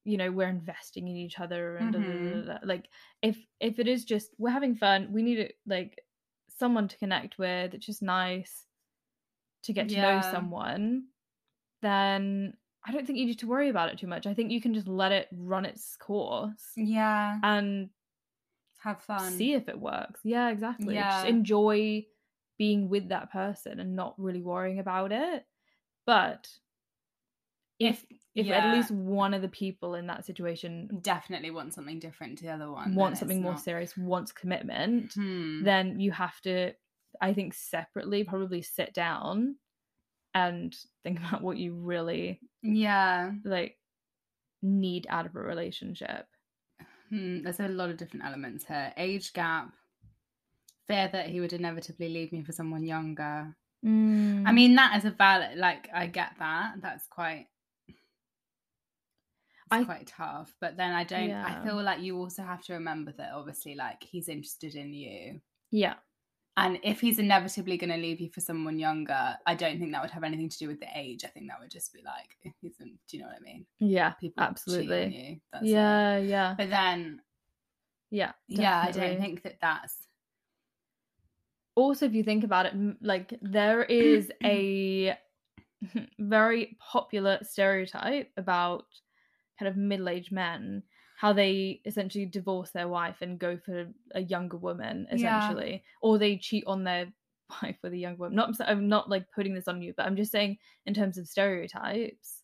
you 0.05 0.17
know, 0.17 0.31
we're 0.31 0.47
investing 0.47 1.07
in 1.07 1.15
each 1.17 1.39
other 1.39 1.77
and 1.77 1.91
da, 1.93 1.99
Mhm. 1.99 2.45
da, 2.45 2.53
da. 2.53 2.59
like 2.63 2.89
if 3.21 3.37
if 3.59 3.79
it 3.79 3.87
is 3.87 4.05
just 4.05 4.33
we're 4.37 4.49
having 4.51 4.75
fun, 4.75 5.11
we 5.11 5.21
need 5.21 5.39
it 5.39 5.59
like 5.65 5.99
someone 6.47 6.87
to 6.87 6.97
connect 6.97 7.37
with. 7.37 7.73
It's 7.73 7.85
just 7.85 8.01
nice 8.01 8.65
to 9.63 9.73
get 9.73 9.89
to 9.89 10.01
know 10.01 10.21
someone. 10.21 11.05
Then 11.81 12.53
I 12.85 12.91
don't 12.91 13.05
think 13.05 13.19
you 13.19 13.25
need 13.25 13.39
to 13.39 13.47
worry 13.47 13.69
about 13.69 13.89
it 13.91 13.99
too 13.99 14.07
much. 14.07 14.25
I 14.27 14.33
think 14.33 14.51
you 14.51 14.61
can 14.61 14.73
just 14.73 14.87
let 14.87 15.11
it 15.11 15.27
run 15.31 15.65
its 15.65 15.95
course 15.97 16.71
yeah. 16.75 17.39
and 17.43 17.89
Have 18.83 19.01
fun. 19.01 19.31
see 19.33 19.53
if 19.53 19.67
it 19.69 19.79
works. 19.79 20.21
Yeah, 20.23 20.49
exactly. 20.49 20.95
Just 20.95 21.25
Yeah. 21.25 21.29
enjoy 21.29 22.05
being 22.57 22.89
with 22.89 23.09
that 23.09 23.31
person 23.31 23.79
and 23.79 23.95
not 23.95 24.15
really 24.17 24.41
worrying 24.41 24.79
about 24.79 25.11
it. 25.11 25.45
But 26.05 26.49
if 27.79 28.05
if 28.35 28.45
at 28.49 28.63
yeah, 28.63 28.73
least 28.73 28.91
one 28.91 29.33
of 29.33 29.41
the 29.41 29.47
people 29.49 29.95
in 29.95 30.07
that 30.07 30.25
situation 30.25 30.89
definitely 31.01 31.51
wants 31.51 31.75
something 31.75 31.99
different 31.99 32.37
to 32.37 32.45
the 32.45 32.51
other 32.51 32.71
one. 32.71 32.93
wants 32.95 33.19
something 33.19 33.41
more 33.41 33.53
not- 33.53 33.61
serious, 33.61 33.97
wants 33.97 34.31
commitment, 34.31 35.13
Hmm. 35.13 35.63
then 35.63 35.99
you 35.99 36.11
have 36.11 36.39
to 36.41 36.73
I 37.21 37.33
think 37.33 37.53
separately 37.53 38.23
probably 38.23 38.61
sit 38.61 38.93
down 38.93 39.55
and 40.33 40.75
think 41.03 41.19
about 41.27 41.41
what 41.41 41.57
you 41.57 41.73
really 41.75 42.39
Yeah. 42.61 43.31
like 43.43 43.77
need 44.61 45.07
out 45.09 45.25
of 45.25 45.35
a 45.35 45.39
relationship. 45.39 46.25
Hmm. 47.09 47.41
There's 47.41 47.59
a 47.59 47.67
lot 47.67 47.89
of 47.89 47.97
different 47.97 48.25
elements 48.25 48.65
here. 48.65 48.93
Age 48.97 49.33
gap. 49.33 49.73
Fear 50.87 51.09
that 51.13 51.27
he 51.29 51.39
would 51.39 51.53
inevitably 51.53 52.09
leave 52.09 52.31
me 52.31 52.43
for 52.43 52.51
someone 52.51 52.83
younger. 52.83 53.55
I 53.83 53.87
Mm. 53.87 54.53
mean, 54.53 54.75
that 54.75 54.97
is 54.97 55.05
a 55.05 55.11
valid. 55.11 55.57
Like, 55.57 55.87
I 55.93 56.07
get 56.07 56.31
that. 56.39 56.81
That's 56.81 57.07
quite. 57.07 57.47
I- 59.71 59.83
quite 59.83 60.07
tough, 60.07 60.53
but 60.59 60.77
then 60.77 60.91
I 60.93 61.03
don't. 61.03 61.29
Yeah. 61.29 61.45
I 61.45 61.63
feel 61.63 61.81
like 61.81 62.01
you 62.01 62.17
also 62.17 62.41
have 62.43 62.63
to 62.65 62.73
remember 62.73 63.11
that 63.13 63.33
obviously, 63.33 63.75
like 63.75 64.03
he's 64.03 64.27
interested 64.27 64.73
in 64.75 64.93
you, 64.93 65.41
yeah. 65.71 65.95
And 66.57 66.79
if 66.83 66.99
he's 66.99 67.19
inevitably 67.19 67.77
going 67.77 67.89
to 67.91 67.97
leave 67.97 68.19
you 68.19 68.29
for 68.29 68.41
someone 68.41 68.77
younger, 68.79 69.37
I 69.45 69.55
don't 69.55 69.79
think 69.79 69.91
that 69.93 70.01
would 70.01 70.11
have 70.11 70.23
anything 70.23 70.49
to 70.49 70.57
do 70.57 70.67
with 70.67 70.79
the 70.79 70.87
age. 70.93 71.23
I 71.23 71.27
think 71.29 71.47
that 71.47 71.59
would 71.61 71.71
just 71.71 71.93
be 71.93 72.01
like, 72.03 72.35
he's. 72.61 72.75
in- 72.81 72.97
Do 73.07 73.17
you 73.17 73.23
know 73.23 73.29
what 73.29 73.37
I 73.37 73.43
mean? 73.43 73.65
Yeah. 73.79 74.11
People 74.11 74.43
Absolutely. 74.43 75.15
you. 75.15 75.39
That's 75.53 75.63
it. 75.65 75.69
Yeah, 75.69 76.17
yeah. 76.17 76.55
But 76.57 76.69
then, 76.69 77.21
Yeah. 78.09 78.33
yeah, 78.47 78.83
I 78.87 78.91
don't 78.91 79.19
think 79.19 79.43
that 79.43 79.59
that's. 79.61 79.95
also 81.75 82.05
if 82.05 82.13
you 82.13 82.23
think 82.23 82.43
about 82.43 82.65
it 82.65 82.73
like 83.01 83.33
there 83.41 83.83
is 83.83 84.29
a 84.43 85.17
very 86.19 86.77
popular 86.79 87.39
stereotype 87.41 88.29
about 88.35 88.85
kind 89.57 89.69
of 89.69 89.77
middle-aged 89.77 90.31
men 90.31 90.83
how 91.19 91.33
they 91.33 91.81
essentially 91.85 92.25
divorce 92.25 92.71
their 92.71 92.87
wife 92.87 93.17
and 93.21 93.39
go 93.39 93.57
for 93.57 93.91
a 94.15 94.21
younger 94.21 94.55
woman 94.55 95.05
Yeah. 95.11 95.37
essentially 95.41 95.83
or 96.01 96.17
they 96.17 96.37
cheat 96.37 96.63
on 96.65 96.85
their 96.85 97.11
wife 97.61 97.75
with 97.83 97.91
a 97.91 97.97
younger 97.97 98.19
woman 98.19 98.37
not 98.37 98.55
I'm 98.61 98.87
not 98.87 99.09
like 99.09 99.29
putting 99.33 99.53
this 99.53 99.67
on 99.67 99.81
you 99.81 99.93
but 99.97 100.05
i'm 100.05 100.15
just 100.15 100.31
saying 100.31 100.57
in 100.85 100.93
terms 100.93 101.17
of 101.17 101.27
stereotypes 101.27 102.43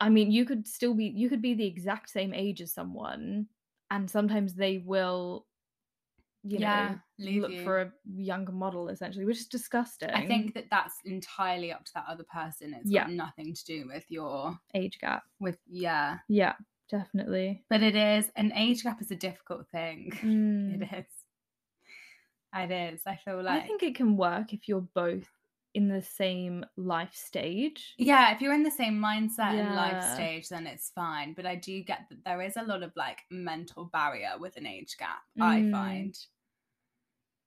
i 0.00 0.08
mean 0.08 0.30
you 0.30 0.44
could 0.44 0.66
still 0.66 0.94
be 0.94 1.06
you 1.06 1.28
could 1.28 1.42
be 1.42 1.54
the 1.54 1.66
exact 1.66 2.08
same 2.08 2.32
age 2.32 2.60
as 2.62 2.72
someone 2.72 3.46
and 3.90 4.10
sometimes 4.10 4.54
they 4.54 4.78
will 4.78 5.46
you 6.42 6.58
yeah, 6.58 6.94
know 6.94 6.98
look 7.18 7.50
you. 7.52 7.64
for 7.64 7.80
a 7.82 7.92
younger 8.16 8.52
model 8.52 8.88
essentially 8.88 9.26
which 9.26 9.38
is 9.38 9.46
disgusting 9.46 10.08
I 10.10 10.26
think 10.26 10.54
that 10.54 10.70
that's 10.70 10.94
entirely 11.04 11.70
up 11.72 11.84
to 11.84 11.92
that 11.94 12.06
other 12.08 12.24
person. 12.24 12.72
It's 12.72 12.90
Yeah. 12.90 13.02
got 13.04 13.10
nothing 13.10 13.52
to 13.52 13.64
do 13.64 13.86
with 13.88 14.10
your 14.10 14.58
age 14.74 14.98
gap 14.98 15.24
with 15.38 15.58
yeah. 15.66 16.18
yeah 16.28 16.54
definitely 16.90 17.64
But 17.70 17.82
it 17.82 17.94
is 17.96 18.30
an 18.36 18.52
age 18.54 18.82
gap 18.82 19.00
is 19.00 19.10
a 19.10 19.16
difficult 19.16 19.68
thing. 19.70 20.12
Mm. 20.22 20.82
It 20.82 20.98
is. 20.98 21.06
It 22.54 22.70
is. 22.70 23.02
I 23.06 23.16
feel 23.16 23.42
like 23.42 23.62
i 23.62 23.66
think 23.66 23.82
it 23.82 23.94
can 23.94 24.16
work 24.16 24.52
if 24.52 24.68
you're 24.68 24.88
both 24.94 25.28
in 25.74 25.88
the 25.88 26.02
same 26.02 26.64
life 26.76 27.14
stage 27.14 27.94
yeah, 27.96 28.34
if 28.34 28.40
you're 28.40 28.54
in 28.54 28.64
the 28.64 28.70
same 28.72 28.98
mindset 29.00 29.54
and 29.60 29.74
life 29.76 30.02
stage, 30.02 30.48
then 30.48 30.66
it's 30.66 30.90
fine. 30.90 31.32
But 31.34 31.46
I 31.46 31.54
do 31.54 31.82
get 31.84 32.06
that 32.08 32.24
there 32.24 32.42
is 32.42 32.56
a 32.56 32.64
lot 32.64 32.82
of 32.82 32.92
like 32.96 33.18
mental 33.30 33.84
barrier 33.84 34.32
with 34.38 34.56
an 34.56 34.66
age 34.66 34.96
gap. 34.98 35.22
I 35.40 35.60
Mm. 35.60 35.70
find 35.70 36.18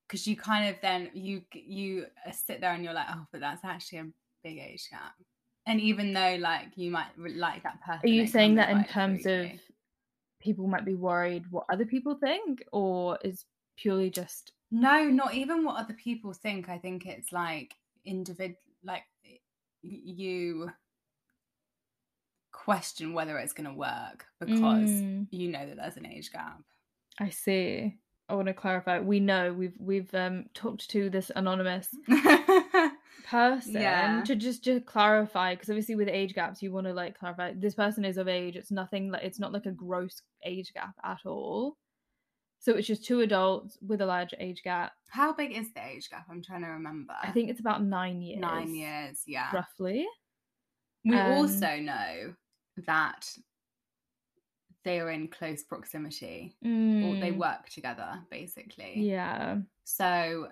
because 0.08 0.28
you 0.28 0.36
kind 0.36 0.70
of 0.70 0.80
then 0.82 1.10
you 1.14 1.42
you 1.54 2.06
uh, 2.26 2.32
sit 2.32 2.62
there 2.62 2.72
and 2.74 2.84
you're 2.84 2.94
like, 2.94 3.08
oh, 3.10 3.26
but 3.32 3.42
that's 3.42 3.64
actually 3.66 4.00
a 4.00 4.08
big 4.44 4.58
age 4.60 4.88
gap. 4.90 5.14
And 5.66 5.80
even 5.80 6.14
though 6.14 6.38
like 6.40 6.68
you 6.76 6.92
might 6.92 7.08
like 7.18 7.64
that 7.64 7.82
person, 7.82 8.02
are 8.04 8.08
you 8.14 8.28
saying 8.28 8.56
that 8.56 8.70
in 8.70 8.84
terms 8.84 9.26
of 9.26 9.40
freaky. 9.48 9.60
people 10.42 10.68
might 10.68 10.84
be 10.86 10.96
worried 10.96 11.46
what 11.52 11.66
other 11.72 11.86
people 11.86 12.16
think 12.16 12.64
or 12.74 13.18
is 13.24 13.46
purely 13.78 14.10
just 14.10 14.52
No, 14.72 15.06
not 15.06 15.34
even 15.34 15.64
what 15.64 15.78
other 15.80 15.94
people 15.94 16.34
think. 16.34 16.68
I 16.70 16.78
think 16.78 17.06
it's 17.06 17.32
like 17.32 17.76
individ 18.06 18.56
like 18.84 19.04
you 19.82 20.70
question 22.52 23.14
whether 23.14 23.38
it's 23.38 23.54
going 23.54 23.70
to 23.70 23.74
work 23.76 24.26
because 24.40 24.90
Mm. 24.90 25.28
you 25.32 25.50
know 25.50 25.66
that 25.66 25.76
there's 25.78 25.98
an 25.98 26.06
age 26.06 26.32
gap. 26.32 26.62
i 27.20 27.30
see 27.30 27.96
i 28.30 28.34
want 28.36 28.48
to 28.48 28.54
clarify 28.54 29.00
we 29.00 29.20
know 29.20 29.52
we've 29.54 29.76
we've 29.80 30.14
um 30.14 30.46
talked 30.54 30.90
to 30.92 31.10
this 31.10 31.32
anonymous 31.36 31.90
person 33.22 33.74
Yeah. 33.74 34.24
to 34.26 34.36
just 34.36 34.64
to 34.66 34.82
clarify 34.82 35.56
because 35.56 35.70
obviously 35.70 35.96
with 35.96 36.10
age 36.10 36.34
gaps 36.34 36.62
you 36.62 36.72
want 36.72 36.88
to 36.88 36.94
like 36.94 37.18
clarify 37.18 37.54
this 37.56 37.76
person 37.76 38.04
is 38.04 38.18
of 38.18 38.28
age 38.28 38.56
it's 38.56 38.72
nothing 38.72 39.12
like 39.12 39.24
it's 39.24 39.40
not 39.40 39.54
like 39.54 39.66
a 39.66 39.72
gross 39.72 40.22
age 40.44 40.74
gap 40.74 40.94
at 41.04 41.20
all 41.26 41.78
so 42.60 42.74
it's 42.76 42.88
just 42.88 43.06
two 43.06 43.22
adults 43.22 43.78
with 43.86 44.02
a 44.02 44.06
large 44.06 44.34
age 44.40 44.62
gap 44.64 44.92
How 45.10 45.32
big 45.34 45.56
is 45.56 45.72
the 45.74 45.86
age 45.86 46.10
gap? 46.10 46.26
I'm 46.30 46.42
trying 46.42 46.64
to 46.64 46.70
remember. 46.70 47.14
i 47.24 47.32
think 47.32 47.50
it's 47.50 47.60
about 47.60 47.84
nine 47.84 48.22
years 48.22 48.42
nine 48.42 48.74
years. 48.74 49.24
Yeah. 49.28 49.52
roughly 49.54 50.08
We 51.06 51.16
Um, 51.16 51.38
also 51.38 51.78
know 51.78 52.36
that 52.86 53.38
they 54.84 55.00
are 55.00 55.12
in 55.12 55.28
close 55.30 55.64
proximity 55.64 56.56
or 56.62 57.16
they 57.16 57.32
Mm, 57.32 57.38
work 57.38 57.70
together, 57.70 58.20
basically. 58.30 59.02
yeah 59.04 59.58
So 59.86 60.50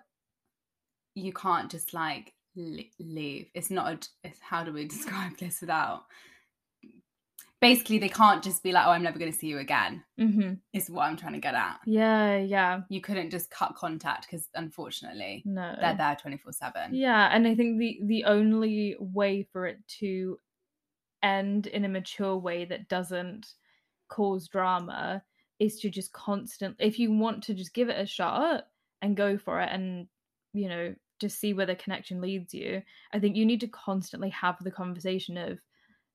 you 1.15 1.34
can't 1.34 1.69
just 1.69 1.93
like 1.93 2.34
leave. 2.56 3.48
It's 3.54 3.70
not. 3.72 3.94
A, 4.24 4.28
it's, 4.28 4.40
how 4.42 4.64
do 4.64 4.74
we 4.74 4.86
describe 4.88 5.38
this 5.38 5.62
without? 5.62 6.04
Basically, 7.60 8.00
they 8.00 8.10
can't 8.10 8.44
just 8.44 8.64
be 8.64 8.72
like, 8.72 8.88
"Oh, 8.88 8.92
I'm 8.92 9.04
never 9.04 9.20
going 9.20 9.32
to 9.32 9.38
see 9.38 9.48
you 9.48 9.60
again." 9.60 10.04
hmm 10.18 10.54
Is 10.74 10.90
what 10.90 11.04
I'm 11.04 11.16
trying 11.18 11.34
to 11.34 11.40
get 11.40 11.54
at. 11.54 11.80
yeah 11.86 12.38
yeah 12.38 12.82
You 12.90 13.02
couldn't 13.02 13.30
just 13.30 13.52
cut 13.52 13.76
contact 13.76 14.26
because, 14.30 14.50
unfortunately, 14.56 15.44
no 15.46 15.76
they're 15.80 15.96
there 15.96 16.18
twenty 16.20 16.38
four 16.38 16.52
seven. 16.54 16.96
Yeah, 16.96 17.30
and 17.32 17.48
I 17.48 17.54
think 17.54 17.78
the 17.78 18.00
the 18.06 18.24
only 18.26 18.96
way 19.00 19.48
for 19.52 19.68
it 19.68 19.78
to 20.00 20.40
end 21.22 21.68
in 21.68 21.86
a 21.86 21.90
mature 21.90 22.36
way 22.36 22.66
that 22.66 22.90
doesn't 22.90 23.46
cause 24.10 24.48
drama 24.48 25.22
is 25.60 25.80
to 25.80 25.90
just 25.92 26.12
constant 26.12 26.76
if 26.80 26.97
you 26.97 27.12
want 27.14 27.43
to 27.43 27.54
just 27.54 27.76
give 27.76 27.89
it 27.89 27.99
a 27.99 28.06
shot 28.08 28.64
and 29.04 29.16
go 29.16 29.38
for 29.38 29.62
it 29.62 29.70
and 29.72 30.08
you 30.54 30.68
know 30.68 30.95
just 31.22 31.39
see 31.39 31.53
where 31.53 31.65
the 31.65 31.76
connection 31.76 32.19
leads 32.22 32.53
you 32.53 32.82
i 33.13 33.19
think 33.19 33.36
you 33.38 33.45
need 33.45 33.61
to 33.61 33.67
constantly 33.67 34.30
have 34.30 34.57
the 34.63 34.72
conversation 34.72 35.38
of 35.38 35.59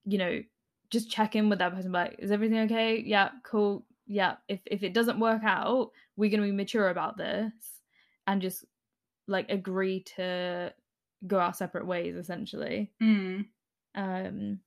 you 0.05 0.19
know 0.19 0.43
just 0.91 1.11
check 1.11 1.35
in 1.37 1.49
with 1.49 1.59
that 1.61 1.75
person 1.75 1.93
like 1.93 2.17
is 2.19 2.31
everything 2.33 2.59
okay 2.59 2.99
yeah 2.99 3.31
cool 3.45 3.87
yeah 4.07 4.37
if 4.49 4.61
if 4.67 4.83
it 4.83 4.93
doesn't 4.95 5.21
work 5.21 5.43
out 5.45 5.91
we're 6.17 6.31
going 6.31 6.41
to 6.43 6.47
be 6.47 6.53
mature 6.53 6.91
about 6.91 7.17
this 7.17 7.53
and 8.27 8.43
just 8.43 8.65
like 9.29 9.49
agree 9.51 10.01
to 10.03 10.73
go 11.27 11.39
our 11.41 11.55
separate 11.55 11.87
ways 11.87 12.17
essentially 12.17 12.93
Mm. 13.03 13.47
um 13.95 14.61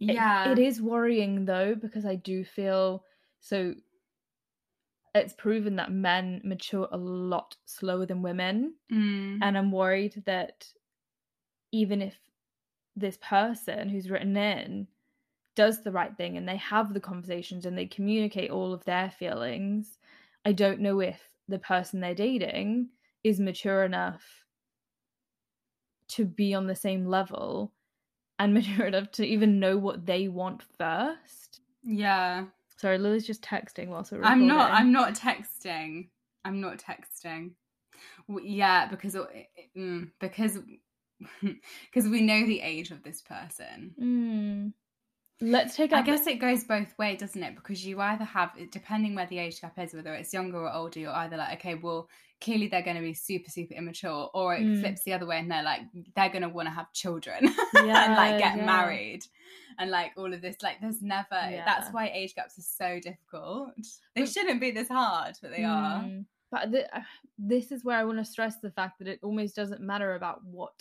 it- 0.00 0.14
Yeah. 0.14 0.50
it 0.50 0.58
is 0.58 0.80
worrying 0.80 1.44
though 1.44 1.74
because 1.74 2.04
i 2.06 2.14
do 2.14 2.44
feel 2.44 3.04
so 3.40 3.74
it's 5.14 5.32
proven 5.34 5.76
that 5.76 5.90
men 5.92 6.40
mature 6.44 6.88
a 6.92 6.96
lot 6.96 7.56
slower 7.66 8.06
than 8.06 8.22
women 8.22 8.74
Mm. 8.92 9.38
and 9.42 9.58
i'm 9.58 9.72
worried 9.72 10.22
that 10.26 10.66
even 11.72 12.02
if 12.02 12.16
this 12.96 13.18
person 13.22 13.88
who's 13.88 14.10
written 14.10 14.36
in 14.36 14.88
does 15.56 15.82
the 15.82 15.92
right 15.92 16.16
thing 16.16 16.36
and 16.36 16.48
they 16.48 16.56
have 16.56 16.92
the 16.94 17.00
conversations 17.00 17.66
and 17.66 17.76
they 17.76 17.86
communicate 17.86 18.50
all 18.50 18.72
of 18.72 18.84
their 18.84 19.10
feelings 19.10 19.98
i 20.44 20.52
don't 20.52 20.80
know 20.80 21.00
if 21.00 21.20
the 21.48 21.58
person 21.58 22.00
they're 22.00 22.14
dating 22.14 22.88
is 23.24 23.40
mature 23.40 23.84
enough 23.84 24.44
to 26.08 26.24
be 26.24 26.54
on 26.54 26.66
the 26.66 26.74
same 26.74 27.06
level 27.06 27.72
and 28.38 28.54
mature 28.58 28.86
enough 28.86 29.10
to 29.12 29.24
even 29.24 29.60
know 29.60 29.76
what 29.76 30.06
they 30.06 30.28
want 30.28 30.62
first. 30.62 31.60
Yeah. 31.82 32.46
Sorry, 32.80 32.96
Lily's 32.96 33.26
just 33.26 33.42
texting 33.42 33.88
whilst 33.88 34.10
we're 34.10 34.18
recording. 34.18 34.42
I'm 34.42 34.46
not. 34.48 34.70
I'm 34.72 34.90
not 34.90 35.14
texting. 35.14 36.08
I'm 36.46 36.62
not 36.62 36.78
texting. 36.78 37.50
W- 38.26 38.48
Yeah, 38.50 38.86
because 38.88 39.14
uh, 39.14 39.26
mm, 39.76 40.10
because 40.18 40.58
because 41.42 42.08
we 42.08 42.22
know 42.22 42.46
the 42.46 42.62
age 42.62 42.90
of 42.90 43.02
this 43.02 43.20
person. 43.20 43.94
Mm. 44.00 44.72
Let's 45.42 45.76
take 45.76 45.92
I 45.92 45.98
out 45.98 46.06
the- 46.06 46.12
guess 46.12 46.26
it 46.26 46.38
goes 46.40 46.64
both 46.64 46.96
ways, 46.98 47.20
doesn't 47.20 47.42
it? 47.42 47.54
Because 47.54 47.84
you 47.84 48.00
either 48.00 48.24
have, 48.24 48.52
depending 48.70 49.14
where 49.14 49.26
the 49.26 49.38
age 49.38 49.60
gap 49.60 49.78
is, 49.78 49.92
whether 49.92 50.14
it's 50.14 50.32
younger 50.32 50.58
or 50.58 50.72
older, 50.72 51.00
you're 51.00 51.12
either 51.12 51.36
like, 51.36 51.58
okay, 51.58 51.74
well, 51.74 52.08
clearly 52.40 52.68
they're 52.68 52.82
going 52.82 52.96
to 52.96 53.02
be 53.02 53.14
super, 53.14 53.50
super 53.50 53.74
immature, 53.74 54.30
or 54.34 54.54
it 54.54 54.62
Mm. 54.62 54.80
flips 54.80 55.02
the 55.04 55.12
other 55.12 55.26
way 55.26 55.38
and 55.38 55.50
they're 55.50 55.62
like, 55.62 55.82
they're 56.16 56.28
going 56.30 56.42
to 56.42 56.48
want 56.48 56.66
to 56.68 56.72
have 56.74 56.92
children 56.92 57.44
Yeah, 57.74 58.04
and 58.06 58.14
like 58.16 58.38
get 58.38 58.56
yeah. 58.56 58.64
married 58.66 59.24
and 59.78 59.90
like 59.90 60.12
all 60.16 60.32
of 60.32 60.40
this. 60.40 60.56
Like, 60.62 60.80
there's 60.80 61.02
never, 61.02 61.26
that's 61.30 61.90
why 61.92 62.10
age 62.14 62.34
gaps 62.34 62.58
are 62.58 62.62
so 62.62 62.98
difficult. 63.00 63.70
They 64.14 64.26
shouldn't 64.26 64.60
be 64.60 64.70
this 64.70 64.88
hard, 64.88 65.36
but 65.42 65.50
they 65.50 65.64
are. 65.64 66.02
Mm. 66.02 66.24
But 66.50 66.72
th- 66.72 66.86
uh, 66.92 67.00
this 67.38 67.70
is 67.70 67.84
where 67.84 67.96
I 67.98 68.04
want 68.04 68.18
to 68.18 68.24
stress 68.24 68.56
the 68.58 68.70
fact 68.72 68.98
that 68.98 69.08
it 69.08 69.20
almost 69.22 69.54
doesn't 69.54 69.80
matter 69.80 70.14
about 70.14 70.44
what 70.44 70.72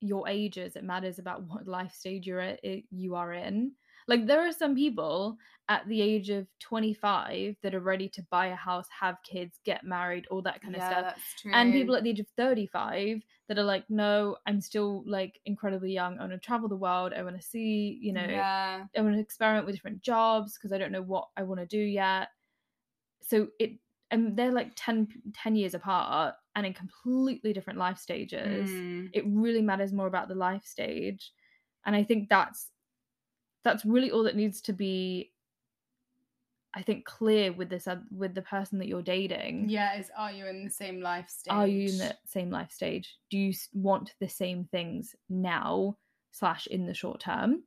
your 0.00 0.28
age 0.28 0.58
is. 0.58 0.76
It 0.76 0.84
matters 0.84 1.18
about 1.18 1.42
what 1.44 1.66
life 1.68 1.92
stage 1.94 2.26
you're 2.26 2.40
at, 2.40 2.64
it, 2.64 2.84
you 2.90 3.14
are 3.14 3.32
in. 3.32 3.72
Like 4.08 4.26
there 4.26 4.46
are 4.46 4.52
some 4.52 4.74
people 4.74 5.36
at 5.68 5.86
the 5.88 6.00
age 6.00 6.30
of 6.30 6.46
25 6.60 7.56
that 7.62 7.74
are 7.74 7.80
ready 7.80 8.08
to 8.10 8.22
buy 8.30 8.46
a 8.46 8.54
house, 8.54 8.86
have 9.00 9.16
kids, 9.24 9.58
get 9.64 9.82
married, 9.82 10.26
all 10.30 10.40
that 10.42 10.62
kind 10.62 10.76
yeah, 10.76 10.86
of 10.86 10.92
stuff. 10.92 11.04
that's 11.04 11.42
true. 11.42 11.52
And 11.52 11.72
people 11.72 11.96
at 11.96 12.04
the 12.04 12.10
age 12.10 12.20
of 12.20 12.28
35 12.36 13.22
that 13.48 13.58
are 13.58 13.64
like, 13.64 13.84
no, 13.88 14.36
I'm 14.46 14.60
still 14.60 15.02
like 15.06 15.40
incredibly 15.44 15.92
young. 15.92 16.18
I 16.18 16.20
want 16.20 16.32
to 16.32 16.38
travel 16.38 16.68
the 16.68 16.76
world. 16.76 17.12
I 17.16 17.22
want 17.24 17.36
to 17.36 17.42
see, 17.42 17.98
you 18.00 18.12
know, 18.12 18.26
yeah, 18.28 18.84
I 18.96 19.00
want 19.00 19.14
to 19.14 19.20
experiment 19.20 19.66
with 19.66 19.74
different 19.74 20.02
jobs 20.02 20.54
because 20.54 20.72
I 20.72 20.78
don't 20.78 20.92
know 20.92 21.02
what 21.02 21.28
I 21.36 21.42
want 21.42 21.60
to 21.60 21.66
do 21.66 21.78
yet. 21.78 22.28
So 23.22 23.48
it 23.58 23.72
and 24.12 24.36
they're 24.36 24.52
like 24.52 24.70
10, 24.76 25.08
10 25.34 25.56
years 25.56 25.74
apart 25.74 26.36
and 26.54 26.64
in 26.64 26.72
completely 26.72 27.52
different 27.52 27.78
life 27.78 27.98
stages. 27.98 28.70
Mm. 28.70 29.10
It 29.12 29.24
really 29.26 29.62
matters 29.62 29.92
more 29.92 30.06
about 30.06 30.28
the 30.28 30.34
life 30.36 30.64
stage. 30.64 31.32
And 31.84 31.96
I 31.96 32.04
think 32.04 32.28
that's 32.28 32.70
that's 33.66 33.84
really 33.84 34.10
all 34.12 34.22
that 34.22 34.36
needs 34.36 34.60
to 34.62 34.72
be 34.72 35.32
I 36.72 36.82
think 36.82 37.04
clear 37.06 37.52
with 37.52 37.68
this 37.70 37.88
with 38.10 38.34
the 38.34 38.42
person 38.42 38.78
that 38.78 38.86
you're 38.86 39.02
dating. 39.02 39.68
yeah. 39.70 39.98
Is 39.98 40.10
are 40.16 40.30
you 40.30 40.46
in 40.46 40.62
the 40.64 40.70
same 40.70 41.00
life 41.00 41.28
stage? 41.28 41.52
Are 41.52 41.66
you 41.66 41.88
in 41.88 41.98
the 41.98 42.16
same 42.26 42.50
life 42.50 42.70
stage? 42.70 43.16
Do 43.30 43.38
you 43.38 43.52
want 43.72 44.14
the 44.20 44.28
same 44.28 44.68
things 44.70 45.16
now 45.30 45.96
slash 46.32 46.66
in 46.66 46.86
the 46.86 46.92
short 46.94 47.20
term? 47.20 47.62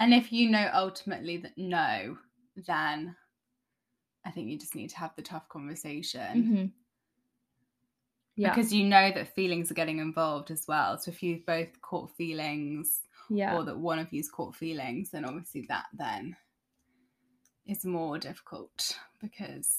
And 0.00 0.12
if 0.12 0.32
you 0.32 0.50
know 0.50 0.68
ultimately 0.74 1.36
that 1.38 1.52
no, 1.56 2.18
then 2.66 3.14
I 4.26 4.30
think 4.32 4.48
you 4.48 4.58
just 4.58 4.74
need 4.74 4.90
to 4.90 4.98
have 4.98 5.14
the 5.16 5.22
tough 5.22 5.48
conversation 5.48 6.42
Mm-hmm. 6.42 6.64
Yeah. 8.34 8.54
because 8.54 8.72
you 8.72 8.84
know 8.84 9.10
that 9.14 9.34
feelings 9.34 9.70
are 9.70 9.74
getting 9.74 9.98
involved 9.98 10.50
as 10.50 10.64
well. 10.66 10.98
So 10.98 11.10
if 11.10 11.22
you've 11.22 11.44
both 11.46 11.80
caught 11.82 12.16
feelings 12.16 13.02
yeah. 13.32 13.56
or 13.56 13.64
that 13.64 13.78
one 13.78 13.98
of 13.98 14.12
you's 14.12 14.28
caught 14.28 14.54
feelings, 14.54 15.10
then 15.10 15.24
obviously 15.24 15.66
that 15.68 15.86
then 15.94 16.36
is 17.66 17.84
more 17.84 18.18
difficult 18.18 18.96
because 19.20 19.78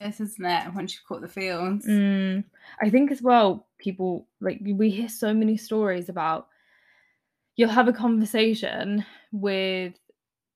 this 0.00 0.20
isn't 0.20 0.44
it 0.44 0.74
once 0.74 0.94
you've 0.94 1.04
caught 1.06 1.20
the 1.20 1.28
feels. 1.28 1.84
Mm, 1.84 2.44
I 2.80 2.90
think 2.90 3.10
as 3.10 3.22
well, 3.22 3.66
people 3.78 4.26
like 4.40 4.60
we 4.64 4.90
hear 4.90 5.08
so 5.08 5.34
many 5.34 5.56
stories 5.56 6.08
about 6.08 6.48
you'll 7.56 7.68
have 7.68 7.88
a 7.88 7.92
conversation 7.92 9.04
with 9.32 9.94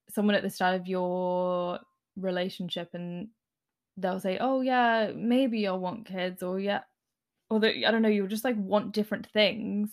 someone 0.08 0.34
at 0.34 0.42
the 0.42 0.50
start 0.50 0.74
of 0.74 0.86
your 0.86 1.78
relationship 2.16 2.90
and 2.94 3.28
they'll 3.96 4.20
say, 4.20 4.38
Oh 4.40 4.60
yeah, 4.60 5.10
maybe 5.14 5.60
you'll 5.60 5.80
want 5.80 6.06
kids 6.06 6.42
or 6.42 6.58
yeah 6.58 6.80
or 7.50 7.60
that 7.60 7.74
I 7.86 7.90
don't 7.90 8.02
know, 8.02 8.08
you'll 8.08 8.26
just 8.26 8.44
like 8.44 8.56
want 8.56 8.92
different 8.92 9.26
things. 9.26 9.90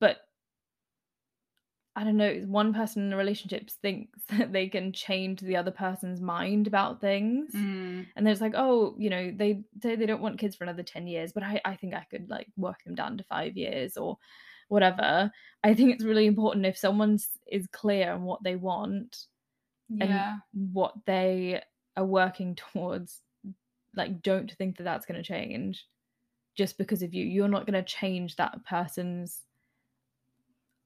But 0.00 0.18
I 1.98 2.04
don't 2.04 2.16
know, 2.16 2.44
one 2.46 2.72
person 2.72 3.02
in 3.02 3.12
a 3.12 3.16
relationship 3.16 3.68
thinks 3.82 4.20
that 4.28 4.52
they 4.52 4.68
can 4.68 4.92
change 4.92 5.40
the 5.40 5.56
other 5.56 5.72
person's 5.72 6.20
mind 6.20 6.68
about 6.68 7.00
things. 7.00 7.52
Mm, 7.52 8.06
and 8.14 8.26
there's 8.26 8.40
like 8.40 8.54
oh 8.54 8.94
you 8.98 9.10
know 9.10 9.32
they 9.34 9.64
say 9.82 9.96
they 9.96 10.06
don't 10.06 10.22
want 10.22 10.38
kids 10.38 10.54
for 10.54 10.64
another 10.64 10.84
10 10.84 11.08
years 11.08 11.32
but 11.32 11.42
I, 11.42 11.60
I 11.64 11.74
think 11.74 11.94
i 11.94 12.06
could 12.10 12.30
like 12.30 12.46
work 12.56 12.84
them 12.84 12.94
down 12.94 13.18
to 13.18 13.24
five 13.24 13.56
years 13.56 13.96
or 13.96 14.16
whatever. 14.68 15.32
I 15.64 15.74
think 15.74 15.92
it's 15.92 16.04
really 16.04 16.26
important 16.26 16.66
if 16.66 16.78
someone's 16.78 17.28
is 17.50 17.66
clear 17.72 18.12
on 18.12 18.22
what 18.22 18.42
they 18.44 18.54
want 18.54 19.16
yeah. 19.88 20.36
and 20.52 20.72
what 20.72 20.94
they 21.04 21.62
are 21.96 22.04
working 22.04 22.54
towards 22.72 23.20
like 23.96 24.22
don't 24.22 24.52
think 24.52 24.76
that 24.76 24.84
that's 24.84 25.06
going 25.06 25.20
to 25.20 25.26
change 25.26 25.84
just 26.56 26.78
because 26.78 27.02
of 27.02 27.12
you. 27.12 27.24
You're 27.24 27.48
not 27.48 27.66
going 27.66 27.82
to 27.82 27.90
change 27.90 28.36
that 28.36 28.64
person's 28.64 29.40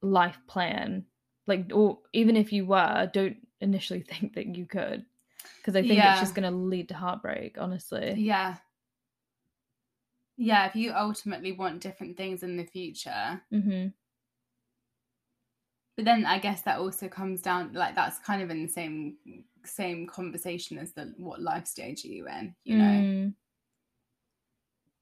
life 0.02 0.38
plan 0.48 1.06
like 1.46 1.70
or 1.72 2.00
even 2.12 2.36
if 2.36 2.52
you 2.52 2.66
were 2.66 3.10
don't 3.12 3.36
initially 3.60 4.02
think 4.10 4.34
that 4.34 4.56
you 4.56 4.66
could 4.66 5.06
because 5.60 5.76
i 5.76 5.82
think 5.82 6.04
Yeah. 6.04 6.06
it's 6.06 6.20
just 6.20 6.34
going 6.34 6.50
to 6.50 6.56
lead 6.56 6.88
to 6.88 6.94
heartbreak 6.94 7.58
honestly 7.58 8.22
Yeah. 8.22 8.58
Yeah, 10.36 10.66
if 10.66 10.76
you 10.76 10.92
ultimately 10.92 11.52
want 11.52 11.80
different 11.80 12.16
things 12.18 12.42
in 12.42 12.56
the 12.58 12.64
future, 12.66 13.42
hmm 13.50 13.94
but 15.96 16.04
then 16.04 16.24
I 16.24 16.38
guess 16.38 16.62
that 16.62 16.78
also 16.78 17.08
comes 17.08 17.42
down 17.42 17.72
like 17.74 17.94
that's 17.94 18.18
kind 18.18 18.42
of 18.42 18.50
in 18.50 18.62
the 18.62 18.68
same 18.68 19.18
same 19.64 20.06
conversation 20.06 20.78
as 20.78 20.92
the 20.94 21.14
what 21.18 21.40
life 21.40 21.66
stage 21.66 22.04
are 22.04 22.08
you 22.08 22.26
in, 22.28 22.56
you 22.64 22.76
know? 22.76 23.04
Mm, 23.06 23.34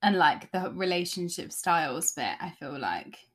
And 0.02 0.16
like 0.16 0.50
the 0.52 0.70
relationship 0.72 1.52
styles 1.52 2.12
bit, 2.12 2.36
I 2.40 2.50
feel 2.50 2.78
like 2.78 3.29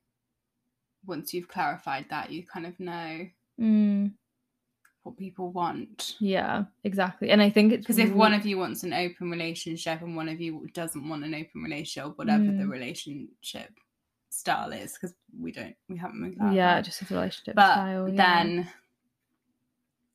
once 1.08 1.34
you've 1.34 1.48
clarified 1.48 2.06
that, 2.10 2.32
you 2.32 2.44
kind 2.46 2.66
of 2.66 2.80
know 2.80 3.28
mm, 3.60 4.12
what 5.04 5.18
people 5.18 5.52
want. 5.52 6.16
yeah 6.20 6.64
exactly 6.84 7.30
and 7.30 7.42
i 7.42 7.50
think 7.50 7.72
it's 7.74 7.84
Because 7.86 8.00
if 8.00 8.12
one 8.12 8.34
of 8.34 8.46
you 8.46 8.58
wants 8.58 8.84
an 8.84 8.94
open 8.94 9.30
relationship 9.30 10.02
and 10.02 10.16
one 10.16 10.30
of 10.30 10.42
you 10.42 10.68
doesn't 10.74 11.08
want 11.08 11.24
an 11.24 11.36
open 11.36 11.62
relationship, 11.62 12.18
whatever 12.18 12.44
the 12.44 12.64
Mm. 12.64 12.70
relationship 12.72 13.70
style 14.30 14.74
is, 14.74 14.94
because 14.94 15.14
we 15.40 15.52
don't, 15.52 15.76
we 15.88 15.98
haven't 15.98 16.20
moved 16.20 16.38
yeah 16.54 16.82
just 16.82 17.02
as 17.02 17.12
a 17.12 17.14
relationship 17.16 17.56
but 17.56 17.74
style 17.74 18.10
yeah. 18.10 18.16
then 18.16 18.70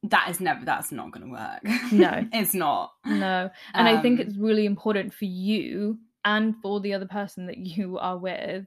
that 0.04 0.28
is 0.30 0.40
never 0.40 0.64
that's 0.64 0.90
not 0.92 1.10
going 1.12 1.26
to 1.26 1.30
work 1.32 1.92
No. 1.92 2.26
it's 2.32 2.54
not 2.54 2.92
no 3.04 3.50
and 3.74 3.88
i 3.88 4.00
think 4.00 4.18
Um, 4.20 4.26
it's 4.26 4.36
really 4.36 4.66
important 4.66 5.12
for 5.14 5.26
you 5.26 5.98
and 6.24 6.54
for 6.62 6.80
the 6.80 6.94
other 6.94 7.06
person 7.06 7.46
that 7.46 7.58
you 7.58 7.98
are 7.98 8.16
with 8.18 8.66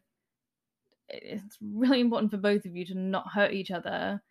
it's 1.21 1.57
really 1.61 1.99
important 2.01 2.31
for 2.31 2.37
both 2.37 2.65
of 2.65 2.75
you 2.75 2.85
to 2.87 2.97
not 2.97 3.27
hurt 3.33 3.51
each 3.53 3.71
other. 3.71 4.21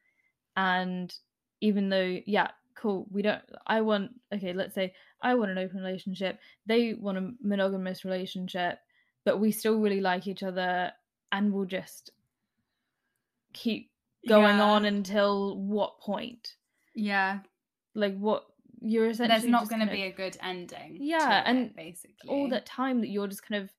And 0.56 1.12
even 1.60 1.88
though 1.88 2.18
yeah 2.26 2.50
cool 2.74 3.06
we 3.10 3.22
don't 3.22 3.42
i 3.66 3.80
want 3.82 4.10
okay 4.34 4.52
let's 4.54 4.74
say 4.74 4.92
i 5.20 5.34
want 5.34 5.50
an 5.50 5.58
open 5.58 5.76
relationship 5.78 6.38
they 6.66 6.94
want 6.94 7.16
a 7.18 7.30
monogamous 7.42 8.04
relationship 8.04 8.78
but 9.24 9.38
we 9.38 9.52
still 9.52 9.78
really 9.78 10.00
like 10.00 10.26
each 10.26 10.42
other 10.42 10.90
and 11.30 11.52
we'll 11.52 11.66
just 11.66 12.10
keep 13.52 13.90
going 14.28 14.56
Yeah. 14.56 14.62
on 14.64 14.84
until 14.84 15.56
what 15.56 16.00
point? 16.00 16.56
Yeah. 16.94 17.40
Like 17.94 18.18
what 18.18 18.44
you're 18.80 19.10
essentially 19.10 19.38
there's 19.38 19.50
not 19.50 19.68
going 19.68 19.86
to 19.86 19.92
be 19.92 20.02
a 20.02 20.12
good 20.12 20.36
ending 20.42 20.96
Yeah, 21.00 21.40
it, 21.42 21.46
and 21.46 21.76
basically. 21.76 22.28
all 22.28 22.48
that 22.48 22.66
time 22.66 23.00
that 23.02 23.08
you're 23.10 23.28
just 23.28 23.46
kind 23.46 23.62
of 23.62 23.70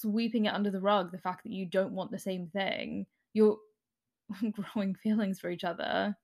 sweeping 0.00 0.46
it 0.46 0.54
under 0.54 0.70
the 0.70 0.80
rug 0.80 1.10
the 1.12 1.18
fact 1.18 1.42
that 1.44 1.52
you 1.52 1.66
don't 1.66 1.92
want 1.92 2.10
the 2.10 2.18
same 2.18 2.46
thing. 2.48 3.06
You're 3.34 3.58
growing 4.74 4.94
feelings 4.94 5.40
for 5.40 5.50
each 5.50 5.64
other. 5.64 6.16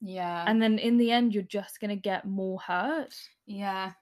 Yeah. 0.00 0.44
And 0.46 0.60
then 0.60 0.78
in 0.78 0.96
the 0.98 1.10
end 1.10 1.34
you're 1.34 1.42
just 1.42 1.80
going 1.80 1.90
to 1.90 1.96
get 1.96 2.26
more 2.26 2.58
hurt. 2.60 3.14
Yeah. 3.46 3.92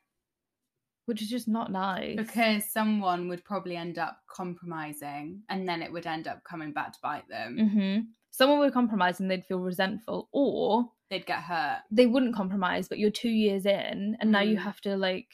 Which 1.07 1.21
is 1.23 1.29
just 1.29 1.49
not 1.49 1.71
nice. 1.71 2.17
Because 2.17 2.65
someone 2.71 3.29
would 3.29 3.45
probably 3.45 3.77
end 3.77 3.99
up 3.99 4.19
compromising 4.29 5.43
and 5.51 5.69
then 5.69 5.83
it 5.83 5.93
would 5.93 6.07
end 6.07 6.27
up 6.27 6.43
coming 6.45 6.73
back 6.73 6.93
to 6.95 6.99
bite 7.03 7.29
them. 7.29 7.59
Hmm 7.73 7.99
someone 8.37 8.59
would 8.59 8.73
compromise 8.73 9.21
and 9.21 9.31
they'd 9.31 9.45
feel 9.45 9.61
resentful 9.61 10.29
or 10.33 10.85
they'd 11.09 11.25
get 11.25 11.39
hurt. 11.39 11.79
they 11.93 12.07
wouldn't 12.07 12.35
compromise 12.35 12.89
but 12.89 12.99
you're 12.99 13.09
two 13.09 13.29
years 13.31 13.65
in 13.65 14.17
and 14.19 14.33
now 14.33 14.41
you 14.41 14.57
Mm. 14.57 14.63
have 14.63 14.81
to 14.81 14.97
like 14.97 15.29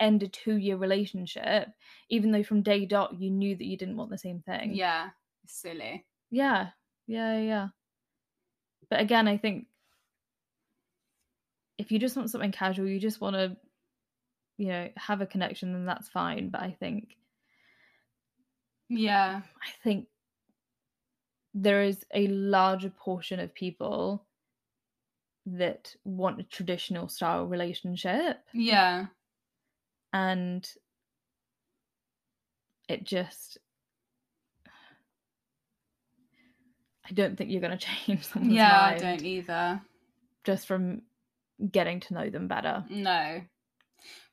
end 0.00 0.22
a 0.22 0.28
two 0.28 0.56
year 0.56 0.76
relationship 0.76 1.68
even 2.08 2.30
though 2.30 2.42
from 2.42 2.62
day 2.62 2.86
dot 2.86 3.18
you 3.20 3.30
knew 3.30 3.56
that 3.56 3.64
you 3.66 3.76
didn't 3.76 3.96
want 3.96 4.10
the 4.10 4.18
same 4.18 4.40
thing. 4.40 4.74
Yeah 4.74 5.10
silly. 5.46 6.04
Yeah 6.30 6.68
yeah 7.06 7.38
yeah 7.38 7.68
but 8.90 9.00
again 9.00 9.26
i 9.26 9.36
think 9.38 9.66
if 11.78 11.90
you 11.90 11.98
just 11.98 12.16
want 12.16 12.30
something 12.30 12.52
casual 12.52 12.86
you 12.86 13.00
just 13.00 13.20
want 13.20 13.34
to 13.34 13.56
you 14.58 14.66
know 14.68 14.88
have 14.96 15.20
a 15.20 15.26
connection 15.26 15.72
then 15.72 15.86
that's 15.86 16.08
fine. 16.08 16.50
But 16.50 16.60
i 16.62 16.70
think 16.78 17.16
Yeah. 18.88 19.42
I 19.62 19.70
think 19.84 20.06
there 21.54 21.82
is 21.82 22.04
a 22.14 22.26
larger 22.28 22.90
portion 22.90 23.40
of 23.40 23.54
people 23.54 24.26
that 25.46 25.94
want 26.04 26.40
a 26.40 26.44
traditional 26.44 27.08
style 27.08 27.46
relationship. 27.46 28.38
Yeah. 28.52 29.06
And 30.18 30.68
it 32.88 33.04
just 33.04 33.58
I 37.08 37.12
don't 37.12 37.36
think 37.36 37.50
you're 37.50 37.60
going 37.60 37.76
to 37.78 37.86
change 37.86 38.24
someone's 38.24 38.54
Yeah, 38.54 38.80
I 38.80 38.98
don't 38.98 39.24
either. 39.24 39.80
just 40.44 40.66
from 40.66 41.02
getting 41.70 42.00
to 42.00 42.14
know 42.14 42.30
them 42.30 42.48
better. 42.48 42.84
No. 42.88 43.42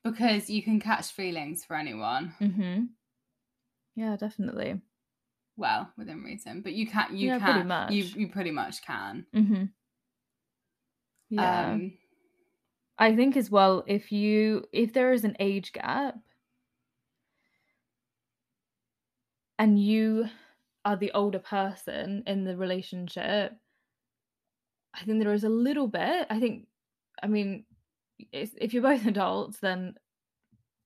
Because 0.03 0.49
you 0.49 0.61
can 0.63 0.79
catch 0.79 1.11
feelings 1.11 1.65
for 1.65 1.75
anyone. 1.75 2.33
Mhm. 2.39 2.89
Yeah, 3.95 4.15
definitely. 4.17 4.81
Well, 5.57 5.91
within 5.97 6.21
reason. 6.23 6.61
But 6.61 6.73
you 6.73 6.85
can 6.87 7.15
you 7.15 7.29
Yeah, 7.29 7.39
can 7.39 7.91
you 7.91 8.03
you 8.03 8.27
pretty 8.29 8.51
much 8.51 8.81
can. 8.85 9.25
Mhm. 9.33 9.71
Yeah. 11.29 11.71
Um 11.73 11.97
I 12.97 13.15
think 13.15 13.35
as 13.37 13.51
well 13.51 13.83
if 13.87 14.11
you 14.11 14.65
if 14.71 14.93
there 14.93 15.11
is 15.11 15.23
an 15.23 15.35
age 15.39 15.73
gap 15.73 16.17
and 19.59 19.79
you 19.81 20.29
are 20.83 20.95
the 20.95 21.11
older 21.13 21.39
person 21.39 22.23
in 22.27 22.43
the 22.43 22.55
relationship 22.55 23.53
I 24.93 25.03
think 25.03 25.21
there 25.21 25.33
is 25.33 25.43
a 25.43 25.49
little 25.49 25.87
bit 25.87 26.27
I 26.29 26.39
think 26.39 26.67
I 27.21 27.27
mean 27.27 27.65
if 28.31 28.73
you're 28.73 28.83
both 28.83 29.05
adults 29.05 29.59
then 29.59 29.95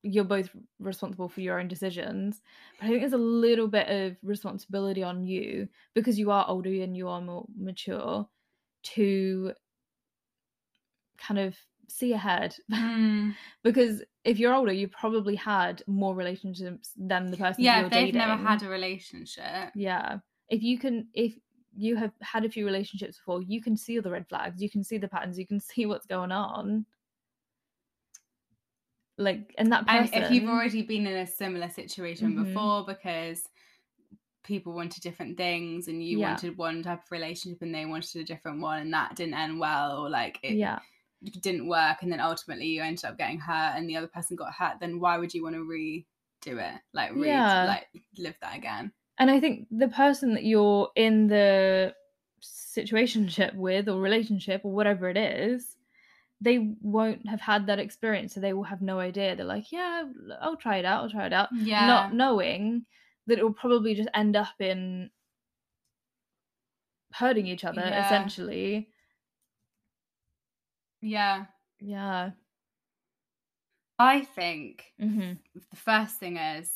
you're 0.02 0.24
both 0.24 0.50
responsible 0.80 1.28
for 1.28 1.42
your 1.42 1.60
own 1.60 1.68
decisions 1.68 2.42
but 2.80 2.86
I 2.86 2.90
think 2.90 3.02
there's 3.02 3.14
a 3.14 3.18
little 3.18 3.68
bit 3.68 3.88
of 3.90 4.18
responsibility 4.24 5.04
on 5.04 5.26
you 5.26 5.68
because 5.94 6.18
you 6.18 6.32
are 6.32 6.46
older 6.48 6.70
and 6.70 6.96
you 6.96 7.10
are 7.10 7.22
more 7.22 7.46
mature 7.58 8.28
to 8.84 9.54
kind 11.18 11.40
of 11.40 11.58
see 11.90 12.14
ahead 12.14 12.56
mm, 12.72 13.36
because 13.64 14.04
if 14.24 14.40
you're 14.40 14.54
older 14.54 14.72
you 14.72 14.88
probably 14.88 15.36
had 15.36 15.82
more 15.88 16.16
relationships 16.16 16.92
than 16.98 17.32
the 17.32 17.38
person 17.38 17.64
yeah, 17.64 17.80
you're 17.82 17.90
they've 17.90 18.14
dating 18.14 18.18
never 18.18 18.36
had 18.36 18.64
a 18.64 18.70
relationship. 18.70 19.70
yeah 19.76 20.20
if 20.50 20.62
you 20.64 20.78
can 20.80 21.08
if 21.14 21.38
you 21.76 21.96
have 21.96 22.12
had 22.22 22.46
a 22.46 22.50
few 22.50 22.66
relationships 22.66 23.18
before 23.18 23.42
you 23.42 23.62
can 23.62 23.78
see 23.78 24.00
the 24.00 24.10
red 24.10 24.28
flags 24.28 24.62
you 24.62 24.70
can 24.70 24.84
see 24.84 24.98
the 24.98 25.08
patterns 25.08 25.38
you 25.38 25.46
can 25.48 25.60
see 25.72 25.86
what's 25.86 26.06
going 26.06 26.32
on 26.32 26.86
like 29.18 29.54
and 29.58 29.72
that 29.72 29.86
person 29.86 30.14
And 30.14 30.24
if 30.24 30.30
you've 30.32 30.50
already 30.50 30.82
been 30.82 31.06
in 31.06 31.18
a 31.18 31.28
similar 31.28 31.70
situation 31.70 32.36
Mhm. 32.36 32.44
before 32.46 32.86
because 32.86 33.44
people 34.44 34.74
wanted 34.74 35.04
different 35.04 35.38
things 35.38 35.88
and 35.88 36.04
you 36.04 36.20
Yeah. 36.20 36.30
wanted 36.30 36.58
one 36.58 36.82
type 36.82 37.04
of 37.04 37.12
relationship 37.12 37.62
and 37.62 37.76
they 37.76 37.86
wanted 37.86 38.16
a 38.22 38.24
different 38.24 38.62
one 38.62 38.80
and 38.82 38.94
that 38.94 39.16
didn't 39.16 39.34
end 39.36 39.60
well 39.60 40.06
or 40.06 40.10
like 40.10 40.40
it 40.44 40.58
yeah 40.58 40.80
didn't 41.42 41.68
work 41.68 41.98
and 42.02 42.12
then 42.12 42.20
ultimately 42.20 42.66
you 42.68 42.82
ended 42.82 43.04
up 43.06 43.18
getting 43.18 43.40
hurt 43.40 43.74
and 43.76 43.90
the 43.90 43.96
other 43.98 44.08
person 44.08 44.36
got 44.38 44.54
hurt 44.54 44.80
then 44.80 45.00
why 45.00 45.18
would 45.18 45.34
you 45.34 45.44
want 45.44 45.56
to 45.56 45.62
redo 45.62 46.58
it? 46.58 46.80
Like 46.94 47.12
re 47.14 47.28
Yeah. 47.28 47.66
like 47.66 47.88
live 48.18 48.36
that 48.42 48.56
again? 48.58 48.92
And 49.18 49.30
i 49.30 49.40
think 49.40 49.68
the 49.70 49.90
person 49.90 50.34
that 50.36 50.44
you're 50.46 50.90
in 50.96 51.28
the 51.28 51.94
situationship 52.42 53.54
with 53.56 53.90
or 53.90 54.00
relationship 54.00 54.62
or 54.64 54.72
whatever 54.72 55.10
it 55.10 55.18
is 55.18 55.76
they 56.40 56.74
won't 56.82 57.28
have 57.28 57.42
had 57.42 57.68
that 57.68 57.80
experience 57.80 58.34
so 58.34 58.40
they 58.40 58.54
will 58.54 58.64
have 58.64 58.82
no 58.82 58.98
idea. 59.00 59.36
They're 59.36 59.46
like 59.46 59.74
yeah 59.74 60.04
i'll 60.42 60.56
try 60.56 60.78
it 60.78 60.86
out 60.86 61.04
i'll 61.04 61.10
try 61.10 61.26
it 61.26 61.34
out. 61.34 61.50
Yeah. 61.54 61.86
Not 61.86 62.14
knowing 62.14 62.86
that 63.28 63.40
it 63.40 63.44
will 63.44 63.52
probably 63.54 63.94
just 63.94 64.08
end 64.14 64.38
up 64.38 64.56
in 64.60 65.10
hurting 67.14 67.46
each 67.48 67.66
other 67.66 67.82
Yeah. 67.82 68.06
essentially 68.06 68.90
yeah 71.02 71.46
yeah 71.80 72.32
i 74.00 74.22
think 74.22 74.94
hmm 75.00 75.34
the 75.72 75.76
first 75.76 76.18
thing 76.18 76.38
is 76.38 76.72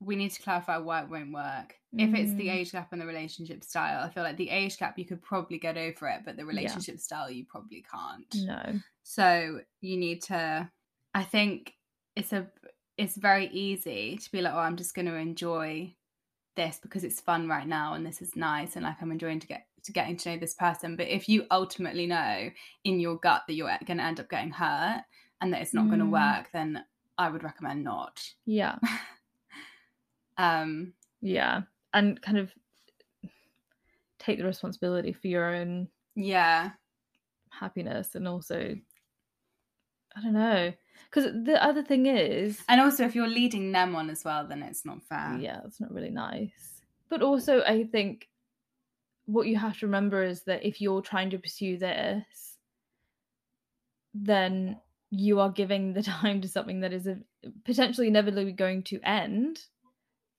we 0.00 0.16
need 0.16 0.30
to 0.30 0.42
clarify 0.42 0.78
why 0.78 1.02
it 1.02 1.08
won't 1.10 1.32
work. 1.32 1.76
If 1.98 2.14
it's 2.14 2.32
the 2.34 2.48
Mm. 2.48 2.50
age 2.50 2.72
gap 2.72 2.92
and 2.92 3.00
the 3.02 3.06
relationship 3.06 3.62
style, 3.62 4.02
I 4.02 4.08
feel 4.08 4.22
like 4.22 4.38
the 4.38 4.48
age 4.48 4.78
gap 4.78 4.98
you 4.98 5.04
could 5.04 5.20
probably 5.22 5.58
get 5.58 5.76
over 5.76 6.08
it, 6.08 6.22
but 6.24 6.36
the 6.36 6.46
relationship 6.46 6.98
style 6.98 7.30
you 7.30 7.44
probably 7.44 7.82
can't. 7.82 8.34
no 8.34 8.80
So 9.02 9.60
you 9.80 9.96
need 9.98 10.22
to 10.24 10.70
I 11.14 11.22
think 11.24 11.74
it's 12.16 12.32
a 12.32 12.50
it's 12.96 13.16
very 13.16 13.48
easy 13.48 14.16
to 14.18 14.30
be 14.32 14.40
like, 14.40 14.54
oh, 14.54 14.58
I'm 14.58 14.76
just 14.76 14.94
gonna 14.94 15.14
enjoy 15.14 15.96
this 16.56 16.80
because 16.80 17.04
it's 17.04 17.20
fun 17.20 17.48
right 17.48 17.66
now 17.66 17.94
and 17.94 18.06
this 18.06 18.22
is 18.22 18.36
nice 18.36 18.76
and 18.76 18.84
like 18.84 19.02
I'm 19.02 19.12
enjoying 19.12 19.40
to 19.40 19.46
get 19.46 19.66
to 19.84 19.92
getting 19.92 20.16
to 20.18 20.30
know 20.30 20.36
this 20.38 20.54
person. 20.54 20.96
But 20.96 21.08
if 21.08 21.28
you 21.28 21.46
ultimately 21.50 22.06
know 22.06 22.50
in 22.84 23.00
your 23.00 23.16
gut 23.16 23.42
that 23.46 23.54
you're 23.54 23.70
gonna 23.86 24.02
end 24.02 24.20
up 24.20 24.28
getting 24.30 24.50
hurt 24.50 25.02
and 25.40 25.52
that 25.52 25.62
it's 25.62 25.74
not 25.74 25.86
Mm. 25.86 26.10
work, 26.10 26.48
then 26.52 26.84
I 27.18 27.28
would 27.30 27.42
recommend 27.44 27.84
not. 27.84 28.22
yeah 28.46 28.76
Um 30.38 30.94
yeah 31.20 31.62
and 31.92 32.20
kind 32.22 32.38
of 32.38 32.50
take 34.18 34.38
the 34.38 34.44
responsibility 34.44 35.12
for 35.12 35.28
your 35.28 35.54
own 35.54 35.88
yeah. 36.14 36.70
happiness 37.50 38.14
and 38.14 38.26
also 38.28 38.76
i 40.16 40.20
don't 40.22 40.32
know 40.32 40.72
because 41.10 41.24
the 41.44 41.62
other 41.62 41.82
thing 41.82 42.06
is 42.06 42.62
And 42.68 42.80
also 42.80 43.04
if 43.04 43.14
you're 43.14 43.28
leading 43.28 43.72
them 43.72 43.94
on 43.96 44.08
as 44.10 44.24
well, 44.24 44.46
then 44.46 44.62
it's 44.62 44.84
not 44.86 45.02
fair. 45.02 45.36
yeah 45.40 45.60
it's 45.66 45.80
not 45.80 45.92
really 45.92 46.10
nice 46.10 46.80
but 47.10 47.20
also 47.22 47.62
i 47.62 47.84
think 47.84 48.28
what 49.30 49.46
you 49.46 49.56
have 49.56 49.78
to 49.78 49.86
remember 49.86 50.22
is 50.22 50.42
that 50.44 50.64
if 50.66 50.80
you're 50.80 51.02
trying 51.02 51.30
to 51.30 51.38
pursue 51.38 51.78
this 51.78 52.56
then 54.14 54.78
you 55.10 55.40
are 55.40 55.50
giving 55.50 55.92
the 55.92 56.02
time 56.20 56.40
to 56.40 56.48
something 56.48 56.80
that 56.80 56.92
is 56.92 57.06
a, 57.06 57.18
potentially 57.64 58.08
inevitably 58.08 58.52
going 58.52 58.82
to 58.84 59.00
end 59.04 59.60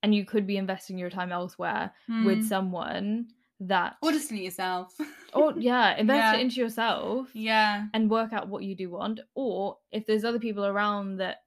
and 0.04 0.16
you 0.16 0.26
could 0.26 0.48
be 0.48 0.58
investing 0.58 0.98
your 0.98 1.10
time 1.10 1.32
elsewhere 1.32 1.92
with 2.26 2.40
Mm. 2.40 2.48
someone 2.48 3.28
that 3.64 3.96
or 4.02 4.12
just 4.12 4.32
in 4.32 4.38
yourself. 4.38 4.92
or 5.34 5.54
yeah 5.58 5.96
invest 5.96 6.18
Yeah. 6.34 6.36
it 6.36 6.42
into 6.42 6.56
yourself 6.60 7.30
yeah. 7.34 7.86
and 7.94 8.10
work 8.10 8.34
out 8.34 8.48
what 8.50 8.64
you 8.64 8.76
do 8.76 8.90
want 8.90 9.20
or 9.36 9.78
if 9.92 10.06
there's 10.08 10.26
other 10.26 10.40
people 10.40 10.66
around 10.66 11.18
that 11.18 11.38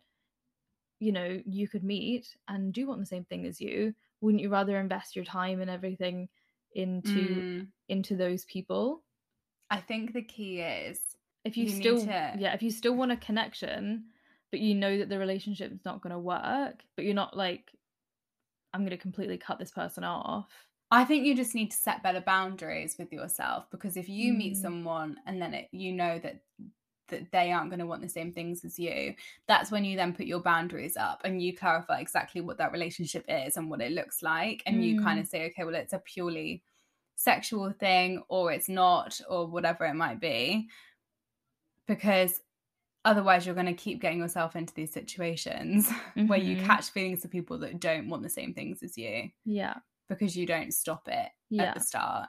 you 1.00 1.10
know 1.10 1.40
you 1.44 1.66
could 1.68 1.82
meet 1.82 2.26
and 2.48 2.72
do 2.72 2.86
want 2.86 3.00
the 3.00 3.06
same 3.06 3.24
thing 3.24 3.44
as 3.44 3.60
you 3.60 3.92
wouldn't 4.20 4.40
you 4.42 4.48
rather 4.48 4.78
invest 4.78 5.16
your 5.16 5.24
time 5.24 5.60
and 5.60 5.68
everything 5.68 6.28
into 6.74 7.42
Mm. 7.42 7.66
into 7.88 8.16
those 8.16 8.44
people 8.46 9.02
I 9.70 9.80
think 9.80 10.12
the 10.12 10.22
key 10.22 10.60
is 10.60 11.00
if 11.44 11.56
you, 11.56 11.64
You 11.66 11.74
still 11.76 12.04
to- 12.04 12.36
yeah 12.38 12.54
if 12.54 12.62
you 12.62 12.70
still 12.70 12.94
want 12.94 13.12
a 13.12 13.16
connection 13.16 14.04
but 14.50 14.60
you 14.60 14.74
know 14.74 14.98
that 14.98 15.08
the 15.08 15.18
relationship 15.18 15.72
is 15.72 15.84
not 15.84 16.00
going 16.02 16.12
to 16.12 16.18
work 16.18 16.82
but 16.96 17.04
you're 17.04 17.14
not 17.14 17.36
like 17.36 17.72
i'm 18.72 18.80
going 18.82 18.90
to 18.90 18.96
completely 18.96 19.36
cut 19.38 19.58
this 19.58 19.70
person 19.70 20.04
off 20.04 20.48
I 20.90 21.04
think 21.04 21.24
you 21.26 21.34
just 21.34 21.56
need 21.56 21.72
to 21.72 21.76
set 21.76 22.04
better 22.04 22.20
boundaries 22.20 22.96
with 22.98 23.12
yourself 23.12 23.68
because 23.72 23.96
if 23.96 24.08
you 24.08 24.32
meet 24.32 24.52
Mm. 24.54 24.62
someone 24.62 25.16
and 25.26 25.42
then 25.42 25.52
it, 25.54 25.68
you 25.72 25.92
know 25.92 26.20
that 26.20 26.42
that 27.08 27.30
they 27.32 27.52
aren't 27.52 27.70
going 27.70 27.80
to 27.80 27.86
want 27.86 28.02
the 28.02 28.08
same 28.08 28.32
things 28.32 28.64
as 28.64 28.78
you, 28.78 29.14
that's 29.46 29.70
when 29.70 29.84
you 29.84 29.96
then 29.96 30.14
put 30.14 30.26
your 30.26 30.40
boundaries 30.40 30.96
up 30.96 31.20
and 31.24 31.42
you 31.42 31.56
clarify 31.56 32.00
exactly 32.00 32.40
what 32.40 32.58
that 32.58 32.72
relationship 32.72 33.24
is 33.28 33.56
and 33.56 33.68
what 33.70 33.80
it 33.82 33.92
looks 33.92 34.22
like 34.22 34.62
and 34.66 34.84
you 34.84 34.96
kind 34.96 35.18
Mm. 35.18 35.22
of 35.22 35.28
say 35.28 35.46
okay, 35.46 35.64
well 35.64 35.74
it's 35.74 35.92
a 35.92 35.98
purely 35.98 36.62
sexual 37.16 37.72
thing 37.72 38.22
or 38.28 38.52
it's 38.52 38.68
not 38.68 39.20
or 39.28 39.46
whatever 39.46 39.84
it 39.84 39.94
might 39.94 40.20
be 40.20 40.68
because 41.86 42.40
otherwise 43.04 43.46
you're 43.46 43.54
going 43.54 43.66
to 43.66 43.74
keep 43.74 44.00
getting 44.00 44.20
yourself 44.20 44.56
into 44.56 44.74
these 44.74 44.92
situations 44.92 45.90
where 46.26 46.38
you 46.38 46.56
Mhm. 46.56 46.64
catch 46.66 46.90
feelings 46.90 47.22
for 47.22 47.28
people 47.28 47.58
that 47.58 47.80
don't 47.80 48.08
want 48.08 48.22
the 48.22 48.28
same 48.30 48.54
things 48.54 48.82
as 48.82 48.96
you 48.98 49.30
yeah 49.44 49.74
because 50.08 50.36
you 50.36 50.46
don't 50.46 50.72
stop 50.72 51.08
it 51.08 51.30
yeah 51.50 51.70
at 51.70 51.74
the 51.74 51.80
start. 51.80 52.28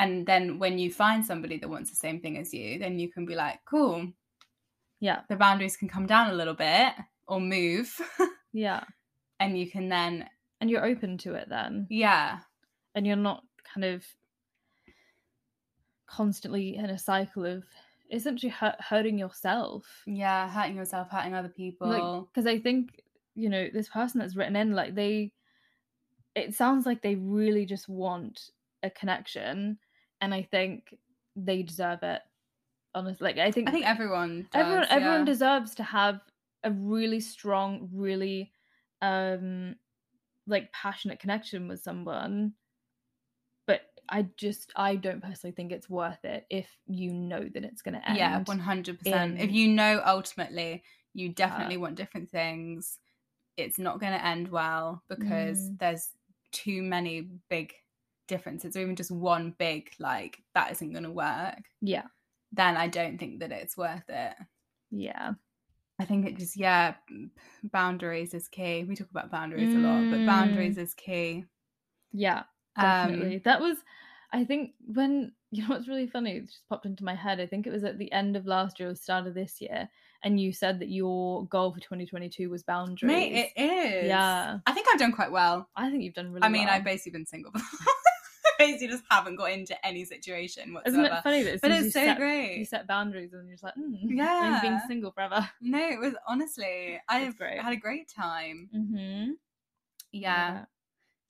And 0.00 0.26
then 0.26 0.58
when 0.58 0.78
you 0.78 0.90
find 0.90 1.24
somebody 1.24 1.58
that 1.58 1.68
wants 1.68 1.90
the 1.90 1.96
same 1.96 2.20
thing 2.20 2.38
as 2.38 2.54
you, 2.54 2.78
then 2.78 2.98
you 2.98 3.10
can 3.10 3.26
be 3.26 3.34
like, 3.34 3.60
cool, 3.66 4.08
yeah. 4.98 5.20
The 5.28 5.36
boundaries 5.36 5.76
can 5.76 5.88
come 5.88 6.06
down 6.06 6.30
a 6.30 6.34
little 6.34 6.54
bit 6.54 6.92
or 7.26 7.40
move. 7.40 7.98
yeah. 8.52 8.84
And 9.38 9.58
you 9.58 9.70
can 9.70 9.88
then, 9.88 10.28
and 10.60 10.68
you're 10.68 10.84
open 10.84 11.16
to 11.18 11.34
it 11.34 11.48
then. 11.48 11.86
Yeah, 11.88 12.40
and 12.94 13.06
you're 13.06 13.16
not 13.16 13.42
kind 13.72 13.84
of 13.84 14.04
constantly 16.06 16.76
in 16.76 16.86
a 16.86 16.98
cycle 16.98 17.46
of 17.46 17.64
essentially 18.10 18.50
hurt, 18.50 18.76
hurting 18.80 19.18
yourself? 19.18 19.84
Yeah, 20.06 20.48
hurting 20.50 20.76
yourself, 20.76 21.08
hurting 21.10 21.34
other 21.34 21.48
people. 21.48 22.28
because 22.32 22.46
i 22.46 22.58
think 22.58 23.02
you 23.34 23.48
know 23.48 23.68
this 23.72 23.88
person 23.88 24.20
that's 24.20 24.36
written 24.36 24.56
in 24.56 24.72
like 24.72 24.94
they 24.94 25.32
it 26.34 26.54
sounds 26.54 26.84
like 26.84 27.00
they 27.00 27.14
really 27.14 27.64
just 27.64 27.88
want 27.88 28.50
a 28.82 28.90
connection 28.90 29.78
and 30.20 30.34
i 30.34 30.42
think 30.42 30.96
they 31.36 31.62
deserve 31.62 32.02
it 32.02 32.22
honestly 32.94 33.24
like 33.24 33.38
i 33.38 33.50
think 33.50 33.68
I 33.68 33.72
think 33.72 33.86
everyone, 33.86 34.48
does, 34.52 34.60
everyone 34.60 34.84
everyone 34.90 35.24
deserves 35.24 35.74
to 35.76 35.82
have 35.82 36.20
a 36.64 36.70
really 36.70 37.20
strong 37.20 37.88
really 37.92 38.52
um 39.02 39.76
like 40.46 40.72
passionate 40.72 41.20
connection 41.20 41.68
with 41.68 41.80
someone 41.80 42.54
but 43.66 43.82
i 44.08 44.22
just 44.36 44.72
i 44.76 44.96
don't 44.96 45.22
personally 45.22 45.54
think 45.54 45.72
it's 45.72 45.88
worth 45.88 46.24
it 46.24 46.46
if 46.50 46.68
you 46.86 47.12
know 47.12 47.48
that 47.54 47.64
it's 47.64 47.82
going 47.82 47.94
to 47.94 48.08
end 48.10 48.18
yeah 48.18 48.40
100% 48.44 49.38
if 49.40 49.50
you 49.50 49.68
know 49.68 50.02
ultimately 50.04 50.82
you 51.14 51.28
definitely 51.28 51.76
want 51.76 51.96
different 51.96 52.30
things 52.30 52.98
it's 53.56 53.78
not 53.78 54.00
going 54.00 54.12
to 54.12 54.24
end 54.24 54.48
well 54.48 55.02
because 55.08 55.58
Mm. 55.58 55.78
there's 55.78 56.10
too 56.52 56.82
many 56.82 57.22
big 57.48 57.74
differences 58.30 58.74
or 58.76 58.80
even 58.80 58.96
just 58.96 59.10
one 59.10 59.54
big 59.58 59.90
like 59.98 60.38
that 60.54 60.70
isn't 60.72 60.92
going 60.92 61.04
to 61.04 61.10
work 61.10 61.58
yeah 61.82 62.04
then 62.52 62.76
i 62.76 62.86
don't 62.88 63.18
think 63.18 63.40
that 63.40 63.52
it's 63.52 63.76
worth 63.76 64.08
it 64.08 64.34
yeah 64.90 65.32
i 65.98 66.04
think 66.04 66.26
it 66.26 66.38
just 66.38 66.56
yeah 66.56 66.94
boundaries 67.72 68.32
is 68.32 68.48
key 68.48 68.84
we 68.88 68.94
talk 68.96 69.10
about 69.10 69.30
boundaries 69.30 69.74
a 69.74 69.78
lot 69.78 70.10
but 70.10 70.24
boundaries 70.26 70.78
is 70.78 70.94
key 70.94 71.44
yeah 72.12 72.42
Um, 72.76 72.84
definitely 72.86 73.38
that 73.44 73.60
was 73.60 73.76
i 74.32 74.44
think 74.44 74.72
when 74.86 75.32
you 75.50 75.62
know 75.62 75.68
what's 75.74 75.88
really 75.88 76.06
funny 76.06 76.36
it 76.36 76.46
just 76.46 76.62
popped 76.68 76.86
into 76.86 77.04
my 77.04 77.14
head 77.14 77.40
i 77.40 77.46
think 77.46 77.66
it 77.66 77.72
was 77.72 77.84
at 77.84 77.98
the 77.98 78.10
end 78.12 78.36
of 78.36 78.46
last 78.46 78.78
year 78.80 78.90
or 78.90 78.94
start 78.94 79.26
of 79.26 79.34
this 79.34 79.60
year 79.60 79.88
and 80.22 80.38
you 80.38 80.52
said 80.52 80.78
that 80.80 80.90
your 80.90 81.46
goal 81.46 81.72
for 81.72 81.80
2022 81.80 82.50
was 82.50 82.62
boundaries 82.62 83.10
Mate, 83.10 83.50
it 83.56 83.60
is. 83.60 84.06
Yeah. 84.06 84.58
I 84.66 84.72
think 84.72 84.86
I've 84.92 84.98
done 85.00 85.12
quite 85.12 85.32
well. 85.32 85.68
i 85.76 85.90
think 85.90 86.02
you've 86.02 86.14
done 86.14 86.30
really 86.30 86.42
I 86.42 86.48
mean, 86.50 86.66
well. 86.66 86.74
I've 86.74 86.84
basically 86.84 87.12
been 87.12 87.26
single. 87.26 87.52
basically 88.60 88.88
just 88.88 89.04
haven't 89.10 89.36
got 89.36 89.50
into 89.52 89.74
any 89.86 90.04
situation 90.04 90.72
whatsoever. 90.72 91.02
isn't 91.02 91.16
it 91.18 91.22
funny 91.22 91.42
that 91.42 91.60
But 91.60 91.70
it's 91.72 91.92
so 91.92 92.04
set, 92.04 92.16
great. 92.18 92.58
you 92.58 92.64
set 92.64 92.86
boundaries 92.86 93.32
and 93.32 93.46
you're 93.48 93.54
just 93.54 93.64
like 93.64 93.74
mm, 93.74 93.96
Yeah. 94.02 94.40
i'm 94.42 94.60
being 94.60 94.80
single 94.86 95.10
forever 95.10 95.48
No, 95.60 95.78
it 95.78 95.98
was 95.98 96.14
honestly, 96.28 97.00
I've 97.08 97.36
had 97.38 97.72
a 97.72 97.76
great 97.76 98.08
time. 98.08 98.68
mm-hmm 98.74 99.30
Yeah. 100.12 100.64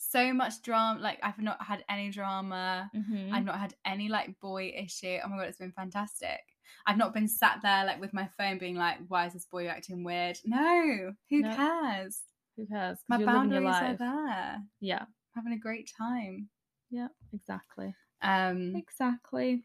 So 0.03 0.33
much 0.33 0.63
drama. 0.63 0.99
Like, 1.01 1.19
I've 1.23 1.39
not 1.39 1.63
had 1.63 1.85
any 1.91 2.09
drama. 2.11 2.91
mm-hmm. 2.97 3.35
I've 3.35 3.45
not 3.45 3.59
had 3.59 3.75
any 3.85 4.09
like 4.09 4.39
boy 4.41 4.73
issue. 4.75 5.19
Oh 5.23 5.29
my 5.29 5.37
god, 5.37 5.49
it's 5.49 5.59
been 5.59 5.73
fantastic. 5.73 6.41
I've 6.87 6.97
not 6.97 7.13
been 7.13 7.29
sat 7.29 7.59
there 7.63 7.85
like 7.85 8.01
with 8.01 8.15
my 8.15 8.27
phone 8.39 8.57
being 8.59 8.77
like, 8.77 8.97
why 9.09 9.27
is 9.27 9.35
this 9.35 9.45
boy 9.45 9.67
acting 9.67 10.03
weird? 10.03 10.39
No, 10.45 11.13
who 11.29 11.41
No. 11.43 11.55
cares? 11.55 12.23
who 12.57 12.67
cares? 12.67 12.99
My 13.09 13.23
boundaries 13.25 13.69
are 13.69 13.97
there. 13.97 14.59
yeah 14.81 15.05
having 15.35 15.53
a 15.53 15.59
great 15.59 15.91
time. 15.97 16.49
yeah 16.91 17.09
exactly 17.33 17.95
Um, 18.23 18.75
exactly 18.77 19.65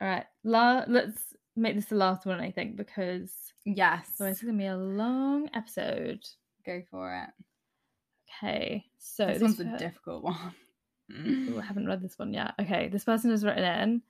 all 0.00 0.08
right 0.08 0.26
La- 0.44 0.84
let's 0.88 1.34
make 1.56 1.74
this 1.74 1.86
the 1.86 1.94
last 1.96 2.26
one 2.26 2.40
i 2.40 2.50
think 2.50 2.76
because 2.76 3.32
yes, 3.64 4.08
so 4.16 4.24
it's 4.26 4.42
gonna 4.42 4.56
be 4.56 4.66
a 4.66 4.76
long 4.76 5.48
episode 5.54 6.24
go 6.64 6.82
for 6.90 7.14
it. 7.14 7.30
okay 8.44 8.84
so 8.98 9.26
this, 9.26 9.38
this 9.38 9.42
one's 9.42 9.60
a 9.60 9.78
difficult 9.78 10.22
one. 10.24 10.54
Ooh, 11.26 11.60
I 11.60 11.64
haven't 11.64 11.86
read 11.86 12.02
this 12.02 12.18
one 12.18 12.34
yet. 12.34 12.52
Okay, 12.60 12.88
this 12.88 13.04
person 13.04 13.30
has 13.30 13.44
written 13.44 13.62
in 13.64 14.02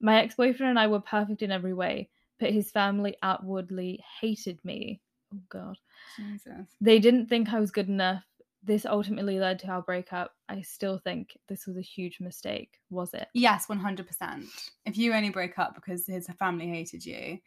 My 0.00 0.22
ex 0.22 0.36
boyfriend 0.36 0.70
and 0.70 0.78
I 0.78 0.86
were 0.86 1.00
perfect 1.00 1.42
in 1.42 1.50
every 1.50 1.74
way, 1.74 2.08
but 2.38 2.52
his 2.52 2.70
family 2.70 3.16
outwardly 3.22 4.02
hated 4.20 4.64
me. 4.64 5.00
Oh, 5.34 5.40
God. 5.48 5.76
Jesus. 6.16 6.68
They 6.80 7.00
didn't 7.00 7.26
think 7.26 7.48
I 7.52 7.58
was 7.58 7.72
good 7.72 7.88
enough. 7.88 8.22
This 8.66 8.84
ultimately 8.84 9.38
led 9.38 9.60
to 9.60 9.68
our 9.68 9.80
breakup. 9.82 10.32
I 10.48 10.60
still 10.62 10.98
think 10.98 11.36
this 11.48 11.66
was 11.68 11.76
a 11.76 11.80
huge 11.82 12.18
mistake. 12.20 12.80
Was 12.90 13.14
it? 13.14 13.28
Yes, 13.32 13.68
one 13.68 13.78
hundred 13.78 14.08
percent. 14.08 14.46
If 14.84 14.98
you 14.98 15.12
only 15.12 15.30
broke 15.30 15.56
up 15.58 15.76
because 15.76 16.04
his 16.06 16.26
family 16.38 16.66
hated 16.68 17.06
you, 17.06 17.38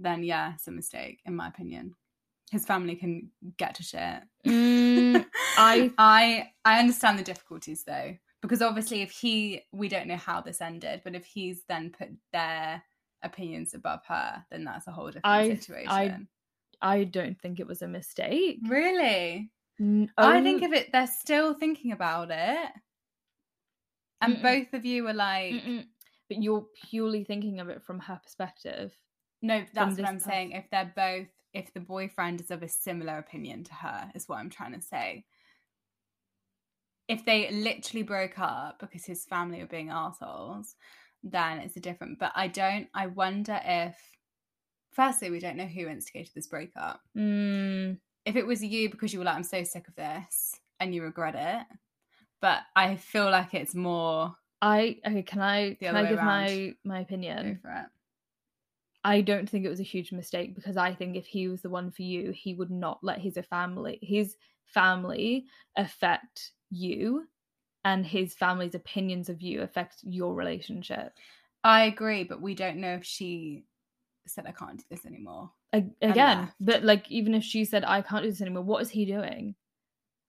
then 0.00 0.24
yeah, 0.24 0.54
it's 0.54 0.66
a 0.66 0.72
mistake, 0.72 1.20
in 1.26 1.36
my 1.36 1.46
opinion. 1.46 1.94
His 2.50 2.66
family 2.66 2.96
can 2.96 3.30
get 3.56 3.76
to 3.76 3.82
shit. 3.84 4.22
Mm, 4.46 5.24
I- 5.56 5.92
I 5.98 6.50
I 6.64 6.80
understand 6.80 7.18
the 7.20 7.22
difficulties 7.22 7.84
though, 7.84 8.16
because 8.42 8.60
obviously 8.60 9.02
if 9.02 9.12
he 9.12 9.62
we 9.72 9.88
don't 9.88 10.08
know 10.08 10.16
how 10.16 10.40
this 10.40 10.60
ended, 10.60 11.02
but 11.04 11.14
if 11.14 11.24
he's 11.24 11.62
then 11.68 11.90
put 11.96 12.08
their 12.32 12.82
opinions 13.22 13.74
above 13.74 14.00
her, 14.08 14.44
then 14.50 14.64
that's 14.64 14.88
a 14.88 14.92
whole 14.92 15.06
different 15.06 15.24
I- 15.24 15.58
I- 15.88 16.18
I 16.82 17.04
don't 17.04 17.40
think 17.40 17.60
it 17.60 17.66
was 17.68 17.80
a 17.80 17.88
mistake. 17.88 18.58
really? 18.68 19.50
I 19.80 20.40
think 20.42 20.62
only- 20.62 20.64
if 20.64 20.72
it 20.72 20.92
they're 20.92 21.06
still 21.06 21.54
thinking 21.54 21.92
about 21.92 22.30
it. 22.30 22.70
And 24.20 24.36
Mm-mm. 24.36 24.42
both 24.42 24.72
of 24.74 24.84
you 24.84 25.04
were 25.04 25.12
like 25.12 25.54
Mm-mm. 25.54 25.86
But 26.28 26.42
you're 26.42 26.66
purely 26.88 27.24
thinking 27.24 27.60
of 27.60 27.68
it 27.68 27.82
from 27.82 27.98
her 28.00 28.18
perspective. 28.22 28.96
No, 29.42 29.62
that's 29.74 29.98
what 29.98 30.08
I'm 30.08 30.14
pers- 30.14 30.24
saying. 30.24 30.52
If 30.52 30.70
they're 30.70 30.92
both, 30.96 31.28
if 31.52 31.72
the 31.74 31.80
boyfriend 31.80 32.40
is 32.40 32.50
of 32.50 32.62
a 32.62 32.68
similar 32.68 33.18
opinion 33.18 33.64
to 33.64 33.74
her, 33.74 34.10
is 34.14 34.26
what 34.26 34.38
I'm 34.38 34.48
trying 34.48 34.72
to 34.72 34.80
say. 34.80 35.26
If 37.08 37.26
they 37.26 37.50
literally 37.50 38.04
broke 38.04 38.38
up 38.38 38.78
because 38.80 39.04
his 39.04 39.26
family 39.26 39.60
were 39.60 39.66
being 39.66 39.90
assholes, 39.90 40.76
then 41.22 41.58
it's 41.58 41.76
a 41.76 41.80
different. 41.80 42.18
But 42.18 42.32
I 42.34 42.48
don't. 42.48 42.88
I 42.94 43.08
wonder 43.08 43.60
if. 43.62 43.94
Firstly, 44.92 45.28
we 45.30 45.40
don't 45.40 45.56
know 45.58 45.66
who 45.66 45.88
instigated 45.88 46.32
this 46.34 46.46
breakup. 46.46 47.00
Mm, 47.18 47.98
If 48.24 48.36
it 48.36 48.46
was 48.46 48.62
you 48.62 48.90
because 48.90 49.12
you 49.12 49.18
were 49.18 49.24
like, 49.24 49.36
"I'm 49.36 49.44
so 49.44 49.64
sick 49.64 49.88
of 49.88 49.94
this," 49.94 50.58
and 50.80 50.94
you 50.94 51.02
regret 51.02 51.34
it, 51.34 51.66
but 52.40 52.62
I 52.74 52.96
feel 52.96 53.30
like 53.30 53.54
it's 53.54 53.74
more. 53.74 54.34
I 54.62 54.98
okay. 55.06 55.22
Can 55.22 55.40
I 55.40 55.74
can 55.74 55.96
I 55.96 56.08
give 56.08 56.22
my 56.22 56.46
around. 56.46 56.74
my 56.84 57.00
opinion? 57.00 57.60
I 59.04 59.20
don't 59.20 59.48
think 59.48 59.66
it 59.66 59.70
was 59.70 59.80
a 59.80 59.84
huge 59.84 60.12
mistake 60.12 60.54
because 60.54 60.78
I 60.78 60.94
think 60.94 61.16
if 61.16 61.26
he 61.26 61.48
was 61.48 61.60
the 61.60 61.68
one 61.68 61.90
for 61.90 62.02
you, 62.02 62.32
he 62.32 62.54
would 62.54 62.70
not 62.70 63.00
let 63.02 63.18
his 63.18 63.38
family 63.50 63.98
his 64.02 64.36
family 64.66 65.44
affect 65.76 66.52
you, 66.70 67.28
and 67.84 68.06
his 68.06 68.34
family's 68.34 68.74
opinions 68.74 69.28
of 69.28 69.42
you 69.42 69.60
affect 69.60 69.96
your 70.02 70.34
relationship. 70.34 71.12
I 71.62 71.84
agree, 71.84 72.24
but 72.24 72.40
we 72.40 72.54
don't 72.54 72.78
know 72.78 72.94
if 72.94 73.04
she 73.04 73.64
said, 74.26 74.46
"I 74.46 74.52
can't 74.52 74.78
do 74.78 74.84
this 74.90 75.04
anymore." 75.04 75.52
Again, 76.02 76.52
but 76.60 76.84
like 76.84 77.10
even 77.10 77.34
if 77.34 77.42
she 77.44 77.64
said 77.64 77.84
I 77.84 78.02
can't 78.02 78.22
do 78.22 78.30
this 78.30 78.40
anymore, 78.40 78.62
what 78.62 78.82
is 78.82 78.90
he 78.90 79.04
doing? 79.04 79.54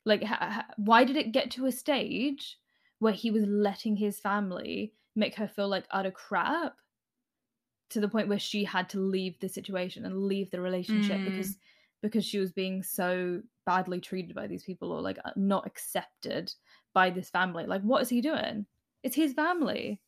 Like, 0.05 0.23
ha- 0.23 0.49
ha- 0.51 0.65
why 0.77 1.03
did 1.03 1.15
it 1.15 1.31
get 1.31 1.51
to 1.51 1.65
a 1.65 1.71
stage 1.71 2.57
where 2.99 3.13
he 3.13 3.31
was 3.31 3.45
letting 3.45 3.95
his 3.95 4.19
family 4.19 4.93
make 5.15 5.35
her 5.35 5.47
feel 5.47 5.67
like 5.67 5.85
utter 5.91 6.11
crap 6.11 6.75
to 7.89 7.99
the 7.99 8.07
point 8.07 8.27
where 8.27 8.39
she 8.39 8.63
had 8.63 8.89
to 8.89 8.99
leave 8.99 9.39
the 9.39 9.49
situation 9.49 10.05
and 10.05 10.23
leave 10.23 10.49
the 10.51 10.61
relationship 10.61 11.17
Mm. 11.19 11.25
because 11.25 11.57
because 12.01 12.25
she 12.25 12.37
was 12.37 12.51
being 12.51 12.83
so 12.83 13.41
badly 13.65 13.99
treated 13.99 14.35
by 14.35 14.45
these 14.45 14.63
people 14.63 14.91
or 14.91 15.01
like 15.01 15.17
uh, 15.25 15.31
not 15.35 15.65
accepted 15.65 16.53
by 16.93 17.09
this 17.09 17.29
family. 17.29 17.65
Like, 17.65 17.81
what 17.81 18.01
is 18.03 18.09
he 18.09 18.21
doing? 18.21 18.67
It's 19.01 19.15
his 19.15 19.33
family. 19.33 20.01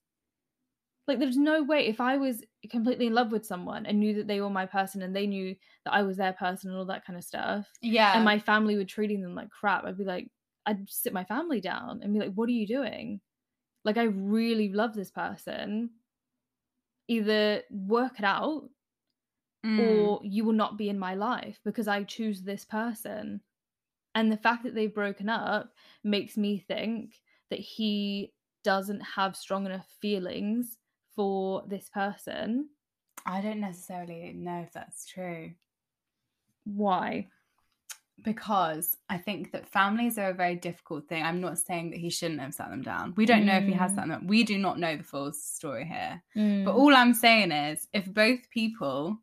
Like, 1.07 1.19
there's 1.19 1.37
no 1.37 1.63
way 1.63 1.87
if 1.87 2.01
I 2.01 2.17
was 2.17 2.43
completely 2.69 3.07
in 3.07 3.13
love 3.13 3.31
with 3.31 3.45
someone 3.45 3.85
and 3.85 3.99
knew 3.99 4.13
that 4.15 4.27
they 4.27 4.41
were 4.41 4.49
my 4.49 4.65
person 4.65 5.01
and 5.01 5.15
they 5.15 5.27
knew 5.27 5.55
that 5.85 5.93
I 5.93 6.03
was 6.03 6.17
their 6.17 6.33
person 6.33 6.69
and 6.69 6.77
all 6.77 6.85
that 6.85 7.05
kind 7.05 7.17
of 7.17 7.23
stuff, 7.23 7.71
Yeah, 7.81 8.13
and 8.13 8.23
my 8.25 8.39
family 8.39 8.75
were 8.75 8.85
treating 8.85 9.21
them 9.21 9.35
like 9.35 9.49
crap, 9.49 9.85
I'd 9.85 9.97
be 9.97 10.03
like, 10.03 10.29
I'd 10.65 10.89
sit 10.89 11.13
my 11.13 11.23
family 11.23 11.61
down 11.61 12.01
and 12.03 12.13
be 12.13 12.19
like, 12.19 12.33
what 12.33 12.49
are 12.49 12.51
you 12.51 12.67
doing? 12.67 13.21
Like, 13.85 13.97
I 13.97 14.03
really 14.05 14.69
love 14.73 14.95
this 14.95 15.11
person. 15.11 15.91
Either 17.09 17.63
work 17.69 18.17
it 18.19 18.23
out 18.25 18.69
Mm. 19.63 20.07
or 20.15 20.21
you 20.23 20.43
will 20.43 20.53
not 20.53 20.77
be 20.77 20.89
in 20.89 20.97
my 20.97 21.13
life 21.15 21.59
because 21.63 21.87
I 21.87 22.03
choose 22.03 22.41
this 22.41 22.65
person. 22.65 23.41
And 24.15 24.31
the 24.31 24.37
fact 24.37 24.63
that 24.63 24.75
they've 24.75 24.93
broken 24.93 25.29
up 25.29 25.73
makes 26.03 26.37
me 26.37 26.59
think 26.59 27.21
that 27.49 27.59
he 27.59 28.33
doesn't 28.63 29.01
have 29.01 29.37
strong 29.37 29.65
enough 29.65 29.89
feelings 30.01 30.77
for 31.18 31.63
this 31.68 31.89
person. 31.89 32.70
I 33.26 33.41
don't 33.41 33.59
necessarily 33.59 34.32
know 34.34 34.61
if 34.61 34.72
that's 34.72 35.05
true 35.05 35.51
Why? 36.63 37.28
because 38.24 38.97
I 39.09 39.18
think 39.20 39.51
that 39.51 39.68
families 39.70 40.18
are 40.18 40.30
a 40.30 40.34
very 40.34 40.55
difficult 40.55 41.07
thing. 41.07 41.22
I'm 41.24 41.39
not 41.39 41.59
saying 41.59 41.91
that 41.91 41.99
he 41.99 42.09
shouldn't 42.09 42.39
have 42.41 42.53
sat 42.53 42.70
them 42.72 42.82
down. 42.82 43.13
We 43.15 43.26
don't 43.28 43.45
know 43.45 43.57
if 43.57 43.65
he 43.65 43.74
has 43.74 43.91
Mm. 43.91 43.95
sat 43.95 44.01
them 44.07 44.09
down. 44.09 44.28
We 44.28 44.43
do 44.43 44.57
not 44.57 44.80
know 44.80 44.97
the 44.97 45.03
full 45.03 45.32
story 45.34 45.86
here. 45.86 46.24
But 46.34 46.41
Mm. 46.41 46.76
all 46.76 46.95
I'm 46.95 47.13
saying 47.13 47.51
is 47.51 47.88
if 47.93 48.11
both 48.11 48.49
people 48.49 49.20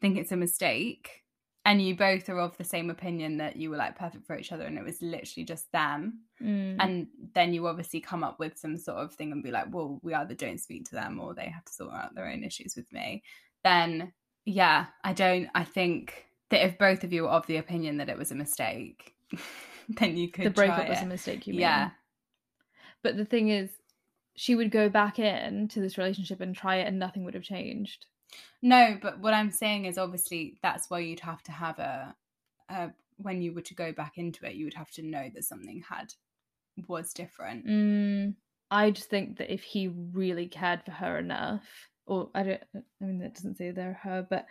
think 0.00 0.18
it's 0.18 0.32
a 0.32 0.36
mistake 0.36 1.21
and 1.64 1.80
you 1.80 1.94
both 1.96 2.28
are 2.28 2.40
of 2.40 2.56
the 2.58 2.64
same 2.64 2.90
opinion 2.90 3.36
that 3.36 3.56
you 3.56 3.70
were 3.70 3.76
like 3.76 3.96
perfect 3.96 4.26
for 4.26 4.36
each 4.36 4.50
other 4.52 4.64
and 4.64 4.76
it 4.76 4.84
was 4.84 5.00
literally 5.02 5.44
just 5.44 5.70
them 5.72 6.20
Mm. 6.42 6.76
and 6.80 7.06
then 7.34 7.54
you 7.54 7.68
obviously 7.68 8.00
come 8.00 8.24
up 8.24 8.40
with 8.40 8.58
some 8.58 8.76
sort 8.76 8.98
of 8.98 9.14
thing 9.14 9.30
and 9.30 9.44
be 9.44 9.52
like 9.52 9.66
well 9.70 10.00
we 10.02 10.12
either 10.12 10.34
don't 10.34 10.58
speak 10.58 10.84
to 10.86 10.96
them 10.96 11.20
or 11.20 11.34
they 11.34 11.48
have 11.48 11.64
to 11.64 11.72
sort 11.72 11.94
out 11.94 12.16
their 12.16 12.26
own 12.28 12.42
issues 12.42 12.74
with 12.74 12.92
me 12.92 13.22
then 13.62 14.12
yeah 14.44 14.86
i 15.04 15.12
don't 15.12 15.48
i 15.54 15.62
think 15.62 16.24
that 16.50 16.66
if 16.66 16.76
both 16.78 17.04
of 17.04 17.12
you 17.12 17.22
were 17.22 17.28
of 17.28 17.46
the 17.46 17.58
opinion 17.58 17.98
that 17.98 18.08
it 18.08 18.18
was 18.18 18.32
a 18.32 18.34
mistake 18.34 19.14
then 20.00 20.16
you 20.16 20.28
could 20.32 20.46
the 20.46 20.50
breakup 20.50 20.88
was 20.88 21.00
a 21.00 21.06
mistake, 21.06 21.46
you 21.46 21.52
mean? 21.52 21.60
yeah 21.60 21.90
But 23.04 23.16
the 23.16 23.24
thing 23.24 23.48
is, 23.48 23.70
she 24.34 24.54
would 24.54 24.70
go 24.70 24.88
back 24.88 25.18
in 25.18 25.68
to 25.68 25.80
this 25.80 25.98
relationship 25.98 26.40
and 26.40 26.54
try 26.56 26.76
it, 26.76 26.88
and 26.88 26.98
nothing 26.98 27.24
would 27.24 27.34
have 27.34 27.42
changed. 27.42 28.06
No 28.62 28.96
but 29.00 29.18
what 29.20 29.34
i'm 29.34 29.50
saying 29.50 29.84
is 29.84 29.98
obviously 29.98 30.58
that's 30.62 30.88
why 30.88 30.98
you'd 30.98 31.20
have 31.20 31.42
to 31.42 31.52
have 31.52 31.78
a, 31.78 32.14
a 32.68 32.90
when 33.22 33.42
you 33.42 33.52
were 33.52 33.62
to 33.62 33.74
go 33.74 33.92
back 33.92 34.18
into 34.18 34.46
it, 34.46 34.54
you 34.54 34.64
would 34.66 34.74
have 34.74 34.90
to 34.92 35.02
know 35.02 35.30
that 35.34 35.44
something 35.44 35.82
had 35.88 36.12
was 36.88 37.12
different. 37.12 37.66
Mm, 37.66 38.34
I 38.70 38.90
just 38.90 39.10
think 39.10 39.38
that 39.38 39.52
if 39.52 39.62
he 39.62 39.88
really 39.88 40.46
cared 40.46 40.82
for 40.84 40.92
her 40.92 41.18
enough, 41.18 41.62
or 42.06 42.30
I 42.34 42.42
don't, 42.42 42.62
I 42.74 43.04
mean, 43.04 43.18
that 43.20 43.34
doesn't 43.34 43.56
say 43.56 43.70
they're 43.70 44.00
her, 44.02 44.26
but 44.28 44.46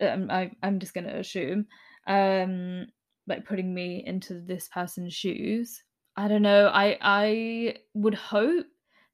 um, 0.00 0.30
I, 0.30 0.50
I'm 0.62 0.78
just 0.78 0.94
going 0.94 1.06
to 1.06 1.18
assume, 1.18 1.66
um, 2.06 2.86
like 3.26 3.46
putting 3.46 3.72
me 3.72 4.02
into 4.06 4.40
this 4.40 4.68
person's 4.68 5.14
shoes. 5.14 5.82
I 6.16 6.28
don't 6.28 6.42
know. 6.42 6.68
I 6.72 6.98
I 7.00 7.76
would 7.94 8.14
hope 8.14 8.66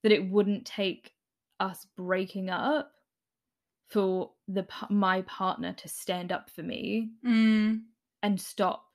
that 0.02 0.12
it 0.12 0.28
wouldn't 0.28 0.66
take 0.66 1.12
us 1.60 1.86
breaking 1.96 2.50
up 2.50 2.92
for 3.90 4.32
the 4.48 4.66
my 4.88 5.22
partner 5.22 5.72
to 5.74 5.88
stand 5.88 6.30
up 6.32 6.48
for 6.50 6.62
me 6.62 7.10
Mm. 7.24 7.82
and 8.22 8.40
stop 8.40 8.86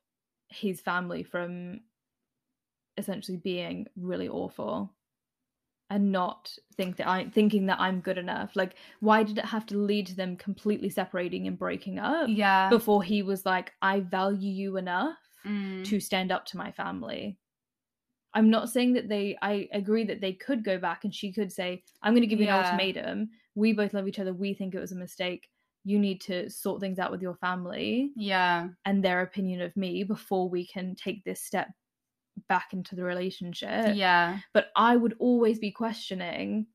his 0.49 0.81
family 0.81 1.23
from 1.23 1.81
essentially 2.97 3.37
being 3.37 3.87
really 3.97 4.29
awful 4.29 4.93
and 5.89 6.11
not 6.11 6.51
think 6.77 6.95
that 6.97 7.07
I'm 7.07 7.29
thinking 7.29 7.67
that 7.67 7.79
I'm 7.79 7.99
good 7.99 8.17
enough. 8.17 8.55
Like, 8.55 8.75
why 9.01 9.21
did 9.23 9.37
it 9.37 9.45
have 9.45 9.65
to 9.67 9.77
lead 9.77 10.07
to 10.07 10.15
them 10.15 10.35
completely 10.35 10.89
separating 10.89 11.45
and 11.45 11.59
breaking 11.59 11.99
up 11.99 12.27
Yeah. 12.29 12.69
before 12.69 13.03
he 13.03 13.21
was 13.21 13.45
like, 13.45 13.73
I 13.81 13.99
value 13.99 14.51
you 14.51 14.77
enough 14.77 15.17
Mm. 15.45 15.83
to 15.85 15.99
stand 15.99 16.31
up 16.31 16.45
to 16.47 16.57
my 16.57 16.71
family? 16.71 17.37
I'm 18.33 18.49
not 18.49 18.69
saying 18.69 18.93
that 18.93 19.07
they 19.09 19.37
I 19.41 19.69
agree 19.71 20.03
that 20.05 20.21
they 20.21 20.33
could 20.33 20.63
go 20.63 20.77
back 20.77 21.03
and 21.03 21.13
she 21.13 21.31
could 21.31 21.51
say, 21.51 21.83
I'm 22.01 22.13
gonna 22.15 22.25
give 22.25 22.39
you 22.39 22.45
Yeah. 22.47 22.59
an 22.59 22.65
ultimatum. 22.65 23.29
We 23.55 23.73
both 23.73 23.93
love 23.93 24.07
each 24.07 24.19
other, 24.19 24.33
we 24.33 24.53
think 24.53 24.75
it 24.75 24.79
was 24.79 24.91
a 24.91 24.95
mistake. 24.97 25.49
You 25.83 25.99
need 25.99 26.21
to 26.21 26.49
sort 26.49 26.81
things 26.81 26.99
out 26.99 27.11
with 27.11 27.21
your 27.21 27.35
family 27.35 28.11
Yeah. 28.15 28.69
and 28.85 29.03
their 29.03 29.21
opinion 29.21 29.61
of 29.61 29.75
me 29.77 30.03
before 30.03 30.49
we 30.49 30.65
can 30.67 30.95
take 30.95 31.23
this 31.23 31.41
step 31.41 31.69
back 32.49 32.73
into 32.73 32.95
the 32.95 33.03
relationship. 33.03 33.95
Yeah. 33.95 34.39
But 34.53 34.67
I 34.75 34.95
would 34.97 35.15
always 35.19 35.59
be 35.59 35.71
questioning 35.71 36.67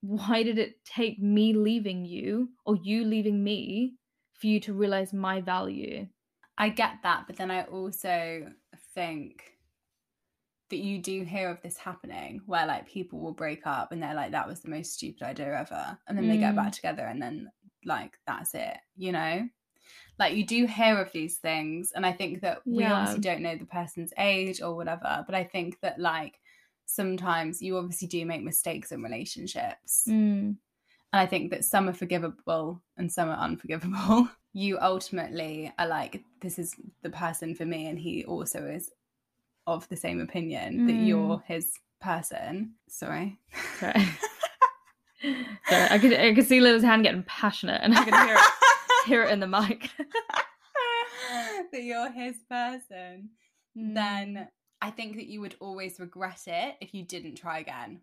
why 0.00 0.42
did 0.42 0.58
it 0.58 0.84
take 0.84 1.18
me 1.18 1.52
leaving 1.52 2.04
you 2.04 2.50
or 2.64 2.76
you 2.76 3.04
leaving 3.04 3.42
me 3.42 3.96
for 4.34 4.46
you 4.46 4.60
to 4.60 4.72
realize 4.72 5.12
my 5.12 5.40
value? 5.40 6.06
I 6.58 6.68
get 6.68 6.96
that, 7.02 7.26
but 7.26 7.36
then 7.36 7.50
I 7.50 7.64
also 7.64 8.52
think 8.94 9.55
that 10.70 10.78
you 10.78 10.98
do 11.00 11.22
hear 11.22 11.48
of 11.50 11.60
this 11.62 11.76
happening 11.76 12.40
where 12.46 12.66
like 12.66 12.88
people 12.88 13.20
will 13.20 13.32
break 13.32 13.66
up 13.66 13.92
and 13.92 14.02
they're 14.02 14.14
like 14.14 14.32
that 14.32 14.48
was 14.48 14.60
the 14.60 14.70
most 14.70 14.92
stupid 14.94 15.22
idea 15.22 15.58
ever 15.58 15.96
and 16.08 16.16
then 16.18 16.28
they 16.28 16.36
get 16.38 16.56
back 16.56 16.72
Mm. 16.72 16.76
together 16.76 17.06
and 17.06 17.20
then 17.22 17.50
like 17.84 18.18
that's 18.26 18.54
it 18.54 18.76
you 18.96 19.12
know 19.12 19.48
like 20.18 20.34
you 20.34 20.44
do 20.44 20.66
hear 20.66 20.98
of 21.00 21.12
these 21.12 21.36
things 21.38 21.92
and 21.94 22.04
i 22.04 22.12
think 22.12 22.40
that 22.40 22.62
we 22.66 22.82
Yeah. 22.82 22.94
obviously 22.94 23.20
don't 23.20 23.42
know 23.42 23.56
the 23.56 23.64
person's 23.66 24.12
age 24.18 24.60
or 24.60 24.74
whatever 24.74 25.22
but 25.26 25.34
i 25.34 25.44
think 25.44 25.78
that 25.82 26.00
like 26.00 26.40
sometimes 26.86 27.60
you 27.62 27.76
obviously 27.76 28.08
do 28.08 28.24
make 28.26 28.42
mistakes 28.42 28.92
in 28.92 29.02
relationships 29.02 30.04
Mm. 30.08 30.56
and 31.12 31.20
I 31.22 31.26
think 31.26 31.50
that 31.50 31.64
some 31.64 31.88
are 31.88 31.92
forgivable 31.92 32.82
and 32.96 33.10
some 33.10 33.28
are 33.28 33.38
unforgivable. 33.38 34.28
You 34.52 34.78
ultimately 34.80 35.70
are 35.78 35.86
like, 35.86 36.24
this 36.40 36.58
is 36.58 36.74
the 37.02 37.10
person 37.10 37.54
for 37.54 37.66
me, 37.66 37.88
and 37.88 37.98
he 37.98 38.24
also 38.24 38.64
is 38.66 38.90
of 39.66 39.88
the 39.88 39.96
same 39.96 40.20
opinion 40.20 40.86
that 40.86 40.92
Mm. 40.94 41.06
you're 41.06 41.42
his 41.46 41.72
person. 42.00 42.74
Sorry. 42.88 43.38
Sorry. 43.78 44.04
Sorry, 45.68 45.86
I 45.90 45.98
could 45.98 46.12
I 46.12 46.34
could 46.34 46.46
see 46.46 46.60
Lily's 46.60 46.82
hand 46.82 47.02
getting 47.02 47.22
passionate 47.24 47.80
and 47.82 47.94
I 47.96 48.04
could 48.04 48.14
hear 48.14 48.34
it 48.34 48.40
hear 49.06 49.22
it 49.24 49.30
in 49.30 49.40
the 49.40 49.46
mic. 49.46 49.90
that 51.72 51.82
you're 51.82 52.10
his 52.10 52.36
person, 52.48 53.30
Mm. 53.76 53.94
then 53.94 54.48
I 54.80 54.90
think 54.90 55.16
that 55.16 55.26
you 55.26 55.40
would 55.42 55.54
always 55.60 55.98
regret 56.00 56.42
it 56.46 56.76
if 56.80 56.94
you 56.94 57.02
didn't 57.04 57.34
try 57.36 57.58
again. 57.58 58.00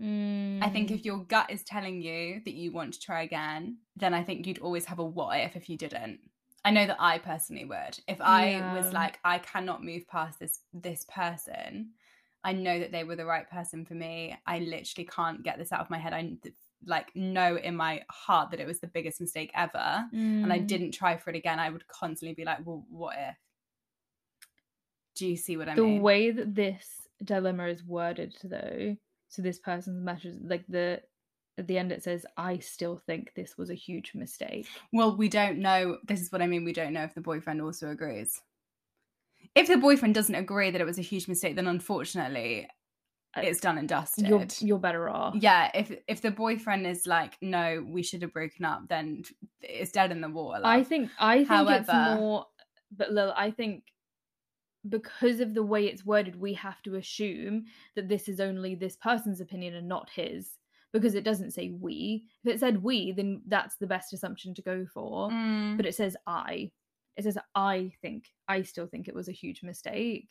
Mm. 0.00 0.62
I 0.62 0.68
think 0.68 0.90
if 0.90 1.04
your 1.06 1.18
gut 1.24 1.50
is 1.50 1.62
telling 1.64 2.02
you 2.02 2.42
that 2.44 2.52
you 2.54 2.70
want 2.72 2.94
to 2.94 3.00
try 3.00 3.22
again, 3.22 3.78
then 3.96 4.12
I 4.12 4.22
think 4.24 4.46
you'd 4.46 4.58
always 4.58 4.84
have 4.86 4.98
a 4.98 5.04
what 5.04 5.38
if 5.40 5.56
if 5.56 5.68
you 5.70 5.78
didn't. 5.78 6.20
I 6.64 6.70
know 6.70 6.86
that 6.86 6.96
I 7.00 7.18
personally 7.18 7.64
would. 7.64 7.98
If 8.08 8.20
I 8.20 8.60
was 8.74 8.92
like, 8.92 9.18
I 9.24 9.38
cannot 9.38 9.84
move 9.84 10.06
past 10.08 10.40
this 10.40 10.60
this 10.72 11.04
person, 11.08 11.92
I 12.42 12.52
know 12.52 12.78
that 12.80 12.92
they 12.92 13.04
were 13.04 13.16
the 13.16 13.26
right 13.26 13.48
person 13.48 13.84
for 13.84 13.94
me. 13.94 14.36
I 14.46 14.58
literally 14.60 15.06
can't 15.06 15.42
get 15.42 15.58
this 15.58 15.72
out 15.72 15.80
of 15.80 15.90
my 15.90 15.98
head. 15.98 16.12
I 16.12 16.36
like 16.84 17.14
know 17.16 17.56
in 17.56 17.76
my 17.76 18.02
heart 18.10 18.50
that 18.50 18.60
it 18.60 18.66
was 18.66 18.80
the 18.80 18.86
biggest 18.88 19.20
mistake 19.20 19.50
ever, 19.54 20.04
and 20.42 20.52
I 20.52 20.58
Mm. 20.58 20.66
didn't 20.66 20.92
try 20.92 21.16
for 21.16 21.30
it 21.30 21.36
again. 21.36 21.58
I 21.58 21.70
would 21.70 21.86
constantly 21.88 22.34
be 22.34 22.44
like, 22.44 22.64
well, 22.66 22.84
what 22.90 23.16
if? 23.18 23.36
Do 25.14 25.26
you 25.26 25.36
see 25.36 25.56
what 25.56 25.68
I 25.68 25.74
the 25.74 25.82
mean? 25.82 25.96
The 25.96 26.02
way 26.02 26.30
that 26.30 26.54
this 26.54 27.08
dilemma 27.24 27.66
is 27.68 27.82
worded 27.82 28.36
though 28.44 28.96
so 29.28 29.40
this 29.42 29.58
person's 29.58 30.02
message 30.04 30.34
like 30.42 30.66
the 30.68 31.02
at 31.58 31.66
the 31.66 31.78
end 31.78 31.90
it 31.92 32.02
says 32.02 32.24
i 32.36 32.58
still 32.58 33.00
think 33.06 33.32
this 33.34 33.56
was 33.56 33.70
a 33.70 33.74
huge 33.74 34.12
mistake 34.14 34.66
Well, 34.92 35.16
we 35.16 35.28
don't 35.28 35.58
know. 35.58 35.98
This 36.06 36.20
is 36.20 36.30
what 36.32 36.42
I 36.42 36.46
mean. 36.46 36.64
We 36.64 36.72
don't 36.72 36.92
know 36.92 37.02
if 37.04 37.14
the 37.14 37.20
boyfriend 37.20 37.60
also 37.62 37.90
agrees. 37.90 38.40
If 39.54 39.68
the 39.68 39.76
boyfriend 39.76 40.14
doesn't 40.14 40.34
agree 40.34 40.70
that 40.70 40.80
it 40.80 40.84
was 40.84 40.98
a 40.98 41.02
huge 41.02 41.28
mistake, 41.28 41.56
then 41.56 41.66
unfortunately, 41.66 42.68
Uh, 43.36 43.40
it's 43.42 43.60
done 43.60 43.78
and 43.78 43.88
dusted. 43.88 44.26
you're 44.28 44.46
you're 44.60 44.78
better 44.78 45.08
off 45.10 45.34
yeah, 45.38 45.70
if 45.74 45.92
if 46.08 46.20
the 46.22 46.30
boyfriend 46.30 46.86
is 46.86 47.06
like, 47.06 47.36
no, 47.40 47.84
we 47.86 48.02
should 48.02 48.22
have 48.22 48.32
broken 48.32 48.64
up, 48.64 48.80
then 48.88 49.22
it's 49.60 49.92
dead 49.92 50.10
in 50.12 50.20
the 50.20 50.28
water. 50.28 50.62
i 50.64 50.82
think 50.82 51.10
i 51.18 51.44
think 51.44 51.70
it's 51.70 51.92
more 52.18 52.46
but 52.96 53.10
lil 53.12 53.32
i 53.36 53.50
think 53.50 53.82
because 54.88 55.40
of 55.40 55.52
the 55.54 55.62
way 55.72 55.86
it's 55.86 56.04
worded 56.06 56.36
we 56.40 56.54
have 56.54 56.80
to 56.82 56.94
assume 56.94 57.64
that 57.96 58.08
this 58.08 58.28
is 58.28 58.38
only 58.40 58.74
this 58.74 58.96
person's 58.96 59.40
opinion 59.40 59.74
and 59.74 59.88
not 59.88 60.08
his 60.10 60.52
because 60.92 61.14
it 61.14 61.24
doesn't 61.24 61.52
say 61.52 61.70
we 61.70 62.24
if 62.44 62.54
it 62.54 62.60
said 62.60 62.82
we 62.82 63.12
then 63.12 63.42
that's 63.48 63.76
the 63.76 63.86
best 63.86 64.12
assumption 64.12 64.54
to 64.54 64.62
go 64.62 64.86
for 64.92 65.30
Mm, 65.30 65.76
but 65.76 65.86
it 65.86 65.94
says 65.94 66.16
I. 66.26 66.70
It 67.16 67.24
says 67.24 67.38
I 67.54 67.92
think. 68.02 68.24
I 68.48 68.62
still 68.62 68.86
think 68.86 69.08
it 69.08 69.14
was 69.14 69.28
a 69.28 69.32
huge 69.32 69.62
mistake. 69.62 70.28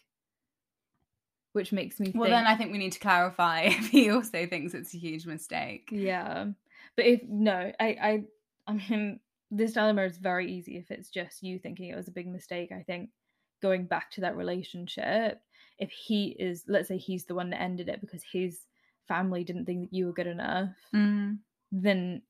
Which 1.53 1.72
makes 1.72 1.99
me 1.99 2.12
well, 2.14 2.26
think. 2.26 2.36
then 2.36 2.47
I 2.47 2.56
think 2.56 2.72
we 2.72 2.78
need 2.78 2.91
to 2.91 2.99
clarify 2.99 3.62
if 3.66 3.88
he 3.88 4.10
also 4.10 4.45
thinks 4.45 4.74
it's 4.74 4.93
a 4.93 4.97
huge 4.97 5.26
mistake. 5.26 5.89
yeah, 5.91 6.45
but 6.95 7.06
if 7.06 7.22
no, 7.28 7.72
I, 7.80 7.86
I, 7.86 8.24
I 8.68 8.74
mean, 8.74 9.20
this 9.51 9.74
dilemma 9.74 10.03
is 10.03 10.18
very 10.18 10.51
easy 10.51 10.78
if 10.78 10.91
it's 10.91 11.10
just 11.10 11.43
you 11.43 11.60
thinking 11.60 11.89
it 11.89 11.95
was 11.95 12.08
a 12.08 12.12
big 12.12 12.28
mistake. 12.28 12.72
I 12.72 12.84
think 12.84 13.10
going 13.62 13.86
back 13.86 14.12
to 14.12 14.22
that 14.22 14.36
relationship, 14.36 15.39
if 15.80 15.91
he 15.91 16.36
is, 16.39 16.64
let's 16.68 16.88
say 16.88 16.97
he's 16.97 17.26
the 17.26 17.36
one 17.36 17.49
that 17.51 17.62
ended 17.62 17.89
it 17.89 18.01
because 18.01 18.24
his 18.32 18.60
family 19.08 19.43
didn't 19.43 19.66
think 19.66 19.82
that 19.89 19.95
you 19.95 20.08
were 20.08 20.14
good 20.14 20.28
enough, 20.28 20.70
Mm. 20.93 21.39
then 21.72 22.22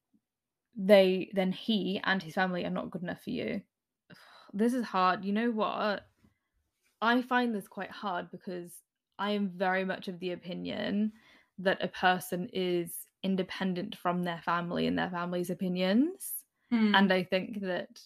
they 0.75 1.29
then 1.33 1.51
he 1.51 2.01
and 2.03 2.21
his 2.21 2.33
family 2.33 2.65
are 2.65 2.69
not 2.69 2.91
good 2.91 3.03
enough 3.03 3.21
for 3.23 3.29
you. 3.31 3.61
This 4.53 4.73
is 4.73 4.85
hard. 4.85 5.25
You 5.25 5.33
know 5.33 5.51
what? 5.51 6.07
I 7.01 7.21
find 7.21 7.53
this 7.53 7.67
quite 7.67 7.91
hard 7.91 8.31
because 8.31 8.71
I 9.19 9.31
am 9.31 9.49
very 9.49 9.83
much 9.83 10.07
of 10.07 10.19
the 10.19 10.31
opinion 10.31 11.11
that 11.59 11.83
a 11.83 11.89
person 11.89 12.49
is 12.53 12.93
independent 13.23 13.95
from 13.97 14.23
their 14.23 14.41
family 14.45 14.87
and 14.87 14.97
their 14.97 15.09
family's 15.09 15.49
opinions. 15.49 16.33
Mm. 16.71 16.95
And 16.95 17.11
I 17.13 17.23
think 17.23 17.61
that 17.61 17.99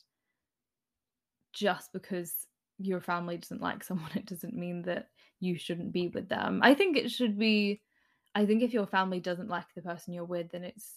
just 1.54 1.92
because 1.94 2.34
your 2.78 3.02
family 3.02 3.38
doesn't 3.38 3.62
like 3.62 3.84
someone, 3.84 4.12
it 4.16 4.26
doesn't 4.26 4.56
mean 4.56 4.84
that 4.84 5.10
you 5.40 5.58
shouldn't 5.58 5.92
be 5.92 6.08
with 6.08 6.30
them. 6.30 6.62
I 6.64 6.74
think 6.74 6.98
it 6.98 7.12
should 7.12 7.38
be 7.38 7.82
I 8.36 8.46
think 8.46 8.62
if 8.64 8.74
your 8.74 8.86
family 8.86 9.20
doesn't 9.20 9.50
like 9.50 9.66
the 9.76 9.82
person 9.82 10.14
you're 10.14 10.24
with, 10.26 10.52
then 10.52 10.64
it's 10.64 10.96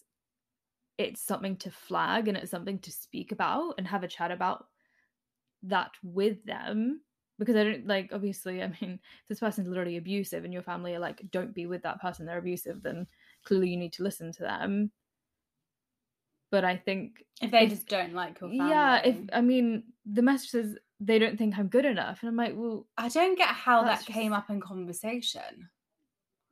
it's 0.99 1.21
something 1.23 1.57
to 1.57 1.71
flag 1.71 2.29
and 2.29 2.37
it's 2.37 2.51
something 2.51 2.79
to 2.81 2.93
speak 2.93 3.33
about 3.33 3.75
and 3.79 3.87
have 3.87 4.05
a 4.05 4.09
chat 4.09 4.31
about 4.31 4.67
that 5.65 5.91
with 6.03 6.45
them. 6.45 7.01
Because 7.39 7.57
I 7.57 7.65
don't 7.65 7.87
like 7.87 8.11
obviously, 8.13 8.63
I 8.63 8.67
mean, 8.69 9.01
if 9.03 9.29
this 9.29 9.41
person's 9.41 9.69
literally 9.69 9.97
abusive 9.97 10.45
and 10.45 10.53
your 10.53 10.63
family 10.63 10.95
are 10.95 11.01
like, 11.01 11.23
don't 11.31 11.55
be 11.55 11.67
with 11.67 11.83
that 11.83 12.01
person, 12.01 12.27
they're 12.27 12.39
abusive, 12.39 12.83
then 12.83 13.07
clearly 13.45 13.71
you 13.71 13.77
need 13.79 13.95
to 13.95 14.03
listen 14.03 14.31
to 14.33 14.43
them. 14.43 14.93
But 16.51 16.65
I 16.67 16.77
think 16.77 17.25
if 17.41 17.51
they 17.51 17.65
if- 17.65 17.71
just 17.71 17.89
don't 17.89 18.13
like 18.13 18.39
your 18.41 18.51
family. 18.51 18.69
yeah, 18.69 19.01
if 19.03 19.17
I 19.33 19.41
mean 19.41 19.85
the 20.05 20.23
message 20.23 20.51
says 20.51 20.77
they 21.01 21.19
don't 21.19 21.39
think 21.39 21.59
I'm 21.59 21.69
good 21.69 21.87
enough, 21.87 22.19
and 22.21 22.29
I'm 22.29 22.37
like, 22.37 22.53
well, 22.55 22.87
I 22.99 23.09
don't 23.09 23.37
get 23.39 23.49
how 23.49 23.83
that 23.85 24.05
came 24.05 24.33
just- 24.33 24.39
up 24.39 24.51
in 24.51 24.61
conversation. 24.61 25.71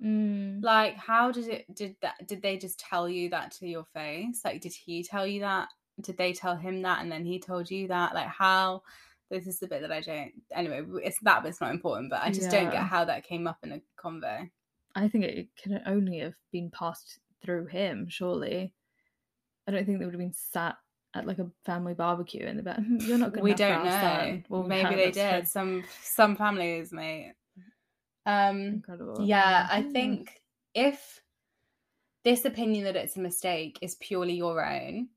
Mm, 0.03 0.63
Like, 0.63 0.97
how 0.97 1.31
did 1.33 1.49
it? 1.49 1.75
Did 1.75 1.97
that? 2.03 2.27
Did 2.27 2.43
they 2.43 2.57
just 2.57 2.79
tell 2.79 3.09
you 3.09 3.31
that 3.31 3.53
to 3.53 3.67
your 3.67 3.85
face? 3.95 4.43
Like, 4.45 4.61
did 4.61 4.73
he 4.73 5.03
tell 5.03 5.27
you 5.27 5.41
that? 5.41 5.69
Did 6.01 6.17
they 6.17 6.33
tell 6.33 6.57
him 6.57 6.83
that, 6.83 7.03
and 7.03 7.11
then 7.13 7.25
he 7.25 7.39
told 7.39 7.71
you 7.71 7.89
that? 7.89 8.15
Like, 8.15 8.29
how? 8.29 8.83
This 9.31 9.47
is 9.47 9.61
the 9.61 9.69
bit 9.69 9.83
that 9.83 9.93
I 9.93 10.01
don't. 10.01 10.33
Anyway, 10.53 10.83
it's 11.05 11.21
that 11.21 11.43
bit's 11.45 11.61
not 11.61 11.71
important, 11.71 12.11
but 12.11 12.21
I 12.23 12.31
just 12.33 12.51
don't 12.51 12.71
get 12.73 12.83
how 12.83 13.05
that 13.05 13.23
came 13.25 13.47
up 13.47 13.59
in 13.63 13.73
a 13.73 13.81
convo. 13.97 14.51
I 14.97 15.07
think 15.09 15.25
it 15.25 15.49
can 15.57 15.81
only 15.87 16.19
have 16.19 16.35
been 16.51 16.71
passed 16.71 17.21
through 17.45 17.67
him. 17.67 18.09
Surely, 18.09 18.75
I 19.69 19.71
don't 19.71 19.87
think 19.87 20.01
they 20.01 20.05
would 20.05 20.15
have 20.15 20.21
been 20.21 20.33
sat 20.33 20.77
at 21.15 21.27
like 21.27 21.39
a 21.39 21.51
family 21.65 21.95
barbecue 21.95 22.45
and 22.47 22.59
they're 22.59 22.75
like, 22.75 22.85
"Hmm, 22.85 22.97
you're 23.01 23.19
not 23.19 23.33
good 23.33 23.43
we 23.45 23.55
don't 23.55 23.85
know. 23.85 23.91
son." 23.91 24.45
Well, 24.49 24.63
Maybe 24.65 24.97
they 24.97 25.13
true. 25.13 25.23
did. 25.23 25.47
Some 25.49 25.85
some 26.03 26.35
families, 26.35 26.93
mate. 26.93 27.35
Um 28.27 28.57
Incredible. 28.75 29.25
yeah, 29.25 29.67
I 29.71 29.83
Mm. 29.83 29.93
think 29.93 30.43
if 30.75 31.21
this 32.25 32.45
opinion 32.45 32.85
that 32.85 32.97
it's 32.97 33.17
a 33.17 33.21
mistake 33.21 33.79
is 33.83 33.95
purely 33.97 34.35
your 34.35 34.65
own 34.65 35.09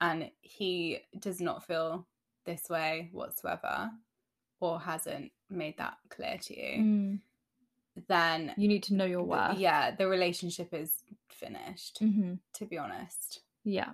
and 0.00 0.30
he 0.40 1.00
does 1.18 1.40
not 1.40 1.64
feel 1.66 2.06
this 2.44 2.68
way 2.68 3.08
whatsoever 3.12 3.90
or 4.60 4.78
hasn't 4.80 5.32
made 5.50 5.76
that 5.78 5.96
clear 6.08 6.38
to 6.38 6.56
you, 6.56 6.82
Mm. 6.82 7.20
then 8.08 8.54
you 8.56 8.68
need 8.68 8.82
to 8.84 8.94
know 8.94 9.04
your 9.04 9.20
th- 9.26 9.28
worth. 9.28 9.58
yeah, 9.58 9.90
the 9.90 10.06
relationship 10.08 10.72
is 10.72 11.02
finished, 11.28 11.98
hmm 11.98 12.34
to 12.54 12.64
be 12.66 12.78
honest. 12.78 13.42
Yeah. 13.64 13.92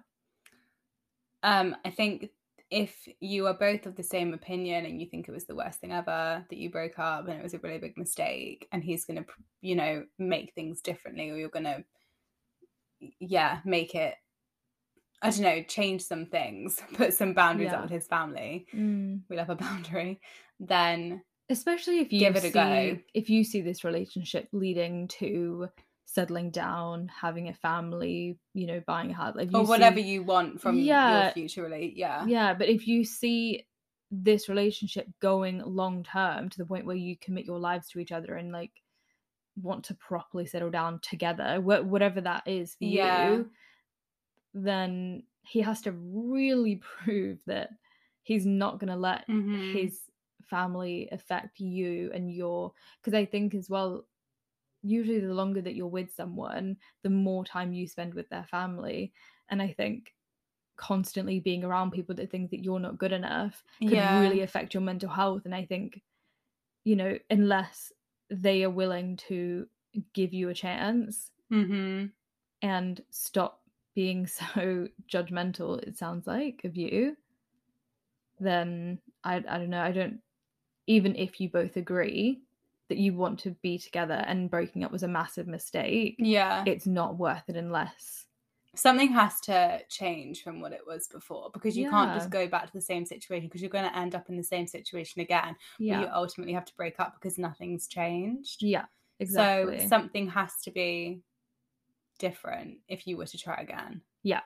Um, 1.43 1.77
I 1.85 1.91
think 1.91 2.31
if 2.71 3.09
you 3.21 3.47
are 3.47 3.55
both 3.55 3.87
of 3.87 3.97
the 3.97 4.03
same 4.03 4.35
opinion 4.35 4.85
and 4.85 5.01
you 5.01 5.07
think 5.09 5.27
it 5.29 5.33
was 5.33 5.47
the 5.47 5.55
worst 5.55 5.81
thing 5.81 5.93
ever 5.93 6.45
that 6.49 6.59
you 6.59 6.71
broke 6.71 6.99
up 6.99 7.27
and 7.27 7.39
it 7.39 7.43
was 7.43 7.55
a 7.55 7.59
really 7.59 7.79
big 7.79 7.97
mistake, 7.97 8.69
and 8.73 8.85
he's 8.85 9.05
going 9.05 9.17
to, 9.17 9.25
you 9.63 9.75
know, 9.75 10.05
make 10.19 10.53
things 10.55 10.81
differently, 10.83 11.31
or 11.31 11.37
you're 11.37 11.49
going 11.49 11.65
to, 11.65 11.85
yeah, 13.21 13.61
make 13.65 13.95
it, 13.95 14.15
I 15.23 15.31
don't 15.31 15.41
know, 15.41 15.63
change 15.63 16.03
some 16.03 16.27
things, 16.27 16.81
put 16.95 17.15
some 17.15 17.33
boundaries 17.35 17.71
Yeah. 17.71 17.77
up 17.79 17.83
with 17.85 17.91
his 17.93 18.07
family. 18.07 18.67
Mm. 18.75 19.23
We 19.29 19.37
love 19.37 19.51
a 19.51 19.57
boundary. 19.57 20.21
Then, 20.61 21.23
especially 21.49 22.01
if 22.01 22.13
you 22.13 22.21
Give 22.21 22.37
it 22.37 22.45
a 22.45 22.51
go. 22.51 22.99
if 23.15 23.31
you 23.31 23.45
see 23.45 23.61
this 23.63 23.85
relationship 23.85 24.49
leading 24.53 25.09
to 25.09 25.69
settling 26.11 26.51
down 26.51 27.07
having 27.09 27.49
a 27.49 27.53
family 27.55 28.39
you 28.55 28.67
know 28.67 28.81
buying 28.87 29.11
a 29.11 29.15
house 29.15 29.35
like 29.37 29.51
or 29.53 29.65
whatever 29.65 30.01
see, 30.01 30.07
you 30.07 30.23
want 30.23 30.59
from 30.59 30.79
Yeah. 30.79 31.25
your 31.27 31.33
future 31.33 31.63
really. 31.65 31.93
Yeah. 31.95 32.25
yeah 32.27 32.55
but 32.55 32.67
if 32.71 32.87
you 32.89 33.05
see 33.05 33.67
this 34.11 34.49
relationship 34.49 35.07
going 35.21 35.59
long 35.67 36.03
term 36.03 36.49
to 36.49 36.57
the 36.57 36.65
point 36.65 36.87
where 36.87 36.97
you 36.97 37.15
commit 37.19 37.45
your 37.45 37.59
lives 37.59 37.91
to 37.91 37.99
each 37.99 38.11
other 38.11 38.37
and 38.37 38.53
like 38.53 38.73
want 39.61 39.85
to 39.85 39.95
properly 39.97 40.47
settle 40.47 40.71
down 40.71 40.99
together 41.03 41.57
wh- 41.61 41.87
whatever 41.87 42.23
that 42.23 42.43
is 42.49 42.75
for 42.77 42.87
Yeah. 42.87 43.29
you 43.29 43.51
then 44.55 45.25
he 45.43 45.61
has 45.61 45.83
to 45.83 45.93
really 45.93 46.77
prove 47.05 47.39
that 47.47 47.71
he's 48.23 48.47
not 48.47 48.79
going 48.79 48.89
to 48.93 48.97
let 48.97 49.27
Mhm. 49.29 49.75
his 49.75 50.01
family 50.45 51.09
affect 51.13 51.61
you 51.61 52.11
and 52.15 52.33
your 52.33 52.73
because 53.03 53.13
i 53.13 53.25
think 53.27 53.55
as 53.55 53.69
well 53.69 54.07
usually 54.83 55.21
the 55.21 55.35
longer 55.35 55.61
that 55.63 55.75
you're 55.75 55.87
with 55.89 56.13
someone 56.15 56.77
the 57.03 57.11
more 57.11 57.45
time 57.45 57.73
you 57.73 57.87
spend 57.87 58.15
with 58.15 58.29
their 58.29 58.45
family 58.47 59.13
and 59.49 59.61
i 59.63 59.73
think 59.73 60.15
constantly 60.77 61.41
being 61.41 61.65
around 61.65 61.91
people 61.93 62.15
that 62.15 62.31
think 62.31 62.51
that 62.51 62.65
you're 62.65 62.81
not 62.81 62.99
good 62.99 63.13
enough 63.13 63.65
could 63.87 64.01
Yeah. 64.01 64.03
really 64.03 64.43
affect 64.43 64.75
your 64.75 64.83
mental 64.83 65.11
health 65.11 65.45
and 65.45 65.55
i 65.55 65.65
think 65.65 66.03
you 66.85 66.97
know 66.97 67.19
unless 67.31 67.93
they 68.31 68.65
are 68.65 68.71
willing 68.71 69.17
to 69.17 69.69
give 70.15 70.33
you 70.35 70.49
a 70.49 70.55
chance 70.55 71.33
Mhm. 71.51 72.13
and 72.63 73.05
stop 73.11 73.63
being 73.95 74.27
so 74.27 74.89
judgmental 75.09 75.81
it 75.83 75.97
sounds 75.97 76.27
like 76.27 76.63
of 76.65 76.77
you 76.77 77.17
then 78.39 79.01
i 79.25 79.37
i 79.37 79.59
don't 79.59 79.71
know 79.71 79.83
i 79.83 79.93
don't 79.93 80.21
even 80.87 81.17
if 81.17 81.41
you 81.41 81.51
both 81.51 81.77
agree 81.77 82.43
that 82.89 82.99
you 82.99 83.13
want 83.15 83.39
to 83.41 83.51
be 83.63 83.79
together 83.79 84.25
and 84.27 84.51
breaking 84.51 84.85
up 84.85 84.91
was 84.93 85.03
a 85.03 85.09
massive 85.09 85.47
mistake 85.47 86.17
Yeah. 86.19 86.65
it's 86.67 86.87
not 86.87 87.19
worth 87.19 87.43
it 87.49 87.57
unless 87.57 88.25
something 88.75 89.11
has 89.13 89.41
to 89.41 89.81
change 89.89 90.43
from 90.43 90.61
what 90.61 90.73
it 90.73 90.83
was 90.87 91.09
before 91.09 91.51
because 91.53 91.77
you 91.77 91.91
can't 91.91 92.15
just 92.15 92.31
go 92.31 92.47
back 92.47 92.67
to 92.67 92.73
the 92.73 92.81
same 92.81 93.05
situation 93.05 93.49
because 93.49 93.61
you're 93.61 93.71
going 93.71 93.89
to 93.89 93.97
end 93.99 94.15
up 94.15 94.29
in 94.29 94.37
the 94.37 94.43
same 94.43 94.67
situation 94.67 95.21
again 95.21 95.57
yeah 95.79 96.01
you 96.03 96.07
ultimately 96.13 96.53
have 96.55 96.65
to 96.65 96.75
break 96.77 97.01
up 97.01 97.15
because 97.21 97.39
nothing's 97.39 97.89
changed. 97.89 98.63
Yeah 98.63 98.85
exactly. 99.19 99.81
so 99.81 99.87
something 99.89 100.29
has 100.29 100.53
to 100.63 100.71
be 100.71 101.23
different 102.19 102.79
if 102.89 103.07
you 103.07 103.17
were 103.17 103.27
to 103.27 103.39
try 103.39 103.57
again. 103.57 104.01
Yeah. 104.23 104.41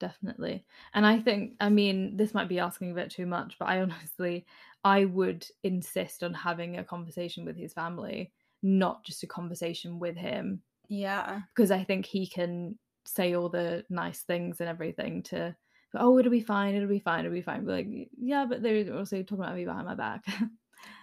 definitely. 0.00 0.64
And 0.94 1.04
i 1.04 1.18
think 1.18 1.54
i 1.60 1.68
mean 1.68 2.16
this 2.16 2.34
might 2.34 2.48
be 2.48 2.60
asking 2.60 2.92
a 2.92 2.94
bit 2.94 3.10
too 3.10 3.26
much 3.26 3.56
but 3.58 3.68
i 3.68 3.80
honestly 3.80 4.46
i 4.94 5.04
would 5.04 5.42
insist 5.62 6.22
on 6.22 6.34
having 6.34 6.78
a 6.78 6.84
conversation 6.84 7.44
with 7.44 7.56
his 7.56 7.72
family 7.72 8.32
not 8.62 9.04
just 9.04 9.22
a 9.22 9.26
conversation 9.26 10.00
with 10.00 10.16
him. 10.16 10.62
Yeah. 10.88 11.42
Because 11.54 11.70
i 11.70 11.84
think 11.84 12.06
he 12.06 12.26
can 12.26 12.78
say 13.04 13.34
all 13.34 13.48
the 13.48 13.84
nice 13.88 14.20
things 14.22 14.60
and 14.60 14.68
everything 14.68 15.22
to 15.22 15.54
oh 15.94 16.18
it'll 16.18 16.30
be 16.40 16.40
fine 16.54 16.74
it'll 16.74 16.88
be 16.88 16.98
fine 17.10 17.20
it'll 17.24 17.40
be 17.42 17.50
fine. 17.50 17.64
But 17.64 17.72
like 17.72 17.88
yeah 18.20 18.46
but 18.48 18.62
they're 18.62 18.96
also 18.96 19.22
talking 19.22 19.44
about 19.44 19.56
me 19.56 19.64
behind 19.64 19.86
my 19.86 19.94
back. 19.94 20.24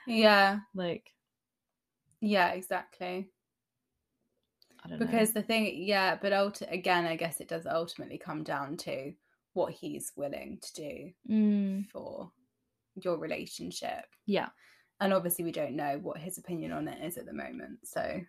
Yeah. 0.08 0.60
Like 0.74 1.12
yeah 2.22 2.50
exactly. 2.60 3.30
I 4.84 4.88
don't 4.88 5.00
know. 5.00 5.06
Because 5.06 5.32
the 5.34 5.42
thing 5.42 5.64
yeah 5.84 6.18
but 6.22 6.32
ulti- 6.32 6.72
again 6.72 7.06
i 7.06 7.16
guess 7.16 7.40
it 7.42 7.50
does 7.54 7.66
ultimately 7.66 8.18
come 8.18 8.44
down 8.44 8.78
to 8.86 9.14
what 9.54 9.74
he's 9.74 10.12
willing 10.16 10.60
to 10.62 10.74
do 10.74 10.94
Mm, 11.30 11.90
for 11.90 12.32
your 12.96 13.18
relationship. 13.18 14.06
Yeah. 14.26 14.50
And 15.00 15.14
obviously 15.14 15.44
we 15.46 15.52
don't 15.52 15.76
know 15.76 16.00
what 16.02 16.18
his 16.18 16.38
opinion 16.38 16.72
on 16.72 16.88
it 16.88 17.04
is 17.06 17.18
at 17.18 17.26
the 17.26 17.34
moment 17.34 17.80
so 17.84 18.22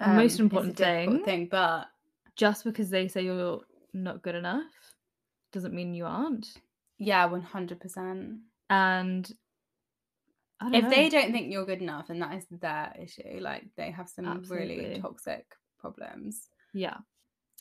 The 0.00 0.06
most 0.08 0.40
important 0.40 0.76
thing- 0.76 1.24
thing 1.24 1.48
but 1.50 1.86
just 2.36 2.64
because 2.64 2.90
they 2.90 3.08
say 3.08 3.22
you're 3.24 3.60
not 3.92 4.22
good 4.22 4.34
enough 4.34 4.64
doesn't 5.52 5.74
mean 5.74 5.94
you 5.94 6.06
aren't. 6.06 6.46
Yeah 6.98 7.28
100% 7.28 8.38
and 8.70 9.32
I 10.60 10.64
don't 10.64 10.74
if 10.74 10.84
know. 10.84 10.90
they 10.90 11.08
don't 11.10 11.32
think 11.32 11.52
you're 11.52 11.66
good 11.66 11.82
enough 11.82 12.08
and 12.10 12.22
that 12.22 12.34
is 12.36 12.46
their 12.50 12.94
issue 13.00 13.38
like 13.40 13.64
they 13.76 13.90
have 13.90 14.08
some 14.08 14.42
really 14.48 14.98
toxic 15.00 15.44
problems. 15.78 16.48
Yeah. 16.72 16.96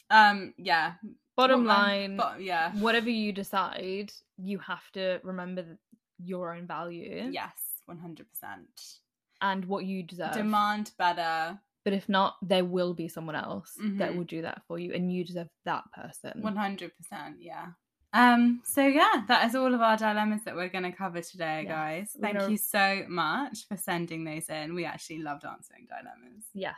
Um 0.09 0.53
yeah 0.57 0.93
bottom 1.35 1.65
line 1.65 2.15
but 2.17 2.41
yeah. 2.41 2.71
whatever 2.73 3.09
you 3.09 3.31
decide 3.31 4.11
you 4.37 4.59
have 4.59 4.89
to 4.91 5.19
remember 5.23 5.77
your 6.23 6.53
own 6.53 6.65
value. 6.67 7.29
Yes 7.31 7.53
100% 7.89 8.23
and 9.41 9.65
what 9.65 9.83
you 9.85 10.03
deserve. 10.03 10.33
Demand 10.33 10.91
better. 10.97 11.59
But 11.83 11.91
if 11.93 12.07
not 12.07 12.37
there 12.41 12.63
will 12.63 12.93
be 12.93 13.07
someone 13.09 13.35
else 13.35 13.73
that 13.99 14.11
Mhm. 14.11 14.15
will 14.15 14.23
do 14.23 14.41
that 14.43 14.61
for 14.67 14.79
you 14.79 14.93
and 14.93 15.11
you 15.13 15.25
deserve 15.25 15.49
that 15.65 15.83
person. 15.91 16.41
100% 16.41 16.91
yeah. 17.39 17.71
Um 18.13 18.61
so 18.63 18.85
yeah 18.85 19.23
that 19.27 19.45
is 19.47 19.55
all 19.55 19.73
of 19.73 19.81
our 19.81 19.97
dilemmas 19.97 20.43
that 20.45 20.55
we're 20.55 20.69
going 20.69 20.83
to 20.83 20.91
cover 20.93 21.19
today 21.21 21.63
Yes. 21.63 21.71
guys. 21.71 22.17
thank 22.21 22.37
gonna- 22.37 22.51
you 22.51 22.57
so 22.57 23.03
much 23.09 23.67
for 23.67 23.75
sending 23.75 24.23
those 24.23 24.47
in. 24.49 24.75
We 24.75 24.85
actually 24.85 25.19
loved 25.23 25.43
answering 25.45 25.87
dilemmas. 25.87 26.45
Yes 26.53 26.75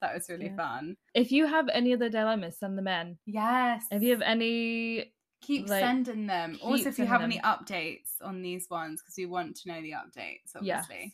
that 0.00 0.14
was 0.14 0.28
really 0.28 0.46
Yeah. 0.46 0.56
fun. 0.56 0.96
If 1.14 1.32
you 1.32 1.46
have 1.46 1.68
any 1.68 1.92
other 1.94 2.08
dilemmas 2.08 2.58
send 2.58 2.78
them 2.78 2.88
in. 2.88 3.18
Yes. 3.26 3.86
If 3.90 4.02
you 4.02 4.10
have 4.10 4.22
any 4.22 5.14
keep 5.40 5.68
like, 5.68 5.82
sending 5.84 6.26
them. 6.26 6.54
keep 6.54 6.64
also 6.64 6.88
if 6.88 6.98
you 6.98 7.06
have 7.06 7.22
any 7.22 7.38
updates 7.40 8.20
on 8.20 8.42
these 8.42 8.68
ones 8.70 9.00
because 9.00 9.16
we 9.16 9.26
want 9.26 9.56
to 9.56 9.68
know 9.68 9.80
the 9.82 9.92
updates 9.92 10.54
obviously. 10.56 10.96
Yes 11.02 11.12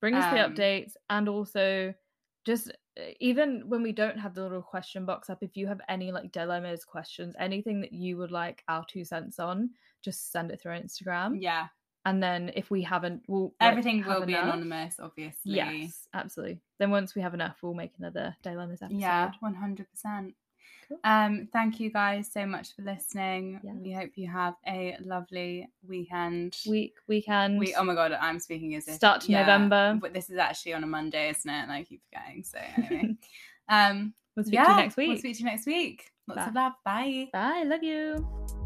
bring 0.00 0.14
us 0.14 0.32
the 0.32 0.42
Um, 0.42 0.54
updates 0.54 0.92
and 1.10 1.28
also 1.28 1.92
just 2.46 2.70
uh, 2.98 3.02
even 3.20 3.68
when 3.68 3.82
we 3.82 3.92
don't 3.92 4.18
have 4.18 4.32
the 4.34 4.40
little 4.42 4.62
question 4.62 5.04
box 5.04 5.28
up 5.28 5.42
if 5.42 5.58
you 5.58 5.66
have 5.66 5.80
any 5.90 6.10
like 6.10 6.32
dilemmas 6.32 6.86
questions 6.86 7.36
anything 7.38 7.82
that 7.82 7.92
you 7.92 8.16
would 8.16 8.30
like 8.30 8.64
our 8.68 8.82
two 8.86 9.04
cents 9.04 9.38
on 9.38 9.68
just 10.02 10.32
send 10.32 10.50
it 10.50 10.58
through 10.62 10.72
instagram. 10.80 11.36
Yeah 11.38 11.68
and 12.06 12.22
then 12.22 12.50
if 12.56 12.70
we 12.70 12.82
haven't 12.82 13.22
we'll 13.28 13.52
everything 13.60 14.04
will 14.06 14.24
be 14.24 14.32
enough. 14.32 14.44
anonymous 14.44 14.96
obviously. 15.00 15.52
Yes 15.56 16.06
absolutely. 16.14 16.60
Then 16.78 16.90
once 16.90 17.14
we 17.14 17.22
have 17.22 17.34
enough 17.34 17.58
we'll 17.62 17.74
make 17.74 17.92
another 17.98 18.34
dilemmas 18.42 18.80
episode. 18.82 18.98
Yeah 19.00 19.32
100% 19.42 20.32
Cool. 20.88 20.98
um 21.04 21.48
thank 21.52 21.78
you 21.78 21.90
guys 21.92 22.28
so 22.32 22.44
much 22.46 22.74
for 22.74 22.82
listening. 22.82 23.60
Yeah. 23.62 23.72
we 23.74 23.92
hope 23.92 24.10
you 24.16 24.28
have 24.28 24.54
a 24.66 24.96
lovely 25.04 25.68
weekend. 25.86 26.56
Week 26.66 26.94
weekend. 27.06 27.58
We 27.60 27.74
oh 27.76 27.84
my 27.84 27.94
god 27.94 28.12
i'm 28.20 28.40
speaking 28.40 28.74
as 28.74 28.88
if 28.88 28.94
Start 28.94 29.20
to 29.22 29.32
November. 29.32 29.98
but 30.00 30.12
this 30.14 30.30
is 30.30 30.38
actually 30.38 30.72
on 30.72 30.82
a 30.82 30.88
monday 30.88 31.30
isn't 31.30 31.48
it? 31.50 31.54
And 31.62 31.70
i 31.70 31.84
keep 31.84 32.02
forgetting 32.10 32.42
so 32.44 32.58
anyway. 32.76 33.14
Um 33.68 34.14
we'll 34.34 34.44
speak 34.44 34.54
yeah 34.54 34.64
to 34.64 34.70
you 34.70 34.76
next 34.78 34.96
week. 34.96 35.08
we'll 35.10 35.18
speak 35.18 35.34
to 35.36 35.40
you 35.40 35.46
next 35.46 35.66
week. 35.66 36.10
Lots 36.26 36.48
of 36.48 36.54
love. 36.54 36.72
Bye. 36.84 37.28
Bye 37.32 37.64
love 37.66 37.82
you 37.82 38.59